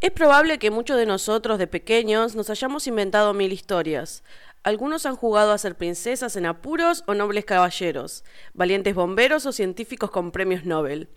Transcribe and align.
Es 0.00 0.10
probable 0.12 0.58
que 0.58 0.70
muchos 0.70 0.96
de 0.96 1.04
nosotros 1.04 1.58
de 1.58 1.66
pequeños 1.66 2.34
nos 2.34 2.48
hayamos 2.48 2.86
inventado 2.86 3.34
mil 3.34 3.52
historias. 3.52 4.24
Algunos 4.62 5.04
han 5.04 5.14
jugado 5.14 5.52
a 5.52 5.58
ser 5.58 5.74
princesas 5.74 6.36
en 6.36 6.46
apuros 6.46 7.04
o 7.06 7.12
nobles 7.12 7.44
caballeros, 7.44 8.24
valientes 8.54 8.94
bomberos 8.94 9.44
o 9.44 9.52
científicos 9.52 10.10
con 10.10 10.32
premios 10.32 10.64
Nobel. 10.64 11.10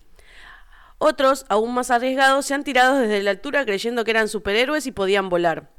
Otros, 0.98 1.46
aún 1.48 1.72
más 1.72 1.90
arriesgados, 1.90 2.44
se 2.44 2.52
han 2.52 2.62
tirado 2.62 2.98
desde 2.98 3.22
la 3.22 3.30
altura 3.30 3.64
creyendo 3.64 4.04
que 4.04 4.10
eran 4.10 4.28
superhéroes 4.28 4.86
y 4.86 4.92
podían 4.92 5.30
volar. 5.30 5.70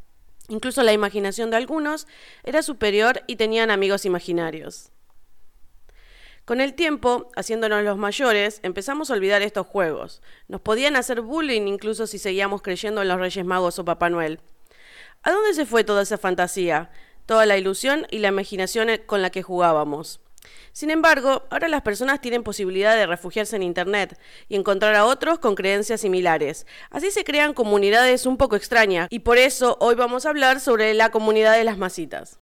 Incluso 0.49 0.81
la 0.81 0.93
imaginación 0.93 1.51
de 1.51 1.57
algunos 1.57 2.07
era 2.43 2.63
superior 2.63 3.21
y 3.27 3.35
tenían 3.35 3.69
amigos 3.69 4.05
imaginarios. 4.05 4.91
Con 6.45 6.61
el 6.61 6.75
tiempo, 6.75 7.31
haciéndonos 7.35 7.83
los 7.83 7.97
mayores, 7.97 8.59
empezamos 8.61 9.09
a 9.09 9.13
olvidar 9.13 9.41
estos 9.41 9.65
juegos. 9.65 10.21
Nos 10.47 10.61
podían 10.61 10.95
hacer 10.95 11.21
bullying 11.21 11.63
incluso 11.63 12.05
si 12.05 12.19
seguíamos 12.19 12.61
creyendo 12.61 13.01
en 13.01 13.07
los 13.07 13.19
Reyes 13.19 13.43
Magos 13.43 13.79
o 13.79 13.85
Papá 13.85 14.11
Noel. 14.11 14.39
¿A 15.23 15.31
dónde 15.31 15.55
se 15.55 15.65
fue 15.65 15.83
toda 15.83 16.03
esa 16.03 16.19
fantasía? 16.19 16.91
Toda 17.25 17.47
la 17.47 17.57
ilusión 17.57 18.05
y 18.11 18.19
la 18.19 18.27
imaginación 18.27 18.89
con 19.07 19.23
la 19.23 19.31
que 19.31 19.41
jugábamos. 19.41 20.21
Sin 20.71 20.91
embargo, 20.91 21.47
ahora 21.49 21.67
las 21.67 21.81
personas 21.81 22.21
tienen 22.21 22.43
posibilidad 22.43 22.95
de 22.95 23.07
refugiarse 23.07 23.55
en 23.55 23.63
Internet 23.63 24.19
y 24.47 24.55
encontrar 24.55 24.93
a 24.93 25.05
otros 25.05 25.39
con 25.39 25.55
creencias 25.55 26.01
similares. 26.01 26.67
Así 26.91 27.09
se 27.09 27.23
crean 27.23 27.55
comunidades 27.55 28.27
un 28.27 28.37
poco 28.37 28.55
extrañas 28.55 29.07
y 29.09 29.19
por 29.19 29.39
eso 29.39 29.77
hoy 29.79 29.95
vamos 29.95 30.27
a 30.27 30.29
hablar 30.29 30.59
sobre 30.59 30.93
la 30.93 31.09
comunidad 31.09 31.57
de 31.57 31.63
las 31.63 31.79
masitas. 31.79 32.39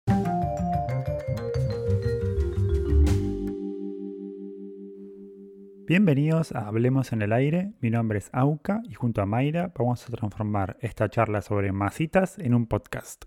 Bienvenidos 5.91 6.53
a 6.53 6.69
Hablemos 6.69 7.11
en 7.11 7.21
el 7.21 7.33
Aire, 7.33 7.73
mi 7.81 7.89
nombre 7.89 8.17
es 8.17 8.29
Auca 8.31 8.81
y 8.89 8.93
junto 8.93 9.21
a 9.21 9.25
Mayra 9.25 9.73
vamos 9.77 10.01
a 10.07 10.11
transformar 10.13 10.77
esta 10.79 11.09
charla 11.09 11.41
sobre 11.41 11.73
masitas 11.73 12.39
en 12.39 12.53
un 12.53 12.65
podcast. 12.65 13.25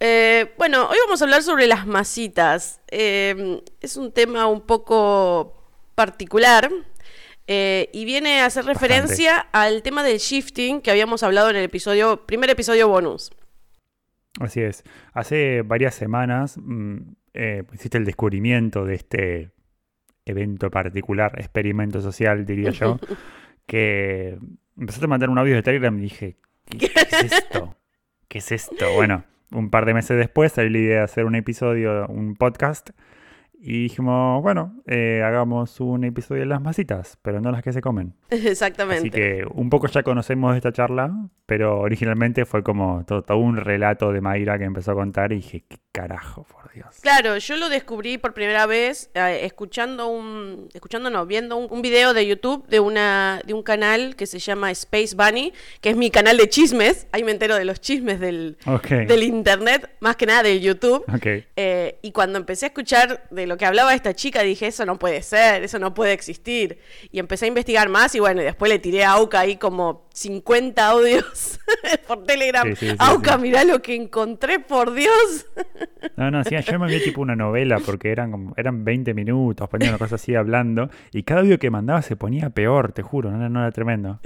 Eh, 0.00 0.50
bueno, 0.56 0.88
hoy 0.88 0.96
vamos 1.04 1.20
a 1.20 1.26
hablar 1.26 1.42
sobre 1.42 1.66
las 1.66 1.86
masitas. 1.86 2.80
Eh, 2.90 3.60
es 3.82 3.98
un 3.98 4.12
tema 4.12 4.46
un 4.46 4.62
poco 4.62 5.62
particular 5.94 6.70
eh, 7.48 7.90
y 7.92 8.06
viene 8.06 8.40
a 8.40 8.46
hacer 8.46 8.64
referencia 8.64 9.36
al 9.52 9.82
tema 9.82 10.02
del 10.02 10.16
shifting 10.16 10.80
que 10.80 10.90
habíamos 10.90 11.22
hablado 11.22 11.50
en 11.50 11.56
el 11.56 11.64
episodio, 11.64 12.24
primer 12.24 12.48
episodio 12.48 12.88
bonus. 12.88 13.30
Así 14.40 14.62
es. 14.62 14.84
Hace 15.12 15.60
varias 15.60 15.94
semanas 15.94 16.56
mm, 16.56 16.96
hiciste 17.74 17.98
el 17.98 18.06
descubrimiento 18.06 18.86
de 18.86 18.94
este 18.94 19.55
evento 20.26 20.70
particular, 20.70 21.32
experimento 21.38 22.02
social, 22.02 22.44
diría 22.44 22.70
yo, 22.70 22.98
que 23.66 24.38
empezaste 24.76 25.06
a 25.06 25.08
mandar 25.08 25.30
un 25.30 25.38
audio 25.38 25.54
de 25.54 25.62
Telegram 25.62 25.96
y 25.96 26.02
dije, 26.02 26.36
¿qué, 26.78 26.86
es 26.86 27.22
esto? 27.32 27.76
¿Qué 28.28 28.38
es 28.38 28.52
esto? 28.52 28.92
Bueno, 28.94 29.24
un 29.52 29.70
par 29.70 29.86
de 29.86 29.94
meses 29.94 30.18
después 30.18 30.52
salió 30.52 30.70
la 30.70 30.78
idea 30.78 30.98
de 30.98 31.04
hacer 31.04 31.24
un 31.24 31.36
episodio, 31.36 32.06
un 32.08 32.36
podcast 32.36 32.90
y 33.58 33.84
dijimos, 33.84 34.42
bueno, 34.42 34.74
eh, 34.86 35.22
hagamos 35.24 35.80
un 35.80 36.04
episodio 36.04 36.42
de 36.42 36.46
las 36.46 36.60
masitas, 36.60 37.18
pero 37.22 37.40
no 37.40 37.50
las 37.50 37.62
que 37.62 37.72
se 37.72 37.80
comen. 37.80 38.14
Exactamente. 38.28 39.00
Así 39.00 39.10
que 39.10 39.44
un 39.50 39.70
poco 39.70 39.86
ya 39.86 40.02
conocemos 40.02 40.54
esta 40.54 40.72
charla, 40.72 41.12
pero 41.46 41.80
originalmente 41.80 42.44
fue 42.44 42.62
como 42.62 43.04
todo, 43.06 43.38
un 43.38 43.56
relato 43.56 44.12
de 44.12 44.20
Mayra 44.20 44.58
que 44.58 44.64
empezó 44.64 44.92
a 44.92 44.94
contar 44.94 45.32
y 45.32 45.36
dije, 45.36 45.64
¿qué 45.66 45.78
carajo, 45.96 46.44
por 46.44 46.70
Dios? 46.72 46.86
Claro, 47.00 47.38
yo 47.38 47.56
lo 47.56 47.70
descubrí 47.70 48.18
por 48.18 48.34
primera 48.34 48.66
vez 48.66 49.08
eh, 49.14 49.40
escuchando 49.44 50.08
un, 50.08 50.68
escuchando 50.74 51.08
no, 51.08 51.24
viendo 51.24 51.56
un, 51.56 51.80
video 51.80 52.12
de 52.12 52.26
YouTube 52.26 52.66
de 52.66 52.80
una 52.80 53.40
de 53.46 53.54
un 53.54 53.62
canal 53.62 54.14
que 54.14 54.26
se 54.26 54.38
llama 54.38 54.70
Space 54.72 55.16
Bunny, 55.16 55.54
que 55.80 55.88
es 55.88 55.96
mi 55.96 56.10
canal 56.10 56.36
de 56.36 56.50
chismes. 56.50 57.06
Ahí 57.12 57.24
me 57.24 57.30
entero 57.30 57.56
de 57.56 57.64
los 57.64 57.80
chismes 57.80 58.20
del, 58.20 58.58
del 58.90 59.22
internet, 59.22 59.90
más 60.00 60.16
que 60.16 60.26
nada 60.26 60.42
del 60.42 60.60
YouTube. 60.60 61.02
Eh, 61.56 61.98
y 62.02 62.12
cuando 62.12 62.38
empecé 62.38 62.66
a 62.66 62.68
escuchar 62.68 63.26
de 63.30 63.46
lo 63.46 63.56
que 63.56 63.64
hablaba 63.64 63.94
esta 63.94 64.14
chica 64.14 64.42
dije, 64.42 64.66
eso 64.66 64.84
no 64.84 64.98
puede 64.98 65.22
ser, 65.22 65.62
eso 65.62 65.78
no 65.78 65.94
puede 65.94 66.12
existir. 66.12 66.78
Y 67.10 67.20
empecé 67.20 67.46
a 67.46 67.48
investigar 67.48 67.88
más 67.88 68.14
y 68.14 68.20
bueno, 68.20 68.42
y 68.42 68.44
después 68.44 68.68
le 68.68 68.78
tiré 68.78 69.04
a 69.04 69.12
Auca 69.12 69.40
ahí 69.40 69.56
como 69.56 70.06
50 70.12 70.86
audios 70.86 71.58
por 72.06 72.24
Telegram. 72.24 72.74
Auca, 72.98 73.38
mirá 73.38 73.64
lo 73.64 73.80
que 73.80 73.94
encontré, 73.94 74.60
por 74.60 74.92
Dios. 74.92 75.46
no, 76.16 76.30
no, 76.30 76.42
yo 76.42 76.78
me 76.78 76.86
vi 76.88 77.02
tipo 77.02 77.20
una 77.20 77.36
novela 77.36 77.78
porque 77.84 78.10
eran 78.10 78.30
como, 78.30 78.54
eran 78.56 78.84
20 78.84 79.14
minutos, 79.14 79.68
ponía 79.68 79.88
una 79.88 79.98
cosa 79.98 80.16
así 80.16 80.34
hablando 80.34 80.90
y 81.12 81.22
cada 81.22 81.40
audio 81.40 81.58
que 81.58 81.70
mandaba 81.70 82.02
se 82.02 82.16
ponía 82.16 82.50
peor, 82.50 82.92
te 82.92 83.02
juro, 83.02 83.30
no, 83.30 83.48
no 83.48 83.60
era 83.60 83.72
tremendo. 83.72 84.20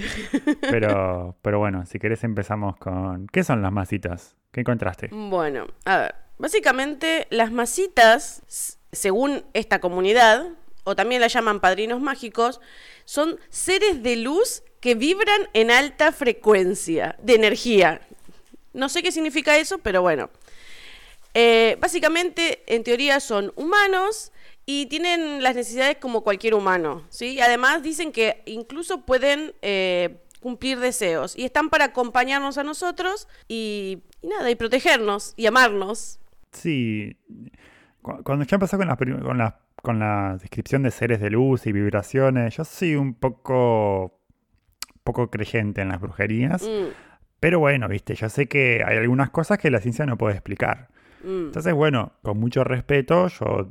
Pero, 0.61 1.37
pero 1.43 1.59
bueno, 1.59 1.87
si 1.87 1.99
querés 1.99 2.25
empezamos 2.25 2.77
con... 2.77 3.27
¿Qué 3.29 3.45
son 3.45 3.63
las 3.63 3.73
masitas? 3.73 4.37
¿Qué 4.53 4.61
encontraste? 4.61 5.09
Bueno, 5.13 5.67
a 5.85 5.99
ver, 5.99 6.15
básicamente 6.39 7.27
las 7.31 7.53
masitas 7.53 8.79
según 8.93 9.45
esta 9.55 9.81
comunidad, 9.81 10.49
o 10.85 10.97
también 10.97 11.21
la 11.21 11.29
llaman 11.29 11.61
padrinos 11.61 12.01
mágicos, 12.01 12.61
son 13.05 13.39
seres 13.49 14.03
de 14.03 14.17
luz 14.17 14.63
que 14.81 14.95
vibran 14.95 15.49
en 15.53 15.71
alta 15.71 16.13
frecuencia 16.13 17.17
de 17.23 17.35
energía. 17.35 18.01
No 18.73 18.89
sé 18.89 19.03
qué 19.03 19.13
significa 19.13 19.57
eso, 19.59 19.79
pero 19.79 20.03
bueno. 20.03 20.31
Eh, 21.35 21.77
básicamente, 21.81 22.63
en 22.67 22.83
teoría, 22.83 23.21
son 23.21 23.53
humanos 23.57 24.33
y 24.67 24.87
tienen 24.87 25.43
las 25.43 25.55
necesidades 25.55 25.97
como 25.97 26.23
cualquier 26.23 26.55
humano. 26.55 27.05
¿sí? 27.09 27.41
Además, 27.41 27.83
dicen 27.83 28.13
que 28.13 28.43
incluso 28.47 29.05
pueden 29.05 29.53
eh, 29.63 30.23
cumplir 30.41 30.79
deseos 30.79 31.37
y 31.37 31.45
están 31.45 31.71
para 31.71 31.87
acompañarnos 31.87 32.59
a 32.59 32.65
nosotros 32.65 33.29
y, 33.49 34.03
y 34.23 34.29
nada, 34.29 34.51
y 34.51 34.55
protegernos 34.55 35.35
y 35.37 35.47
amarnos. 35.47 36.19
Sí, 36.53 37.17
cuando 38.03 38.45
ya 38.45 38.57
empezó 38.57 38.77
con 38.77 38.89
la, 38.89 38.97
con, 38.97 39.39
la, 39.39 39.59
con 39.83 39.99
la 39.99 40.37
descripción 40.41 40.83
de 40.83 40.91
seres 40.91 41.21
de 41.21 41.31
luz 41.31 41.67
y 41.67 41.73
vibraciones, 41.73 42.57
yo 42.57 42.65
soy 42.65 42.97
un 42.97 43.15
poco, 43.15 44.19
poco 45.05 45.31
creyente 45.31 45.83
en 45.83 45.89
las 45.89 46.01
brujerías. 46.01 46.63
Mm. 46.63 46.89
Pero 47.39 47.59
bueno, 47.59 47.89
viste, 47.89 48.15
yo 48.15 48.29
sé 48.29 48.47
que 48.47 48.83
hay 48.87 48.99
algunas 48.99 49.31
cosas 49.31 49.59
que 49.59 49.71
la 49.71 49.81
ciencia 49.81 50.07
no 50.07 50.19
puede 50.19 50.35
explicar. 50.35 50.89
Mm. 51.23 51.47
Entonces, 51.47 51.75
bueno, 51.75 52.13
con 52.23 52.39
mucho 52.39 52.65
respeto, 52.65 53.29
yo 53.29 53.69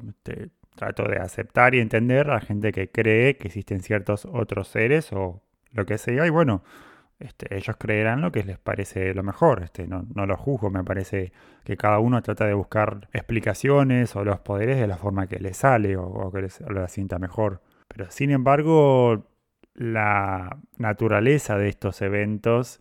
trato 0.75 1.03
de 1.03 1.17
aceptar 1.17 1.75
y 1.75 1.79
entender 1.79 2.29
a 2.29 2.35
la 2.35 2.41
gente 2.41 2.71
que 2.71 2.89
cree 2.89 3.37
que 3.37 3.47
existen 3.47 3.81
ciertos 3.81 4.25
otros 4.25 4.67
seres 4.67 5.11
o 5.11 5.41
lo 5.71 5.85
que 5.85 5.97
sea. 5.97 6.25
Y 6.25 6.29
bueno, 6.29 6.63
este, 7.19 7.53
ellos 7.55 7.75
creerán 7.77 8.21
lo 8.21 8.31
que 8.31 8.43
les 8.43 8.57
parece 8.57 9.13
lo 9.13 9.23
mejor. 9.23 9.61
Este, 9.63 9.87
no, 9.87 10.05
no 10.13 10.25
lo 10.25 10.37
juzgo, 10.37 10.69
me 10.69 10.83
parece 10.83 11.33
que 11.65 11.75
cada 11.75 11.99
uno 11.99 12.21
trata 12.21 12.45
de 12.45 12.53
buscar 12.53 13.09
explicaciones 13.11 14.15
o 14.15 14.23
los 14.23 14.39
poderes 14.39 14.79
de 14.79 14.87
la 14.87 14.97
forma 14.97 15.27
que 15.27 15.39
le 15.39 15.53
sale 15.53 15.97
o, 15.97 16.31
que 16.31 16.43
les, 16.43 16.61
lo 16.61 16.87
sienta 16.87 17.19
mejor. 17.19 17.61
Pero 17.89 18.09
sin 18.09 18.31
embargo, 18.31 19.27
la 19.73 20.57
naturaleza 20.77 21.57
de 21.57 21.69
estos 21.69 22.01
eventos 22.01 22.79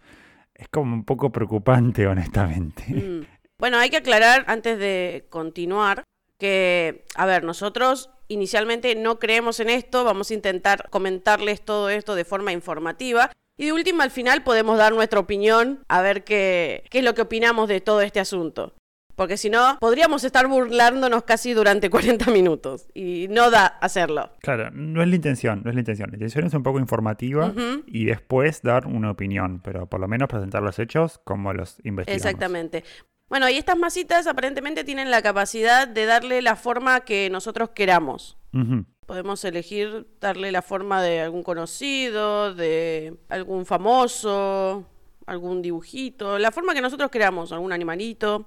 es 0.55 0.69
como 0.69 0.95
un 0.95 1.05
poco 1.05 1.33
preocupante, 1.33 2.07
honestamente. 2.09 2.85
Mm. 2.95 3.38
Bueno, 3.61 3.79
hay 3.79 3.91
que 3.91 3.97
aclarar 3.97 4.45
antes 4.47 4.79
de 4.79 5.27
continuar 5.31 6.05
que, 6.39 7.05
a 7.17 7.27
ver, 7.27 7.43
nosotros 7.43 8.11
inicialmente 8.29 8.95
no 8.95 9.19
creemos 9.19 9.59
en 9.59 9.69
esto, 9.69 10.05
vamos 10.05 10.31
a 10.31 10.35
intentar 10.35 10.89
comentarles 10.91 11.63
todo 11.63 11.89
esto 11.91 12.15
de 12.15 12.25
forma 12.25 12.53
informativa. 12.53 13.33
Y 13.57 13.67
de 13.67 13.73
última, 13.73 14.05
al 14.05 14.13
final 14.13 14.45
podemos 14.45 14.79
dar 14.79 14.93
nuestra 14.93 15.19
opinión, 15.19 15.81
a 15.89 16.03
ver 16.03 16.23
qué, 16.23 16.85
qué 16.91 16.99
es 16.99 17.05
lo 17.05 17.15
que 17.15 17.23
opinamos 17.23 17.69
de 17.69 17.81
todo 17.81 18.01
este 18.03 18.21
asunto. 18.21 18.75
Porque 19.17 19.37
si 19.37 19.51
no, 19.51 19.79
podríamos 19.81 20.23
estar 20.23 20.47
burlándonos 20.47 21.25
casi 21.25 21.53
durante 21.53 21.91
40 21.91 22.31
minutos 22.31 22.87
y 22.95 23.27
no 23.29 23.51
da 23.51 23.67
hacerlo. 23.67 24.31
Claro, 24.39 24.71
no 24.71 25.03
es 25.03 25.09
la 25.09 25.17
intención, 25.17 25.63
no 25.65 25.71
es 25.71 25.75
la 25.75 25.81
intención. 25.81 26.11
La 26.11 26.15
intención 26.15 26.47
es 26.47 26.55
un 26.55 26.63
poco 26.63 26.79
informativa 26.79 27.53
y 27.89 28.05
después 28.05 28.63
dar 28.63 28.87
una 28.87 29.11
opinión, 29.11 29.61
pero 29.65 29.87
por 29.87 29.99
lo 29.99 30.07
menos 30.07 30.29
presentar 30.29 30.63
los 30.63 30.79
hechos 30.79 31.19
como 31.25 31.53
los 31.53 31.81
investigamos. 31.83 32.25
Exactamente. 32.25 32.85
Bueno, 33.29 33.49
y 33.49 33.57
estas 33.57 33.77
masitas 33.77 34.27
aparentemente 34.27 34.85
tienen 34.85 35.11
la 35.11 35.21
capacidad 35.23 35.87
de 35.87 36.07
darle 36.07 36.41
la 36.43 36.57
forma 36.57 37.01
que 37.01 37.29
nosotros 37.31 37.71
queramos. 37.71 38.37
Podemos 39.07 39.45
elegir 39.45 40.07
darle 40.21 40.53
la 40.53 40.63
forma 40.63 41.03
de 41.03 41.21
algún 41.21 41.43
conocido, 41.43 42.55
de 42.55 43.17
algún 43.29 43.67
famoso, 43.67 44.85
algún 45.27 45.63
dibujito, 45.63 46.39
la 46.39 46.51
forma 46.51 46.75
que 46.75 46.81
nosotros 46.81 47.11
queramos, 47.11 47.53
algún 47.53 47.73
animalito. 47.73 48.47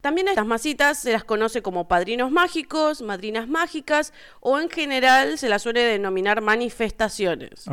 También 0.00 0.28
estas 0.28 0.46
masitas 0.46 0.98
se 0.98 1.12
las 1.12 1.24
conoce 1.24 1.62
como 1.62 1.86
padrinos 1.86 2.30
mágicos, 2.30 3.02
madrinas 3.02 3.48
mágicas 3.48 4.12
o 4.40 4.58
en 4.58 4.70
general 4.70 5.38
se 5.38 5.48
las 5.48 5.62
suele 5.62 5.82
denominar 5.82 6.40
manifestaciones. 6.40 7.68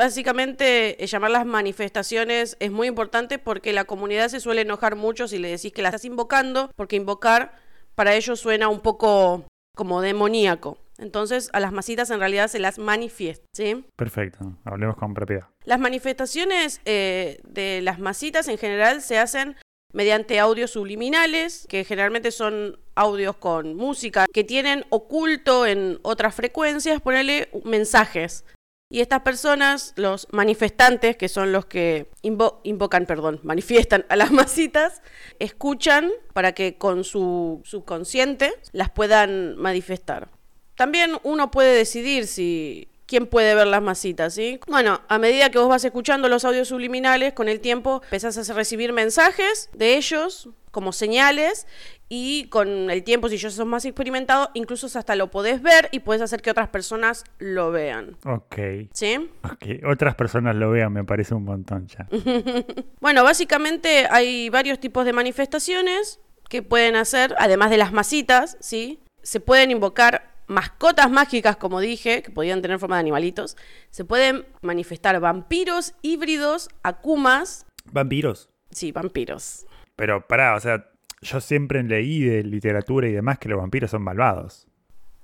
Básicamente, 0.00 1.04
eh, 1.04 1.06
llamarlas 1.06 1.44
manifestaciones 1.44 2.56
es 2.58 2.70
muy 2.72 2.88
importante 2.88 3.38
porque 3.38 3.74
la 3.74 3.84
comunidad 3.84 4.28
se 4.28 4.40
suele 4.40 4.62
enojar 4.62 4.96
mucho 4.96 5.28
si 5.28 5.36
le 5.36 5.50
decís 5.50 5.74
que 5.74 5.82
la 5.82 5.90
estás 5.90 6.06
invocando, 6.06 6.70
porque 6.74 6.96
invocar 6.96 7.52
para 7.94 8.14
ellos 8.14 8.40
suena 8.40 8.70
un 8.70 8.80
poco 8.80 9.44
como 9.76 10.00
demoníaco. 10.00 10.78
Entonces 10.96 11.50
a 11.52 11.60
las 11.60 11.72
masitas 11.72 12.08
en 12.08 12.18
realidad 12.18 12.48
se 12.48 12.60
las 12.60 12.78
manifiesta, 12.78 13.44
¿sí? 13.54 13.84
Perfecto, 13.94 14.56
hablemos 14.64 14.96
con 14.96 15.12
propiedad. 15.12 15.48
Las 15.66 15.78
manifestaciones 15.78 16.80
eh, 16.86 17.38
de 17.44 17.82
las 17.82 17.98
masitas 17.98 18.48
en 18.48 18.56
general 18.56 19.02
se 19.02 19.18
hacen 19.18 19.56
mediante 19.92 20.40
audios 20.40 20.70
subliminales, 20.70 21.66
que 21.68 21.84
generalmente 21.84 22.30
son 22.30 22.78
audios 22.94 23.36
con 23.36 23.76
música, 23.76 24.24
que 24.32 24.44
tienen 24.44 24.86
oculto 24.88 25.66
en 25.66 25.98
otras 26.00 26.34
frecuencias, 26.34 27.02
ponerle 27.02 27.50
mensajes. 27.64 28.46
Y 28.92 29.00
estas 29.00 29.20
personas, 29.20 29.92
los 29.94 30.26
manifestantes, 30.32 31.16
que 31.16 31.28
son 31.28 31.52
los 31.52 31.64
que 31.64 32.10
invocan, 32.22 33.06
perdón, 33.06 33.38
manifiestan 33.44 34.04
a 34.08 34.16
las 34.16 34.32
masitas, 34.32 35.00
escuchan 35.38 36.10
para 36.32 36.52
que 36.52 36.76
con 36.76 37.04
su 37.04 37.62
subconsciente 37.64 38.52
las 38.72 38.90
puedan 38.90 39.56
manifestar. 39.56 40.28
También 40.74 41.18
uno 41.22 41.52
puede 41.52 41.72
decidir 41.76 42.26
si 42.26 42.88
quién 43.06 43.26
puede 43.26 43.54
ver 43.54 43.68
las 43.68 43.82
masitas, 43.82 44.34
¿sí? 44.34 44.58
Bueno, 44.66 45.00
a 45.06 45.18
medida 45.18 45.50
que 45.50 45.58
vos 45.58 45.68
vas 45.68 45.84
escuchando 45.84 46.28
los 46.28 46.44
audios 46.44 46.68
subliminales, 46.68 47.32
con 47.32 47.48
el 47.48 47.60
tiempo 47.60 48.02
empezás 48.04 48.50
a 48.50 48.54
recibir 48.54 48.92
mensajes 48.92 49.68
de 49.72 49.96
ellos 49.96 50.48
como 50.72 50.92
señales 50.92 51.66
y 52.12 52.46
con 52.48 52.90
el 52.90 53.04
tiempo, 53.04 53.28
si 53.28 53.36
yo 53.36 53.50
sos 53.50 53.64
más 53.64 53.84
experimentado, 53.84 54.50
incluso 54.54 54.86
hasta 54.98 55.14
lo 55.14 55.30
podés 55.30 55.62
ver 55.62 55.88
y 55.92 56.00
puedes 56.00 56.20
hacer 56.20 56.42
que 56.42 56.50
otras 56.50 56.68
personas 56.68 57.24
lo 57.38 57.70
vean. 57.70 58.16
Ok. 58.24 58.56
¿Sí? 58.92 59.30
Ok, 59.44 59.84
otras 59.88 60.16
personas 60.16 60.56
lo 60.56 60.72
vean, 60.72 60.92
me 60.92 61.04
parece 61.04 61.34
un 61.34 61.44
montón 61.44 61.86
ya. 61.86 62.08
bueno, 63.00 63.22
básicamente 63.22 64.08
hay 64.10 64.50
varios 64.50 64.80
tipos 64.80 65.04
de 65.04 65.12
manifestaciones 65.12 66.18
que 66.48 66.64
pueden 66.64 66.96
hacer, 66.96 67.36
además 67.38 67.70
de 67.70 67.78
las 67.78 67.92
masitas, 67.92 68.56
¿sí? 68.58 68.98
Se 69.22 69.38
pueden 69.38 69.70
invocar 69.70 70.32
mascotas 70.48 71.12
mágicas, 71.12 71.56
como 71.58 71.78
dije, 71.78 72.22
que 72.22 72.32
podían 72.32 72.60
tener 72.60 72.80
forma 72.80 72.96
de 72.96 73.00
animalitos. 73.00 73.56
Se 73.90 74.04
pueden 74.04 74.46
manifestar 74.62 75.20
vampiros, 75.20 75.94
híbridos, 76.02 76.70
akumas. 76.82 77.66
¿Vampiros? 77.92 78.50
Sí, 78.72 78.90
vampiros. 78.90 79.64
Pero 79.94 80.26
pará, 80.26 80.56
o 80.56 80.60
sea, 80.60 80.89
yo 81.22 81.40
siempre 81.40 81.82
leí 81.82 82.22
de 82.22 82.42
literatura 82.42 83.08
y 83.08 83.12
demás 83.12 83.38
que 83.38 83.48
los 83.48 83.58
vampiros 83.58 83.90
son 83.90 84.02
malvados. 84.02 84.66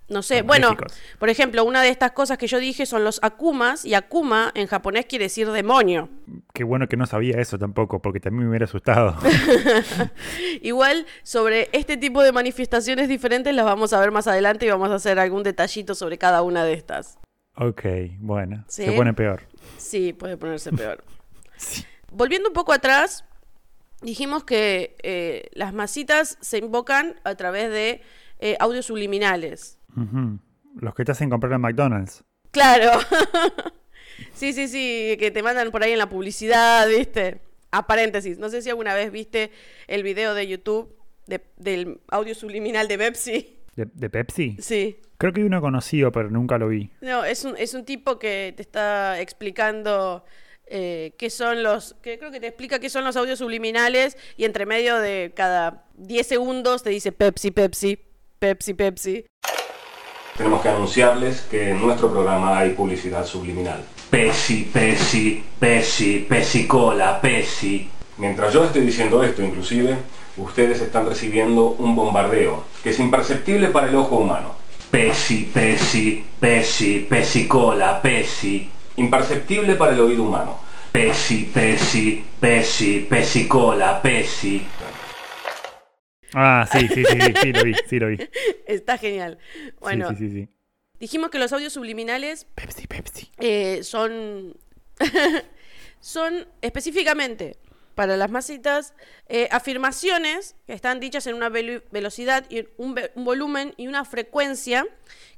No 0.08 0.22
sé, 0.22 0.43
bueno, 0.43 0.76
por 1.19 1.31
ejemplo, 1.31 1.64
una 1.64 1.82
de 1.82 1.88
estas 1.88 2.12
cosas 2.12 2.38
que 2.38 2.46
yo 2.46 2.60
dije 2.60 2.87
son 2.87 3.02
los 3.02 3.19
akumas, 3.25 3.84
y 3.84 3.94
akuma 3.94 4.52
en 4.54 4.69
japonés 4.69 5.06
quiere 5.06 5.25
decir 5.25 5.50
demonio. 5.50 6.08
Qué 6.54 6.62
bueno 6.62 6.87
que 6.87 6.96
no 6.96 7.06
sabía 7.06 7.40
eso 7.40 7.58
tampoco, 7.58 8.00
porque 8.00 8.20
también 8.20 8.44
me 8.44 8.50
hubiera 8.50 8.66
asustado. 8.66 9.16
Igual, 10.62 11.06
sobre 11.25 11.70
este 11.72 11.96
tipo 11.96 12.22
de 12.22 12.31
manifestaciones 12.31 13.08
diferentes 13.08 13.52
las 13.52 13.64
vamos 13.64 13.92
a 13.92 13.99
ver 13.99 14.12
más 14.12 14.28
adelante 14.28 14.66
y 14.66 14.70
vamos 14.70 14.90
a 14.90 14.94
hacer 14.94 15.19
algún 15.19 15.42
detallito 15.42 15.96
sobre 15.96 16.19
cada 16.19 16.42
una 16.42 16.62
de 16.62 16.75
estas. 16.75 17.19
Ok, 17.56 17.84
bueno. 18.20 18.64
Se 18.69 18.92
pone 18.92 19.12
peor. 19.12 19.42
Sí, 19.76 20.12
puede 20.12 20.37
ponerse 20.37 20.70
peor. 20.70 21.02
Volviendo 22.12 22.49
un 22.49 22.54
poco 22.54 22.72
atrás, 22.72 23.25
dijimos 24.02 24.44
que 24.44 24.96
eh, 25.02 25.48
las 25.52 25.72
masitas 25.72 26.38
se 26.40 26.58
invocan 26.58 27.20
a 27.25 27.34
través 27.34 27.70
de 27.70 28.02
eh, 28.38 28.56
audios 28.60 28.87
subliminales. 28.87 29.78
Los 30.78 30.94
que 30.94 31.04
te 31.04 31.12
hacen 31.12 31.31
comprar 31.31 31.52
en 31.54 31.60
McDonald's. 31.62 32.25
Claro. 32.50 33.00
sí, 34.34 34.52
sí, 34.52 34.69
sí, 34.69 35.16
que 35.19 35.31
te 35.31 35.43
mandan 35.43 35.70
por 35.70 35.82
ahí 35.82 35.93
en 35.93 35.98
la 35.98 36.08
publicidad, 36.08 36.88
¿viste? 36.88 37.40
A 37.70 37.87
paréntesis, 37.87 38.38
no 38.38 38.48
sé 38.48 38.62
si 38.62 38.70
alguna 38.70 38.94
vez 38.94 39.10
viste 39.10 39.50
el 39.87 40.02
video 40.02 40.34
de 40.34 40.46
YouTube 40.46 40.94
del 41.56 42.00
audio 42.08 42.34
subliminal 42.34 42.88
de 42.88 42.99
Pepsi. 42.99 43.58
¿De, 43.75 44.08
Pepsi? 44.08 44.56
Sí. 44.58 45.00
Creo 45.19 45.32
que 45.32 45.40
hay 45.40 45.46
uno 45.46 45.60
conocido, 45.60 46.12
pero 46.12 46.31
nunca 46.31 46.56
lo 46.56 46.69
vi. 46.69 46.90
No, 47.00 47.25
es 47.25 47.44
un, 47.44 47.56
es 47.58 47.75
un 47.75 47.84
tipo 47.84 48.19
que 48.19 48.54
te 48.56 48.62
está 48.62 49.20
explicando 49.20 50.25
eh, 50.66 51.14
qué 51.18 51.30
son 51.30 51.62
los, 51.62 51.94
que 52.02 52.18
creo 52.18 52.30
que 52.30 52.40
te 52.40 52.48
explica 52.48 52.78
qué 52.78 52.90
son 52.90 53.04
los 53.04 53.16
audios 53.16 53.38
subliminales 53.38 54.16
y 54.36 54.44
entre 54.44 54.66
medio 54.66 54.98
de 54.98 55.32
cada 55.34 55.84
10 55.94 56.26
segundos 56.26 56.82
te 56.82 56.90
dice 56.90 57.12
Pepsi, 57.12 57.50
Pepsi, 57.50 57.98
Pepsi, 58.38 58.74
Pepsi. 58.74 59.26
Tenemos 60.36 60.60
que 60.60 60.68
anunciarles 60.68 61.42
que 61.42 61.70
en 61.70 61.80
nuestro 61.80 62.10
programa 62.10 62.58
hay 62.58 62.70
publicidad 62.70 63.24
subliminal. 63.24 63.82
Pepsi, 64.10 64.68
Pepsi, 64.72 65.42
Pepsi, 65.58 66.26
Pepsi 66.28 66.66
Cola, 66.66 67.20
Pepsi. 67.20 67.88
Mientras 68.18 68.52
yo 68.52 68.64
estoy 68.64 68.82
diciendo 68.82 69.22
esto, 69.22 69.42
inclusive, 69.42 69.96
ustedes 70.36 70.80
están 70.80 71.06
recibiendo 71.06 71.70
un 71.78 71.96
bombardeo 71.96 72.64
que 72.82 72.90
es 72.90 72.98
imperceptible 72.98 73.68
para 73.68 73.88
el 73.88 73.94
ojo 73.94 74.16
humano. 74.16 74.54
Pepsi, 74.90 75.50
Pepsi, 75.52 76.24
Pepsi, 76.38 77.06
Pepsi 77.08 77.48
Cola, 77.48 78.00
Pepsi. 78.02 78.70
Imperceptible 78.96 79.75
para 79.75 79.93
el 79.93 80.00
oído 80.00 80.25
humano. 80.25 80.58
Pepsi, 80.93 81.50
Pepsi, 81.52 82.25
Pepsi, 82.40 83.06
Pepsi 83.08 83.46
Cola, 83.46 84.00
Pepsi. 84.00 84.66
Ah, 86.32 86.66
sí, 86.70 86.88
sí, 86.88 87.04
sí, 87.04 87.19
sí, 87.40 87.52
lo 87.52 87.64
vi, 87.64 87.75
sí 87.88 87.98
lo 87.98 88.08
vi. 88.08 88.19
Está 88.66 88.98
genial. 88.98 89.38
Bueno, 89.81 90.08
sí, 90.10 90.16
sí, 90.16 90.31
sí, 90.31 90.48
dijimos 90.98 91.31
que 91.31 91.38
los 91.38 91.52
audios 91.52 91.72
subliminales 91.72 92.46
Pepsi, 92.54 92.87
Pepsi. 92.87 93.31
Eh, 93.38 93.82
son, 93.82 94.56
son 96.00 96.49
específicamente 96.62 97.58
para 97.94 98.16
las 98.16 98.31
masitas 98.31 98.94
eh, 99.28 99.49
afirmaciones 99.50 100.54
que 100.66 100.75
están 100.75 101.00
dichas 101.00 101.26
en 101.26 101.34
una 101.34 101.49
velocidad 101.49 102.44
y 102.50 102.69
un, 102.76 102.94
volumen 103.16 103.72
y 103.78 103.88
una 103.88 104.04
frecuencia 104.04 104.87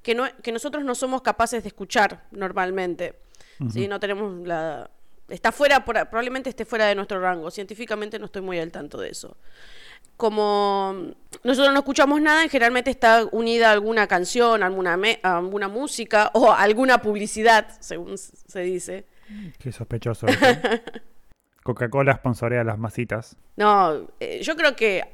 que, 0.02 0.14
no, 0.14 0.24
que 0.42 0.50
nosotros 0.50 0.84
no 0.84 0.96
somos 0.96 1.22
capaces 1.22 1.62
de 1.62 1.68
escuchar 1.68 2.26
normalmente. 2.32 3.14
No 3.58 4.00
tenemos 4.00 4.46
la... 4.46 4.90
Está 5.28 5.52
fuera, 5.52 5.84
probablemente 5.84 6.48
esté 6.48 6.64
fuera 6.64 6.86
de 6.86 6.94
nuestro 6.94 7.20
rango. 7.20 7.50
Científicamente 7.50 8.18
no 8.18 8.26
estoy 8.26 8.42
muy 8.42 8.58
al 8.58 8.72
tanto 8.72 8.98
de 8.98 9.10
eso 9.10 9.36
como 10.18 11.14
nosotros 11.44 11.72
no 11.72 11.78
escuchamos 11.78 12.20
nada, 12.20 12.48
generalmente 12.48 12.90
está 12.90 13.24
unida 13.30 13.68
a 13.68 13.72
alguna 13.72 14.08
canción, 14.08 14.64
alguna, 14.64 14.98
alguna 15.22 15.68
música 15.68 16.32
o 16.34 16.52
alguna 16.52 17.00
publicidad, 17.00 17.68
según 17.78 18.18
se 18.18 18.60
dice. 18.60 19.06
Qué 19.58 19.70
sospechoso. 19.70 20.26
Coca-Cola 21.62 22.16
sponsorea 22.16 22.64
las 22.64 22.78
masitas. 22.78 23.36
No, 23.56 24.08
eh, 24.18 24.40
yo 24.42 24.56
creo 24.56 24.74
que, 24.74 25.04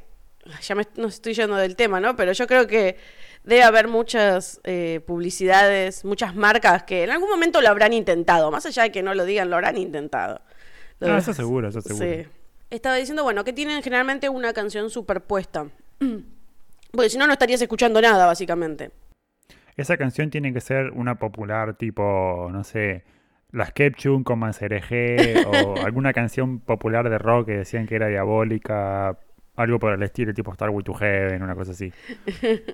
ya 0.62 0.75
me 0.75 0.87
no 0.97 1.08
estoy 1.08 1.35
yendo 1.35 1.56
del 1.56 1.76
tema, 1.76 2.00
¿no? 2.00 2.17
Pero 2.17 2.32
yo 2.32 2.47
creo 2.47 2.67
que 2.67 2.97
debe 3.44 3.62
haber 3.62 3.88
muchas 3.88 4.61
eh, 4.64 5.00
publicidades, 5.06 6.05
muchas 6.05 6.35
marcas 6.35 6.82
que 6.82 7.05
en 7.05 7.11
algún 7.11 7.31
momento 7.31 7.61
lo 7.61 7.69
habrán 7.69 7.93
intentado, 7.93 8.50
más 8.50 8.67
allá 8.67 8.85
de 8.85 8.93
que 8.93 9.02
no 9.02 9.14
lo 9.14 9.25
digan, 9.25 9.50
lo 9.50 9.56
habrán 9.56 9.79
intentado. 9.79 10.41
No, 11.00 11.17
eso 11.17 11.32
seguro, 11.35 11.69
eso 11.69 11.81
seguro. 11.81 12.05
Sí 12.05 12.26
estaba 12.75 12.96
diciendo, 12.96 13.23
bueno, 13.23 13.44
que 13.44 13.52
tienen 13.52 13.82
generalmente 13.82 14.28
una 14.28 14.52
canción 14.52 14.90
superpuesta. 14.90 15.66
Porque 16.92 17.11
si 17.11 17.19
no, 17.19 17.26
no 17.26 17.33
estarías 17.33 17.61
escuchando 17.61 18.00
nada, 18.00 18.26
básicamente. 18.26 18.90
Esa 19.76 19.97
canción 19.97 20.30
tiene 20.30 20.52
que 20.52 20.61
ser 20.61 20.90
una 20.90 21.16
popular 21.16 21.75
tipo, 21.75 22.49
no 22.52 22.62
sé, 22.62 23.04
Las 23.50 23.73
Kepchun 23.73 24.23
con 24.23 24.38
Mancereje 24.38 25.45
o 25.47 25.85
alguna 25.85 26.12
canción 26.12 26.61
popular 26.61 27.11
de 27.11 27.19
rock 27.19 27.47
que 27.47 27.57
decían 27.59 27.87
que 27.87 27.97
era 27.97 28.07
diabólica, 28.07 29.19
algo 29.56 29.78
por 29.78 29.92
el 29.92 30.02
estilo 30.02 30.34
tipo 30.34 30.52
Star 30.52 30.70
Way 30.70 30.84
to 30.84 30.94
Heaven, 30.94 31.42
una 31.42 31.54
cosa 31.54 31.73
así. 31.73 31.92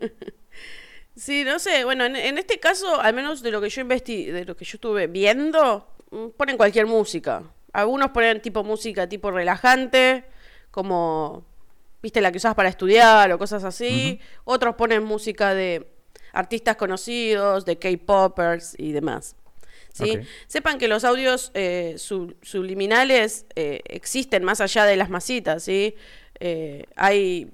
sí, 1.17 1.45
no 1.45 1.59
sé, 1.59 1.85
bueno, 1.85 2.05
en, 2.05 2.39
este 2.39 2.59
caso, 2.59 3.01
al 3.01 3.15
menos 3.15 3.43
de 3.43 3.51
lo 3.51 3.61
que 3.61 3.69
yo 3.69 3.83
investigué, 3.83 4.33
de 4.33 4.45
lo 4.45 4.57
que 4.57 4.65
yo 4.65 4.77
estuve 4.77 5.07
viendo, 5.07 5.87
mm, 6.11 6.29
ponen 6.37 6.57
cualquier 6.57 6.87
música. 6.87 7.43
Algunos 7.73 8.11
ponen 8.11 8.41
tipo 8.41 8.65
música 8.65 9.09
tipo 9.09 9.31
relajante, 9.31 10.25
como, 10.71 11.45
viste, 12.03 12.21
la 12.21 12.33
que 12.33 12.39
usas 12.39 12.55
para 12.55 12.69
estudiar 12.69 13.31
o 13.33 13.39
cosas 13.39 13.65
así. 13.65 14.21
Otros 14.45 14.75
ponen 14.75 15.05
música 15.05 15.55
de 15.55 15.87
artistas 16.33 16.77
conocidos, 16.77 17.65
de 17.65 17.79
K-Poppers 17.79 18.75
y 18.79 18.93
demás. 18.93 19.37
¿sí? 19.93 20.19
Sepan 20.47 20.79
que 20.79 20.89
los 20.89 21.05
audios 21.05 21.51
eh, 21.55 21.97
subliminales 21.97 23.47
eh, 23.57 23.83
existen 23.85 24.45
más 24.45 24.61
allá 24.61 24.85
de 24.85 24.97
las 24.97 25.11
masitas, 25.11 25.65
¿sí? 25.65 25.95
Eh, 26.41 26.85
hay 26.97 27.53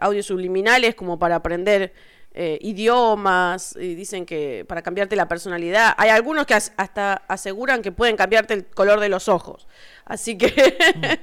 audios 0.00 0.26
subliminales 0.26 0.94
como 0.96 1.18
para 1.18 1.36
aprender 1.36 1.92
eh, 2.32 2.58
idiomas, 2.62 3.74
y 3.74 3.96
dicen 3.96 4.24
que 4.24 4.64
para 4.68 4.82
cambiarte 4.82 5.16
la 5.16 5.26
personalidad. 5.26 5.94
Hay 5.96 6.10
algunos 6.10 6.46
que 6.46 6.54
hasta 6.54 7.14
aseguran 7.26 7.82
que 7.82 7.90
pueden 7.90 8.16
cambiarte 8.16 8.54
el 8.54 8.66
color 8.66 9.00
de 9.00 9.08
los 9.08 9.28
ojos. 9.28 9.66
Así 10.04 10.38
que... 10.38 10.52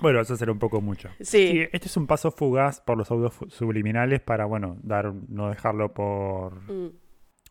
Bueno, 0.00 0.20
eso 0.20 0.36
será 0.36 0.52
un 0.52 0.60
poco 0.60 0.80
mucho. 0.80 1.08
Sí. 1.20 1.66
Este 1.72 1.88
es 1.88 1.96
un 1.96 2.06
paso 2.06 2.30
fugaz 2.30 2.80
por 2.80 2.96
los 2.96 3.10
audios 3.10 3.34
subliminales 3.48 4.20
para, 4.20 4.44
bueno, 4.44 4.76
dar, 4.84 5.12
no 5.28 5.48
dejarlo 5.48 5.92
por, 5.92 6.54
mm. 6.70 6.92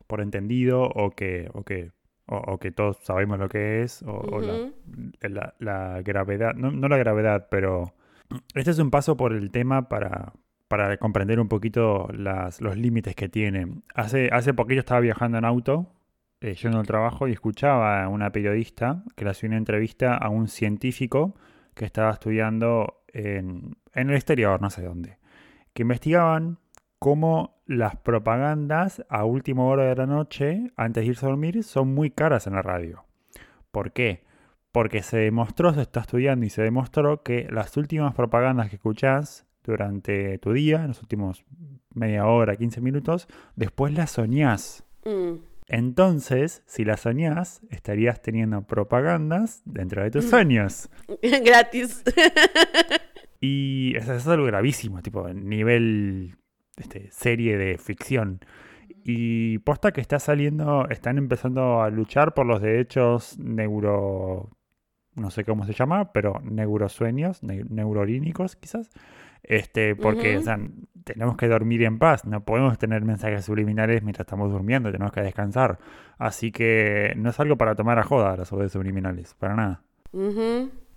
por 0.08 0.22
entendido 0.22 0.84
o 0.84 1.12
que, 1.12 1.50
o 1.54 1.64
que, 1.64 1.92
o, 2.26 2.58
que 2.58 2.72
todos 2.72 3.00
sabemos 3.04 3.38
lo 3.38 3.50
que 3.50 3.82
es, 3.84 4.02
o, 4.04 4.40
la, 5.20 6.02
gravedad, 6.06 6.54
no, 6.54 6.72
no, 6.72 6.88
la 6.88 6.96
gravedad, 6.96 7.50
pero 7.52 7.94
este 8.54 8.72
es 8.72 8.80
un 8.80 8.92
paso 8.92 9.18
por 9.18 9.34
el 9.34 9.52
tema 9.52 9.90
para, 9.90 10.34
para 10.68 10.98
comprender 10.98 11.40
un 11.40 11.48
poquito 11.48 12.08
las, 12.14 12.62
los 12.62 12.78
límites 12.78 13.16
que 13.16 13.30
tiene. 13.30 13.82
Hace, 13.94 14.30
hace 14.32 14.54
poquito 14.54 14.80
estaba 14.80 15.00
viajando 15.00 15.38
en 15.38 15.46
auto, 15.46 15.94
eh, 16.42 16.56
yendo 16.56 16.80
al 16.80 16.88
trabajo, 16.88 17.28
y 17.28 17.32
escuchaba 17.32 18.04
a 18.04 18.10
una 18.10 18.32
periodista 18.32 19.04
que 19.16 19.26
le 19.26 19.32
hacía 19.32 19.48
una 19.48 19.58
entrevista 19.58 20.16
a 20.16 20.30
un 20.30 20.48
científico 20.48 21.36
que 21.74 21.86
estaba 21.86 22.12
estudiando 22.12 23.02
en, 23.08 23.78
en 23.94 24.10
el 24.10 24.16
exterior, 24.16 24.62
no 24.62 24.70
sé 24.70 24.84
dónde, 24.84 25.18
que 25.74 25.84
investigaban 25.84 26.60
cómo 27.00 27.62
las 27.66 27.96
propagandas 27.98 29.06
a 29.10 29.26
última 29.26 29.64
hora 29.64 29.84
de 29.86 29.96
la 29.96 30.06
noche, 30.06 30.72
antes 30.76 31.04
de 31.04 31.10
irse 31.10 31.26
a 31.26 31.30
dormir, 31.30 31.64
son 31.64 31.94
muy 31.94 32.12
caras 32.12 32.48
en 32.48 32.54
la 32.54 32.62
radio. 32.62 33.06
¿Por 33.72 33.92
qué? 33.92 34.27
Porque 34.78 35.02
se 35.02 35.18
demostró, 35.18 35.74
se 35.74 35.82
está 35.82 36.02
estudiando 36.02 36.46
y 36.46 36.52
se 36.52 36.62
demostró 36.62 37.24
que 37.24 37.48
las 37.50 37.76
últimas 37.78 38.14
propagandas 38.14 38.70
que 38.70 38.76
escuchás 38.76 39.48
durante 39.64 40.38
tu 40.38 40.54
día, 40.54 40.82
en 40.82 40.90
los 40.90 41.02
últimos 41.02 41.44
media 41.96 42.28
hora, 42.28 42.56
15 42.56 42.80
minutos, 42.82 43.28
después 43.56 43.92
las 43.92 44.12
soñás. 44.12 44.84
Mm. 45.04 45.40
Entonces, 45.68 46.62
si 46.68 46.86
las 46.86 47.00
soñás, 47.00 47.62
estarías 47.72 48.22
teniendo 48.22 48.68
propagandas 48.68 49.64
dentro 49.66 50.04
de 50.04 50.12
tus 50.12 50.26
sueños. 50.26 50.92
Gratis. 51.44 52.04
Y 53.42 53.96
eso, 53.96 54.14
eso 54.14 54.16
es 54.16 54.28
algo 54.28 54.46
gravísimo, 54.46 55.02
tipo, 55.02 55.28
nivel 55.30 56.38
este, 56.76 57.10
serie 57.10 57.58
de 57.58 57.80
ficción. 57.80 58.42
Y 59.04 59.58
posta 59.58 59.92
que 59.92 60.02
está 60.02 60.20
saliendo, 60.20 60.88
están 60.90 61.18
empezando 61.18 61.82
a 61.82 61.90
luchar 61.90 62.36
por 62.36 62.46
los 62.46 62.62
derechos 62.62 63.40
neuro. 63.40 64.52
No 65.18 65.32
sé 65.32 65.44
cómo 65.44 65.66
se 65.66 65.74
llama, 65.74 66.14
pero 66.14 66.40
neurosueños, 66.44 67.44
ne 67.44 67.66
quizás. 68.60 68.90
Este, 69.44 69.96
porque, 69.96 70.34
Ujú. 70.34 70.42
o 70.42 70.44
sea, 70.44 70.60
tenemos 71.04 71.38
que 71.38 71.48
dormir 71.48 71.84
en 71.84 72.00
paz, 72.00 72.26
no 72.26 72.44
podemos 72.44 72.78
tener 72.78 73.04
mensajes 73.04 73.46
subliminales 73.46 74.04
mientras 74.04 74.26
estamos 74.26 74.52
durmiendo, 74.52 74.92
tenemos 74.92 75.14
que 75.14 75.22
descansar. 75.22 75.80
Así 76.18 76.52
que 76.52 77.14
no 77.16 77.30
es 77.30 77.40
algo 77.40 77.58
para 77.58 77.76
tomar 77.76 77.98
a 78.00 78.04
joda 78.04 78.36
las 78.36 78.52
audios 78.52 78.72
subliminales, 78.72 79.36
para 79.40 79.56
nada. 79.56 79.82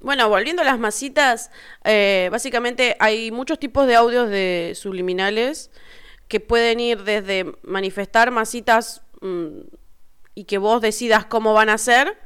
Bueno, 0.00 0.28
volviendo 0.28 0.62
a 0.62 0.64
las 0.64 0.78
masitas, 0.78 1.50
eh, 1.84 2.28
básicamente 2.32 2.96
hay 3.00 3.30
muchos 3.30 3.58
tipos 3.58 3.86
de 3.86 3.94
audios 3.94 4.30
de 4.30 4.72
subliminales 4.74 5.70
que 6.26 6.40
pueden 6.40 6.80
ir 6.80 7.04
desde 7.04 7.52
manifestar 7.62 8.30
masitas 8.30 9.02
mm, 9.20 9.60
y 10.34 10.44
que 10.44 10.58
vos 10.58 10.80
decidas 10.80 11.26
cómo 11.26 11.52
van 11.52 11.68
a 11.68 11.76
ser, 11.76 12.16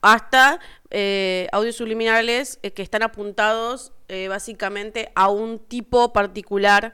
hasta 0.00 0.60
eh, 0.90 1.48
audios 1.52 1.76
subliminales 1.76 2.58
eh, 2.62 2.70
que 2.72 2.82
están 2.82 3.02
apuntados 3.02 3.92
eh, 4.08 4.28
básicamente 4.28 5.10
a 5.14 5.28
un 5.28 5.58
tipo 5.58 6.12
particular 6.12 6.92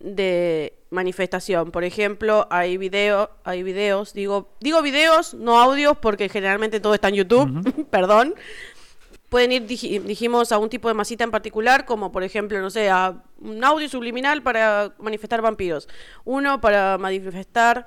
de 0.00 0.78
manifestación. 0.90 1.70
Por 1.70 1.84
ejemplo, 1.84 2.46
hay 2.50 2.76
video, 2.76 3.30
hay 3.44 3.62
videos, 3.62 4.12
digo, 4.12 4.50
digo 4.60 4.82
videos, 4.82 5.34
no 5.34 5.58
audios, 5.60 5.96
porque 5.98 6.28
generalmente 6.28 6.80
todo 6.80 6.94
está 6.94 7.08
en 7.08 7.14
YouTube, 7.16 7.86
perdón. 7.90 8.34
Pueden 9.30 9.50
ir, 9.52 9.66
dij- 9.66 10.02
dijimos, 10.02 10.52
a 10.52 10.58
un 10.58 10.68
tipo 10.68 10.86
de 10.88 10.94
masita 10.94 11.24
en 11.24 11.30
particular, 11.30 11.86
como 11.86 12.12
por 12.12 12.22
ejemplo, 12.22 12.60
no 12.60 12.70
sé, 12.70 12.90
a 12.90 13.22
un 13.40 13.64
audio 13.64 13.88
subliminal 13.88 14.42
para 14.42 14.94
manifestar 14.98 15.40
vampiros. 15.42 15.88
Uno 16.24 16.60
para 16.60 16.98
manifestar 16.98 17.86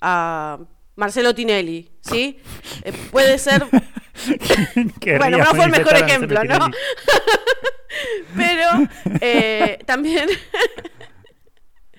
a 0.00 0.58
Marcelo 0.96 1.34
Tinelli, 1.34 1.90
¿sí? 2.00 2.38
Eh, 2.82 2.92
puede 3.10 3.38
ser 3.38 3.64
Bueno, 5.18 5.38
no 5.38 5.44
fue 5.54 5.64
el 5.66 5.70
mejor 5.70 5.94
ejemplo, 5.96 6.42
¿no? 6.44 6.58
Pero 8.36 8.68
eh, 9.20 9.78
también. 9.86 10.26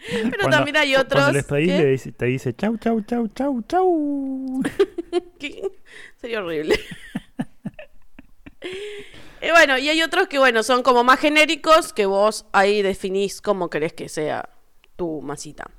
Pero 0.09 0.29
Cuando- 0.39 0.49
también 0.57 0.77
hay 0.77 0.95
otros. 0.95 1.21
Cuando 1.21 1.33
les 1.33 1.45
pedís, 1.45 1.67
que- 1.71 1.77
le 1.79 1.85
dice- 1.91 2.11
te 2.11 2.25
dice 2.25 2.55
chau, 2.55 2.77
chau, 2.77 3.01
chau, 3.01 3.27
chau, 3.29 3.61
chau. 3.67 4.63
Sería 6.19 6.39
horrible. 6.41 6.79
Y 9.41 9.51
bueno, 9.51 9.77
y 9.77 9.87
hay 9.89 10.01
otros 10.01 10.27
que, 10.27 10.39
bueno, 10.39 10.63
son 10.63 10.81
como 10.81 11.03
más 11.03 11.19
genéricos 11.19 11.93
que 11.93 12.05
vos 12.07 12.45
ahí 12.53 12.81
definís 12.81 13.39
cómo 13.41 13.69
querés 13.69 13.93
que 13.93 14.09
sea 14.09 14.49
tu 14.95 15.21
masita. 15.21 15.69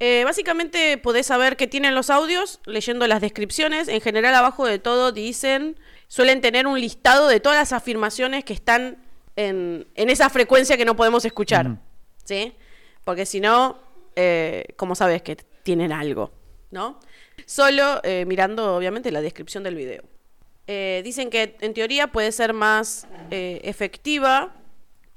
Eh, 0.00 0.22
básicamente 0.24 0.98
podés 0.98 1.26
saber 1.26 1.56
qué 1.56 1.66
tienen 1.66 1.94
los 1.94 2.10
audios 2.10 2.60
leyendo 2.66 3.06
las 3.06 3.20
descripciones. 3.20 3.88
En 3.88 4.00
general, 4.00 4.34
abajo 4.34 4.66
de 4.66 4.78
todo 4.78 5.12
dicen, 5.12 5.78
suelen 6.08 6.40
tener 6.40 6.66
un 6.66 6.80
listado 6.80 7.28
de 7.28 7.40
todas 7.40 7.58
las 7.58 7.72
afirmaciones 7.72 8.44
que 8.44 8.52
están 8.52 8.98
en, 9.36 9.86
en 9.94 10.10
esa 10.10 10.28
frecuencia 10.30 10.76
que 10.76 10.84
no 10.84 10.96
podemos 10.96 11.24
escuchar. 11.24 11.78
¿Sí? 12.24 12.54
Porque 13.04 13.26
si 13.26 13.40
no, 13.40 13.78
eh, 14.16 14.64
¿cómo 14.76 14.94
sabes 14.94 15.22
que 15.22 15.36
tienen 15.36 15.92
algo? 15.92 16.32
¿No? 16.70 16.98
Solo 17.46 18.00
eh, 18.02 18.24
mirando, 18.26 18.76
obviamente, 18.76 19.10
la 19.10 19.20
descripción 19.20 19.62
del 19.62 19.74
video. 19.74 20.02
Eh, 20.66 21.02
dicen 21.04 21.28
que 21.28 21.56
en 21.60 21.74
teoría 21.74 22.06
puede 22.06 22.32
ser 22.32 22.54
más 22.54 23.06
eh, 23.30 23.60
efectiva 23.64 24.54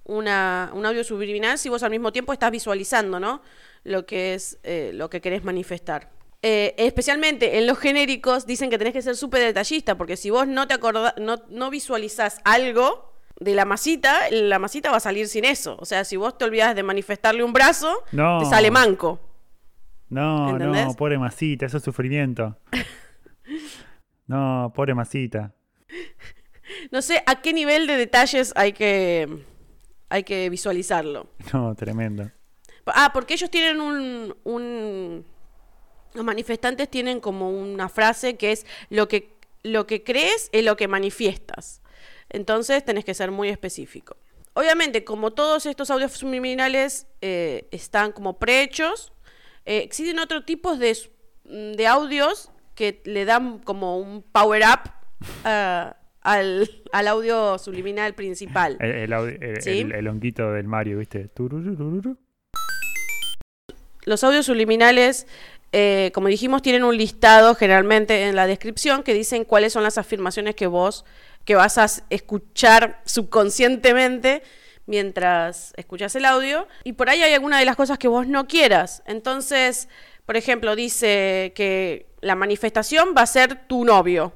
una, 0.04 0.72
un 0.74 0.86
audio 0.86 1.06
subliminal 1.06 1.58
si 1.58 1.70
vos 1.70 1.84
al 1.84 1.92
mismo 1.92 2.12
tiempo 2.12 2.34
estás 2.34 2.52
visualizando, 2.52 3.20
¿no? 3.20 3.42
Lo 3.88 4.06
que 4.06 4.34
es 4.34 4.60
eh, 4.64 4.92
lo 4.94 5.10
que 5.10 5.22
querés 5.22 5.44
manifestar. 5.44 6.10
Eh, 6.42 6.76
especialmente 6.78 7.58
en 7.58 7.66
los 7.68 7.78
genéricos 7.80 8.46
dicen 8.46 8.70
que 8.70 8.78
tenés 8.78 8.94
que 8.94 9.02
ser 9.02 9.16
súper 9.16 9.42
detallista, 9.42 9.98
porque 9.98 10.18
si 10.18 10.30
vos 10.30 10.46
no 10.48 10.68
te 10.68 10.74
acordás, 10.74 11.14
no, 11.18 11.38
no 11.50 11.70
visualizás 11.70 12.40
algo 12.44 13.14
de 13.40 13.54
la 13.56 13.66
masita, 13.66 14.30
la 14.32 14.60
masita 14.60 14.92
va 14.92 14.98
a 14.98 15.00
salir 15.00 15.28
sin 15.28 15.46
eso. 15.46 15.78
O 15.80 15.86
sea, 15.86 16.04
si 16.04 16.18
vos 16.18 16.38
te 16.38 16.46
olvidás 16.46 16.76
de 16.76 16.84
manifestarle 16.84 17.44
un 17.44 17.54
brazo, 17.54 18.04
No. 18.12 18.40
te 18.40 18.46
sale 18.46 18.72
manco. 18.72 19.20
No, 20.10 20.50
¿Entendés? 20.50 20.86
no, 20.88 20.94
pobre 20.94 21.18
masita, 21.18 21.66
eso 21.66 21.78
es 21.78 21.84
sufrimiento. 21.84 22.58
No, 24.28 24.74
pobre 24.76 24.94
masita. 24.94 25.54
No 26.92 27.02
sé 27.02 27.24
a 27.26 27.42
qué 27.42 27.54
nivel 27.54 27.88
de 27.88 27.96
detalles 27.96 28.52
hay 28.58 28.74
que, 28.74 29.26
hay 30.10 30.24
que 30.24 30.50
visualizarlo. 30.50 31.30
No, 31.54 31.74
tremendo. 31.76 32.30
Ah, 32.96 33.12
porque 33.14 33.34
ellos 33.34 33.50
tienen 33.50 33.82
un, 33.82 34.36
un- 34.44 35.26
Los 36.14 36.24
manifestantes 36.26 36.90
tienen 36.90 37.20
como 37.20 37.50
una 37.50 37.90
frase 37.90 38.38
que 38.38 38.52
es 38.52 38.66
lo 38.90 39.08
que, 39.08 39.34
lo 39.64 39.86
que 39.88 40.04
crees 40.04 40.50
es 40.52 40.64
lo 40.64 40.76
que 40.78 40.88
manifiestas. 40.88 41.82
Entonces 42.30 42.84
tenés 42.84 43.06
que 43.06 43.14
ser 43.14 43.32
muy 43.32 43.50
específico. 43.50 44.18
Obviamente, 44.54 45.04
como 45.04 45.32
todos 45.32 45.66
estos 45.68 45.92
audios 45.92 46.12
subliminales 46.14 47.06
eh, 47.22 47.68
están 47.72 48.12
como 48.12 48.40
prehechos, 48.40 49.14
eh, 49.66 49.80
existen 49.84 50.18
otros 50.20 50.46
tipos 50.46 50.80
de, 50.80 50.98
de 51.46 51.88
audios 51.88 52.52
que 52.74 53.02
le 53.06 53.26
dan 53.26 53.60
como 53.60 54.00
un 54.00 54.24
power 54.24 54.64
up 54.64 54.92
ah, 55.46 55.96
al, 56.22 56.70
al 56.92 57.08
audio 57.08 57.58
subliminal 57.60 58.14
principal. 58.16 58.78
El, 58.80 58.92
el, 58.92 59.12
audi- 59.14 59.38
el- 59.42 59.62
¿Sí? 59.62 59.80
el- 59.82 59.92
el 59.94 60.08
honguito 60.08 60.52
del 60.52 60.68
Mario, 60.68 60.98
¿viste? 60.98 61.28
Tururururu. 61.28 62.18
Los 64.08 64.24
audios 64.24 64.46
subliminales, 64.46 65.28
eh, 65.74 66.12
como 66.14 66.30
dijimos, 66.30 66.62
tienen 66.62 66.86
un 66.86 66.96
listado 66.96 67.56
generalmente 67.56 68.24
en 68.24 68.38
la 68.38 68.48
descripción 68.48 69.04
que 69.04 69.14
dicen 69.14 69.44
cuáles 69.44 69.74
son 69.74 69.84
las 69.84 69.98
afirmaciones 69.98 70.56
que 70.56 70.66
vos, 70.66 71.04
que 71.44 71.56
vas 71.56 71.78
a 71.78 71.88
escuchar 72.10 73.02
subconscientemente 73.04 74.44
mientras 74.86 75.74
escuchas 75.76 76.16
el 76.16 76.24
audio. 76.24 76.70
Y 76.86 76.94
por 76.94 77.10
ahí 77.10 77.22
hay 77.22 77.34
alguna 77.34 77.60
de 77.60 77.66
las 77.66 77.76
cosas 77.76 77.98
que 77.98 78.08
vos 78.08 78.26
no 78.28 78.48
quieras. 78.48 79.04
Entonces, 79.06 79.90
por 80.26 80.38
ejemplo, 80.38 80.78
dice 80.78 81.52
que 81.54 82.06
la 82.22 82.36
manifestación 82.36 83.14
va 83.16 83.24
a 83.24 83.26
ser 83.26 83.68
tu 83.68 83.84
novio 83.84 84.32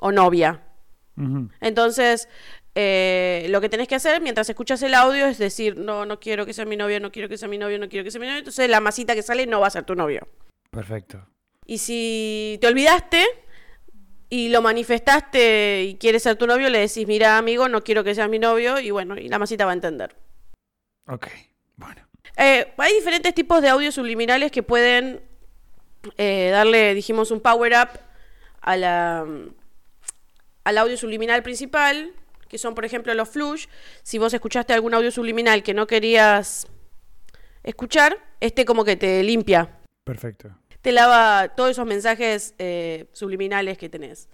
o 0.00 0.12
novia. 0.12 0.62
Entonces, 1.60 2.30
eh, 2.74 3.46
lo 3.48 3.60
que 3.60 3.68
tenés 3.68 3.88
que 3.88 3.96
hacer 3.96 4.20
mientras 4.20 4.48
escuchas 4.48 4.82
el 4.82 4.94
audio 4.94 5.26
es 5.26 5.38
decir, 5.38 5.76
no, 5.76 6.06
no 6.06 6.20
quiero 6.20 6.46
que 6.46 6.52
sea 6.52 6.64
mi 6.64 6.76
novio, 6.76 7.00
no 7.00 7.10
quiero 7.10 7.28
que 7.28 7.36
sea 7.36 7.48
mi 7.48 7.58
novio, 7.58 7.78
no 7.78 7.88
quiero 7.88 8.04
que 8.04 8.10
sea 8.10 8.20
mi 8.20 8.26
novio. 8.26 8.38
Entonces, 8.38 8.68
la 8.68 8.80
masita 8.80 9.14
que 9.14 9.22
sale 9.22 9.46
no 9.46 9.60
va 9.60 9.66
a 9.66 9.70
ser 9.70 9.84
tu 9.84 9.94
novio. 9.94 10.28
Perfecto. 10.70 11.26
Y 11.66 11.78
si 11.78 12.58
te 12.60 12.68
olvidaste 12.68 13.24
y 14.28 14.48
lo 14.48 14.62
manifestaste 14.62 15.84
y 15.84 15.94
quieres 15.96 16.22
ser 16.22 16.36
tu 16.36 16.46
novio, 16.46 16.68
le 16.68 16.78
decís, 16.78 17.06
mira, 17.06 17.38
amigo, 17.38 17.68
no 17.68 17.82
quiero 17.82 18.04
que 18.04 18.14
seas 18.14 18.28
mi 18.28 18.38
novio. 18.38 18.78
Y 18.78 18.90
bueno, 18.90 19.16
y 19.16 19.28
la 19.28 19.38
masita 19.38 19.64
va 19.64 19.72
a 19.72 19.74
entender. 19.74 20.16
Ok, 21.06 21.26
bueno. 21.76 22.06
Eh, 22.36 22.72
hay 22.76 22.94
diferentes 22.94 23.34
tipos 23.34 23.60
de 23.60 23.68
audios 23.68 23.94
subliminales 23.96 24.52
que 24.52 24.62
pueden 24.62 25.20
eh, 26.16 26.50
darle, 26.52 26.94
dijimos, 26.94 27.30
un 27.30 27.40
power 27.40 27.72
up 27.72 28.00
a 28.60 28.76
la, 28.76 29.26
al 30.64 30.78
audio 30.78 30.96
subliminal 30.96 31.42
principal, 31.42 32.14
que 32.50 32.58
son, 32.58 32.74
por 32.74 32.84
ejemplo, 32.84 33.14
los 33.14 33.28
flush. 33.30 33.66
Si 34.02 34.18
vos 34.18 34.34
escuchaste 34.34 34.74
algún 34.74 34.92
audio 34.92 35.10
subliminal 35.10 35.62
que 35.62 35.72
no 35.72 35.86
querías 35.86 36.66
escuchar, 37.62 38.18
este 38.40 38.64
como 38.64 38.84
que 38.84 38.96
te 38.96 39.22
limpia, 39.22 39.78
Perfecto. 40.04 40.50
te 40.82 40.92
lava 40.92 41.48
todos 41.56 41.70
esos 41.70 41.86
mensajes 41.86 42.54
eh, 42.58 43.06
subliminales 43.12 43.78
que 43.78 43.88
tenés. 43.88 44.28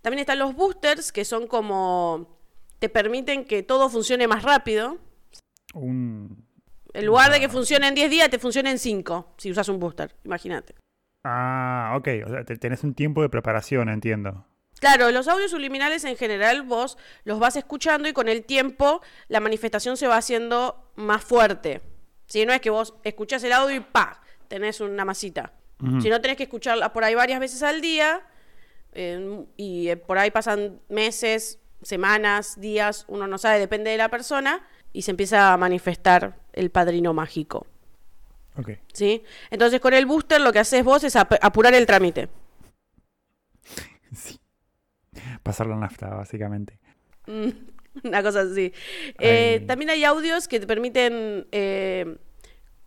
También 0.00 0.20
están 0.20 0.38
los 0.38 0.54
boosters, 0.54 1.10
que 1.12 1.24
son 1.24 1.46
como 1.48 2.38
te 2.78 2.88
permiten 2.88 3.44
que 3.44 3.62
todo 3.62 3.90
funcione 3.90 4.28
más 4.28 4.42
rápido. 4.44 4.98
Un... 5.74 6.46
En 6.92 7.04
lugar 7.04 7.30
de 7.32 7.40
que 7.40 7.48
funcione 7.48 7.88
en 7.88 7.94
10 7.94 8.10
días, 8.10 8.30
te 8.30 8.38
funciona 8.38 8.70
en 8.70 8.78
5, 8.78 9.34
si 9.38 9.50
usas 9.50 9.68
un 9.68 9.78
booster, 9.80 10.14
imagínate. 10.24 10.74
Ah, 11.24 11.94
ok. 11.98 12.08
O 12.26 12.28
sea, 12.30 12.44
te- 12.44 12.56
tenés 12.56 12.84
un 12.84 12.94
tiempo 12.94 13.20
de 13.22 13.28
preparación, 13.28 13.88
entiendo. 13.88 14.46
Claro, 14.80 15.10
los 15.10 15.26
audios 15.28 15.50
subliminales 15.50 16.04
en 16.04 16.16
general 16.16 16.62
vos 16.62 16.98
los 17.24 17.38
vas 17.38 17.56
escuchando 17.56 18.08
y 18.08 18.12
con 18.12 18.28
el 18.28 18.44
tiempo 18.44 19.00
la 19.28 19.40
manifestación 19.40 19.96
se 19.96 20.06
va 20.06 20.16
haciendo 20.18 20.90
más 20.96 21.24
fuerte. 21.24 21.80
Si 22.26 22.44
no 22.44 22.52
es 22.52 22.60
que 22.60 22.70
vos 22.70 22.94
escuchás 23.04 23.42
el 23.44 23.52
audio 23.52 23.76
y 23.76 23.80
pa, 23.80 24.20
tenés 24.48 24.80
una 24.80 25.04
masita. 25.04 25.52
Si 26.02 26.08
no 26.08 26.20
tenés 26.22 26.36
que 26.38 26.44
escucharla 26.44 26.92
por 26.92 27.04
ahí 27.04 27.14
varias 27.14 27.38
veces 27.40 27.62
al 27.62 27.80
día 27.82 28.22
eh, 28.92 29.44
y 29.58 29.88
eh, 29.88 29.96
por 29.98 30.16
ahí 30.18 30.30
pasan 30.30 30.80
meses, 30.88 31.58
semanas, 31.82 32.58
días, 32.60 33.04
uno 33.08 33.26
no 33.26 33.36
sabe, 33.38 33.58
depende 33.58 33.90
de 33.90 33.98
la 33.98 34.08
persona 34.10 34.66
y 34.94 35.02
se 35.02 35.10
empieza 35.10 35.52
a 35.52 35.56
manifestar 35.58 36.38
el 36.54 36.70
padrino 36.70 37.12
mágico. 37.12 37.66
Ok. 38.58 38.70
¿Sí? 38.92 39.22
Entonces 39.50 39.80
con 39.80 39.92
el 39.92 40.06
booster 40.06 40.40
lo 40.40 40.50
que 40.52 40.58
haces 40.60 40.82
vos 40.82 41.04
es 41.04 41.14
ap- 41.16 41.38
apurar 41.42 41.74
el 41.74 41.86
trámite. 41.86 42.28
Sí. 44.14 44.38
Pasar 45.46 45.68
la 45.68 45.76
nafta, 45.76 46.08
básicamente. 46.08 46.76
Mm, 47.28 47.50
Una 48.04 48.20
cosa 48.20 48.40
así. 48.40 48.72
Eh, 49.20 49.62
también 49.68 49.90
hay 49.90 50.02
audios 50.02 50.48
que 50.48 50.58
te 50.58 50.66
permiten 50.66 51.46
eh, 51.52 52.16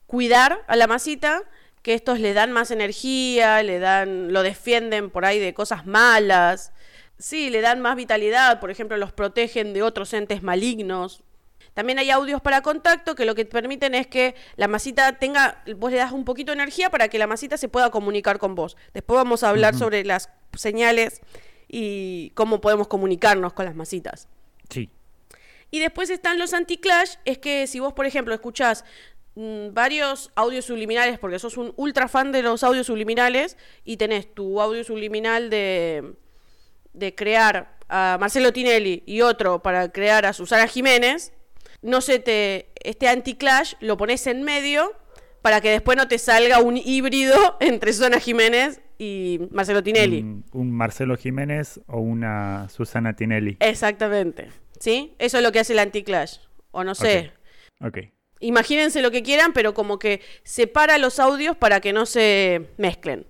cuidar 0.08 0.66
a 0.68 0.76
la 0.76 0.86
masita, 0.86 1.44
que 1.82 1.94
estos 1.94 2.20
le 2.20 2.34
dan 2.34 2.52
más 2.52 2.70
energía, 2.72 3.64
le 3.64 3.80
dan, 3.80 4.34
lo 4.34 4.44
defienden 4.44 5.10
por 5.10 5.24
ahí 5.24 5.40
de 5.40 5.54
cosas 5.54 5.86
malas. 5.86 6.74
Sí, 7.18 7.50
le 7.50 7.62
dan 7.62 7.80
más 7.80 7.96
vitalidad, 7.96 8.60
por 8.60 8.72
ejemplo, 8.72 8.98
los 8.98 9.14
protegen 9.14 9.74
de 9.74 9.82
otros 9.82 10.14
entes 10.14 10.44
malignos. 10.44 11.24
También 11.74 11.98
hay 11.98 12.12
audios 12.12 12.42
para 12.42 12.62
contacto 12.62 13.16
que 13.16 13.24
lo 13.24 13.36
que 13.36 13.46
te 13.46 13.52
permiten 13.52 13.96
es 13.96 14.06
que 14.06 14.36
la 14.58 14.68
masita 14.68 15.14
tenga, 15.14 15.64
vos 15.78 15.92
le 15.92 15.98
das 15.98 16.12
un 16.12 16.26
poquito 16.26 16.52
de 16.52 16.58
energía 16.58 16.90
para 16.90 17.08
que 17.08 17.18
la 17.18 17.26
masita 17.26 17.56
se 17.56 17.70
pueda 17.70 17.90
comunicar 17.90 18.38
con 18.38 18.54
vos. 18.54 18.76
Después 18.94 19.16
vamos 19.16 19.44
a 19.44 19.50
hablar 19.50 19.78
sobre 19.78 20.04
las 20.04 20.30
señales 20.58 21.22
y 21.70 22.32
cómo 22.32 22.60
podemos 22.60 22.88
comunicarnos 22.88 23.54
con 23.54 23.66
las 23.66 23.76
masitas. 23.76 24.28
Sí. 24.70 24.90
Y 25.72 25.80
después 25.80 26.10
están 26.10 26.40
los 26.40 26.54
anti-clash, 26.54 27.16
es 27.26 27.38
que 27.38 27.68
si 27.68 27.80
vos, 27.80 27.94
por 27.94 28.06
ejemplo, 28.06 28.34
escuchás 28.34 28.84
mm, 29.36 29.74
varios 29.74 30.32
audios 30.36 30.66
subliminales, 30.66 31.20
porque 31.20 31.38
sos 31.38 31.58
un 31.58 31.74
ultra 31.78 32.08
fan 32.08 32.32
de 32.32 32.42
los 32.42 32.64
audios 32.64 32.88
subliminales, 32.88 33.56
y 33.86 33.98
tenés 33.98 34.34
tu 34.34 34.60
audio 34.60 34.84
subliminal 34.84 35.50
de, 35.50 36.16
de 36.94 37.16
crear 37.16 37.78
a 37.88 38.18
Marcelo 38.20 38.52
Tinelli 38.52 39.04
y 39.06 39.22
otro 39.22 39.62
para 39.62 39.92
crear 39.92 40.26
a 40.26 40.34
Susana 40.34 40.68
Jiménez, 40.68 41.34
no 41.82 42.02
se 42.02 42.20
te. 42.20 42.70
Este 42.84 43.08
anti-clash 43.08 43.76
lo 43.80 43.98
pones 43.98 44.26
en 44.28 44.44
medio 44.44 44.94
para 45.42 45.62
que 45.62 45.70
después 45.72 45.98
no 45.98 46.08
te 46.08 46.18
salga 46.18 46.60
un 46.60 46.78
híbrido 46.78 47.58
entre 47.60 47.94
Susana 47.94 48.20
Jiménez 48.20 48.82
y 48.98 49.40
Marcelo 49.52 49.82
Tinelli. 49.84 50.20
Un, 50.22 50.46
un 50.52 50.72
Marcelo 50.72 51.16
Jiménez 51.16 51.80
o 51.88 52.00
una 52.00 52.68
Susana 52.70 53.16
Tinelli. 53.16 53.58
Exactamente. 53.60 54.50
¿Sí? 54.80 55.16
Eso 55.20 55.38
es 55.38 55.44
lo 55.44 55.52
que 55.52 55.60
hace 55.60 55.74
el 55.74 55.80
anti-clash. 55.80 56.38
O 56.72 56.84
no 56.84 56.96
sé. 56.96 57.32
Ok. 57.82 57.98
Imagínense 58.42 59.02
lo 59.02 59.12
que 59.12 59.24
quieran, 59.24 59.52
pero 59.54 59.74
como 59.74 60.00
que 60.00 60.22
separa 60.44 60.98
los 60.98 61.20
audios 61.20 61.58
para 61.58 61.82
que 61.82 61.92
no 61.94 62.06
se 62.06 62.68
mezclen. 62.78 63.26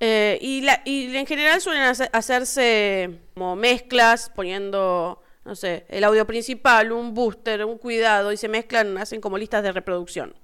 Eh, 0.00 0.38
y, 0.40 0.62
la- 0.62 0.82
y 0.84 1.14
en 1.16 1.26
general 1.26 1.60
suelen 1.60 1.82
hace- 1.82 2.08
hacerse 2.12 3.20
como 3.34 3.56
mezclas, 3.56 4.30
poniendo, 4.34 5.22
no 5.44 5.54
sé, 5.54 5.84
el 5.88 6.04
audio 6.04 6.26
principal, 6.26 6.92
un 6.92 7.14
booster, 7.14 7.64
un 7.64 7.78
cuidado, 7.78 8.32
y 8.32 8.36
se 8.36 8.48
mezclan, 8.48 8.96
hacen 8.98 9.20
como 9.20 9.38
listas 9.38 9.62
de 9.62 9.72
reproducción. 9.72 10.34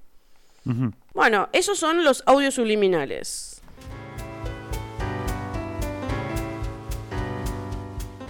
Bueno, 1.13 1.49
esos 1.53 1.79
son 1.79 2.03
los 2.03 2.23
audios 2.25 2.55
subliminales. 2.55 3.61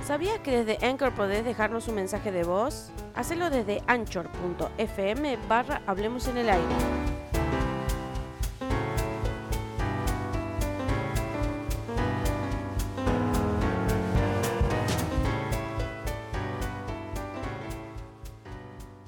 ¿Sabías 0.06 0.40
que 0.40 0.64
desde 0.64 0.86
Anchor 0.86 1.14
podés 1.14 1.46
dejarnos 1.46 1.88
un 1.88 1.96
mensaje 1.96 2.32
de 2.32 2.44
voz? 2.44 2.92
Hacelo 3.16 3.50
desde 3.50 3.82
anchor.fm 3.88 5.38
barra 5.48 5.82
Hablemos 5.88 6.28
en 6.28 6.38
el 6.38 6.50
aire. 6.50 6.76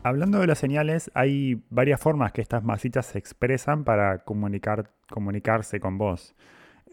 Hablando 0.05 0.39
de 0.39 0.47
las 0.47 0.57
señales, 0.57 1.09
hay 1.13 1.63
varias 1.69 2.01
formas 2.01 2.33
que 2.33 2.41
estas 2.41 2.61
masitas 2.61 3.05
se 3.05 3.17
expresan 3.17 3.85
para 3.85 4.19
comunicar, 4.19 4.91
comunicarse 5.09 5.79
con 5.79 5.97
vos. 5.97 6.35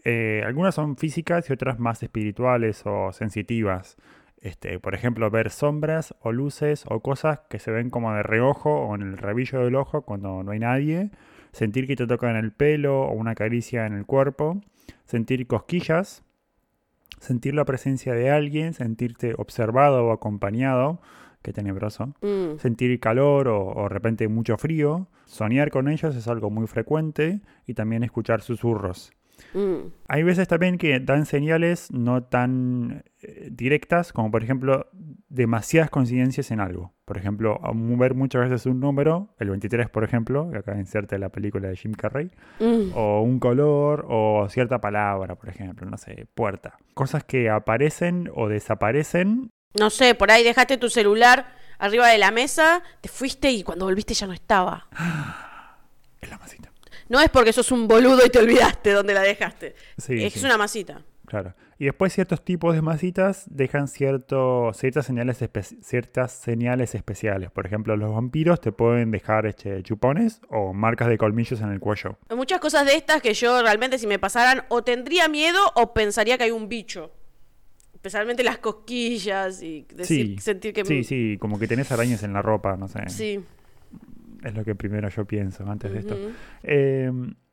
Eh, 0.05 0.41
algunas 0.45 0.75
son 0.75 0.95
físicas 0.95 1.49
y 1.49 1.53
otras 1.53 1.77
más 1.77 2.01
espirituales 2.03 2.83
o 2.85 3.11
sensitivas. 3.11 3.97
Este, 4.37 4.79
por 4.79 4.95
ejemplo, 4.95 5.29
ver 5.29 5.49
sombras 5.49 6.15
o 6.21 6.31
luces 6.31 6.85
o 6.87 7.01
cosas 7.01 7.41
que 7.49 7.59
se 7.59 7.71
ven 7.71 7.89
como 7.89 8.13
de 8.13 8.23
reojo 8.23 8.73
o 8.73 8.95
en 8.95 9.01
el 9.01 9.17
rabillo 9.17 9.59
del 9.59 9.75
ojo 9.75 10.03
cuando 10.03 10.41
no 10.41 10.51
hay 10.51 10.59
nadie. 10.59 11.11
Sentir 11.51 11.87
que 11.87 11.97
te 11.97 12.07
tocan 12.07 12.37
el 12.37 12.53
pelo 12.53 13.01
o 13.01 13.11
una 13.11 13.35
caricia 13.35 13.85
en 13.85 13.93
el 13.93 14.05
cuerpo. 14.05 14.61
Sentir 15.03 15.45
cosquillas. 15.47 16.23
Sentir 17.19 17.55
la 17.55 17.65
presencia 17.65 18.13
de 18.13 18.31
alguien. 18.31 18.73
Sentirte 18.73 19.35
observado 19.37 20.05
o 20.05 20.11
acompañado. 20.13 21.01
Qué 21.41 21.53
tenebroso 21.53 22.13
Mm, 22.21 22.57
sentir 22.59 22.99
calor 22.99 23.47
o, 23.47 23.65
o 23.67 23.83
de 23.83 23.89
repente 23.89 24.27
mucho 24.27 24.57
frío. 24.57 25.07
Soñar 25.25 25.71
con 25.71 25.87
ellos 25.87 26.15
es 26.15 26.27
algo 26.27 26.49
muy 26.49 26.67
frecuente 26.67 27.41
y 27.65 27.73
también 27.73 28.03
escuchar 28.03 28.41
susurros. 28.41 29.11
mm. 29.53 29.91
Hay 30.07 30.23
veces 30.23 30.47
también 30.47 30.77
que 30.77 30.99
dan 30.99 31.25
señales 31.25 31.89
no 31.91 32.23
tan 32.23 33.03
eh, 33.21 33.49
directas, 33.51 34.11
como 34.13 34.29
por 34.29 34.43
ejemplo 34.43 34.87
demasiadas 35.29 35.89
coincidencias 35.89 36.51
en 36.51 36.59
algo. 36.59 36.93
Por 37.05 37.17
ejemplo, 37.17 37.59
ver 37.97 38.13
muchas 38.13 38.49
veces 38.49 38.65
un 38.65 38.79
número, 38.81 39.33
el 39.39 39.49
23 39.49 39.89
por 39.89 40.03
ejemplo, 40.03 40.49
que 40.51 40.57
acá 40.59 40.77
inserte 40.77 41.17
la 41.17 41.29
película 41.29 41.69
de 41.69 41.75
Jim 41.77 41.93
Carrey, 41.93 42.29
Mm. 42.59 42.91
o 42.95 43.21
un 43.21 43.39
color 43.39 44.05
o 44.09 44.47
cierta 44.49 44.79
palabra, 44.81 45.35
por 45.35 45.49
ejemplo, 45.49 45.89
no 45.89 45.97
sé, 45.97 46.27
puerta. 46.35 46.77
Cosas 46.93 47.23
que 47.23 47.49
aparecen 47.49 48.29
o 48.35 48.47
desaparecen 48.49 49.51
No 49.73 49.89
sé, 49.89 50.15
por 50.15 50.31
ahí 50.31 50.43
dejaste 50.43 50.77
tu 50.77 50.89
celular 50.89 51.55
arriba 51.79 52.07
de 52.07 52.17
la 52.17 52.31
mesa, 52.31 52.83
te 53.01 53.09
fuiste 53.09 53.51
y 53.51 53.63
cuando 53.63 53.85
volviste 53.85 54.13
ya 54.13 54.27
no 54.27 54.33
estaba. 54.33 54.87
en 56.21 56.29
la 56.29 56.37
masita. 56.37 56.71
No 57.09 57.19
es 57.19 57.29
porque 57.29 57.51
sos 57.51 57.71
un 57.71 57.87
boludo 57.87 58.25
y 58.25 58.29
te 58.29 58.39
olvidaste 58.39 58.91
dónde 58.91 59.13
la 59.13 59.21
dejaste. 59.21 59.75
Sí, 59.97 60.23
es 60.23 60.33
sí. 60.33 60.45
una 60.45 60.57
masita. 60.57 61.01
Claro. 61.25 61.53
Y 61.79 61.85
después 61.85 62.13
ciertos 62.13 62.43
tipos 62.45 62.75
de 62.75 62.81
masitas 62.81 63.45
dejan 63.47 63.87
cierto, 63.87 64.71
ciertas, 64.73 65.07
señales 65.07 65.39
ciertas 65.81 66.31
señales 66.31 66.93
especiales. 66.93 67.49
Por 67.49 67.65
ejemplo, 67.65 67.97
los 67.97 68.13
vampiros 68.13 68.61
te 68.61 68.71
pueden 68.71 69.09
dejar 69.11 69.45
este, 69.45 69.81
chupones 69.81 70.41
o 70.49 70.73
marcas 70.73 71.07
de 71.07 71.17
colmillos 71.17 71.59
en 71.61 71.71
el 71.71 71.79
cuello. 71.79 72.17
Hay 72.29 72.37
muchas 72.37 72.59
cosas 72.59 72.85
de 72.85 72.95
estas 72.95 73.21
que 73.21 73.33
yo 73.33 73.61
realmente 73.61 73.97
si 73.97 74.05
me 74.07 74.19
pasaran 74.19 74.63
o 74.69 74.83
tendría 74.83 75.27
miedo 75.27 75.59
o 75.75 75.93
pensaría 75.93 76.37
que 76.37 76.43
hay 76.43 76.51
un 76.51 76.69
bicho. 76.69 77.11
Especialmente 78.01 78.43
las 78.43 78.57
cosquillas 78.57 79.61
y 79.61 79.85
decir, 79.93 80.37
sí, 80.37 80.37
sentir 80.39 80.73
que... 80.73 80.83
sí, 80.83 81.03
sí, 81.03 81.37
como 81.39 81.59
que 81.59 81.67
tenés 81.67 81.91
arañas 81.91 82.23
en 82.23 82.33
la 82.33 82.41
ropa, 82.41 82.75
no 82.75 82.87
sé. 82.87 83.07
Sí. 83.09 83.39
Es 84.43 84.55
lo 84.55 84.65
que 84.65 84.73
primero 84.73 85.07
yo 85.09 85.25
pienso 85.25 85.69
antes 85.69 85.93
de 85.93 85.99
esto. 85.99 86.17
Eh, 86.63 87.11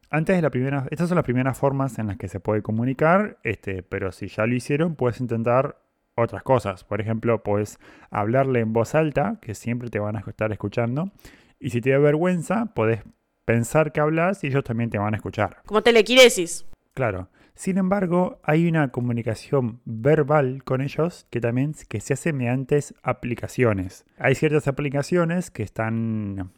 antes 0.08 0.36
de 0.36 0.40
la 0.40 0.48
primera, 0.48 0.86
estas 0.90 1.08
son 1.08 1.16
las 1.16 1.24
primeras 1.26 1.58
formas 1.58 1.98
en 1.98 2.06
las 2.06 2.16
que 2.16 2.28
se 2.28 2.40
puede 2.40 2.62
comunicar, 2.62 3.36
este, 3.44 3.82
pero 3.82 4.10
si 4.10 4.28
ya 4.28 4.46
lo 4.46 4.54
hicieron, 4.54 4.94
puedes 4.96 5.20
intentar 5.20 5.82
otras 6.14 6.42
cosas. 6.42 6.82
Por 6.82 7.02
ejemplo, 7.02 7.42
puedes 7.42 7.78
hablarle 8.10 8.60
en 8.60 8.72
voz 8.72 8.94
alta, 8.94 9.36
que 9.42 9.54
siempre 9.54 9.90
te 9.90 9.98
van 9.98 10.16
a 10.16 10.20
estar 10.20 10.50
escuchando. 10.50 11.12
Y 11.60 11.68
si 11.68 11.82
te 11.82 11.90
da 11.90 11.98
vergüenza, 11.98 12.72
puedes 12.74 13.02
pensar 13.44 13.92
que 13.92 14.00
hablas 14.00 14.44
y 14.44 14.46
ellos 14.46 14.64
también 14.64 14.88
te 14.88 14.96
van 14.96 15.12
a 15.12 15.18
escuchar. 15.18 15.58
Como 15.66 15.82
telequinesis. 15.82 16.64
Claro. 16.94 17.28
Sin 17.58 17.76
embargo, 17.76 18.38
hay 18.44 18.68
una 18.68 18.92
comunicación 18.92 19.80
verbal 19.84 20.62
con 20.62 20.80
ellos 20.80 21.26
que 21.28 21.40
también 21.40 21.74
que 21.88 21.98
se 21.98 22.12
hace 22.12 22.32
mediante 22.32 22.78
aplicaciones. 23.02 24.06
Hay 24.16 24.36
ciertas 24.36 24.68
aplicaciones 24.68 25.50
que 25.50 25.64
están 25.64 26.52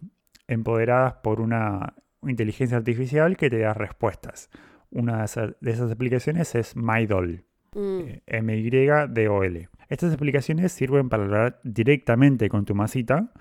empoderadas 0.47 1.15
por 1.23 1.41
una 1.41 1.95
inteligencia 2.23 2.77
artificial 2.77 3.39
que 3.39 3.49
te 3.49 3.61
da 3.61 3.73
respuestas. 3.73 4.51
Una 4.91 5.21
de 5.21 5.71
esas, 5.73 5.91
aplicaciones 5.91 6.55
es 6.55 6.77
MyDoll. 6.77 7.45
Mm. 7.75 8.01
eh, 8.01 8.23
M-Y-D-O-L. 8.27 9.69
Estas 9.89 10.13
aplicaciones 10.13 10.71
sirven 10.71 11.09
para 11.09 11.23
hablar 11.23 11.61
directamente 11.65 12.51
con 12.51 12.67
tu 12.67 12.75
masita 12.75 13.33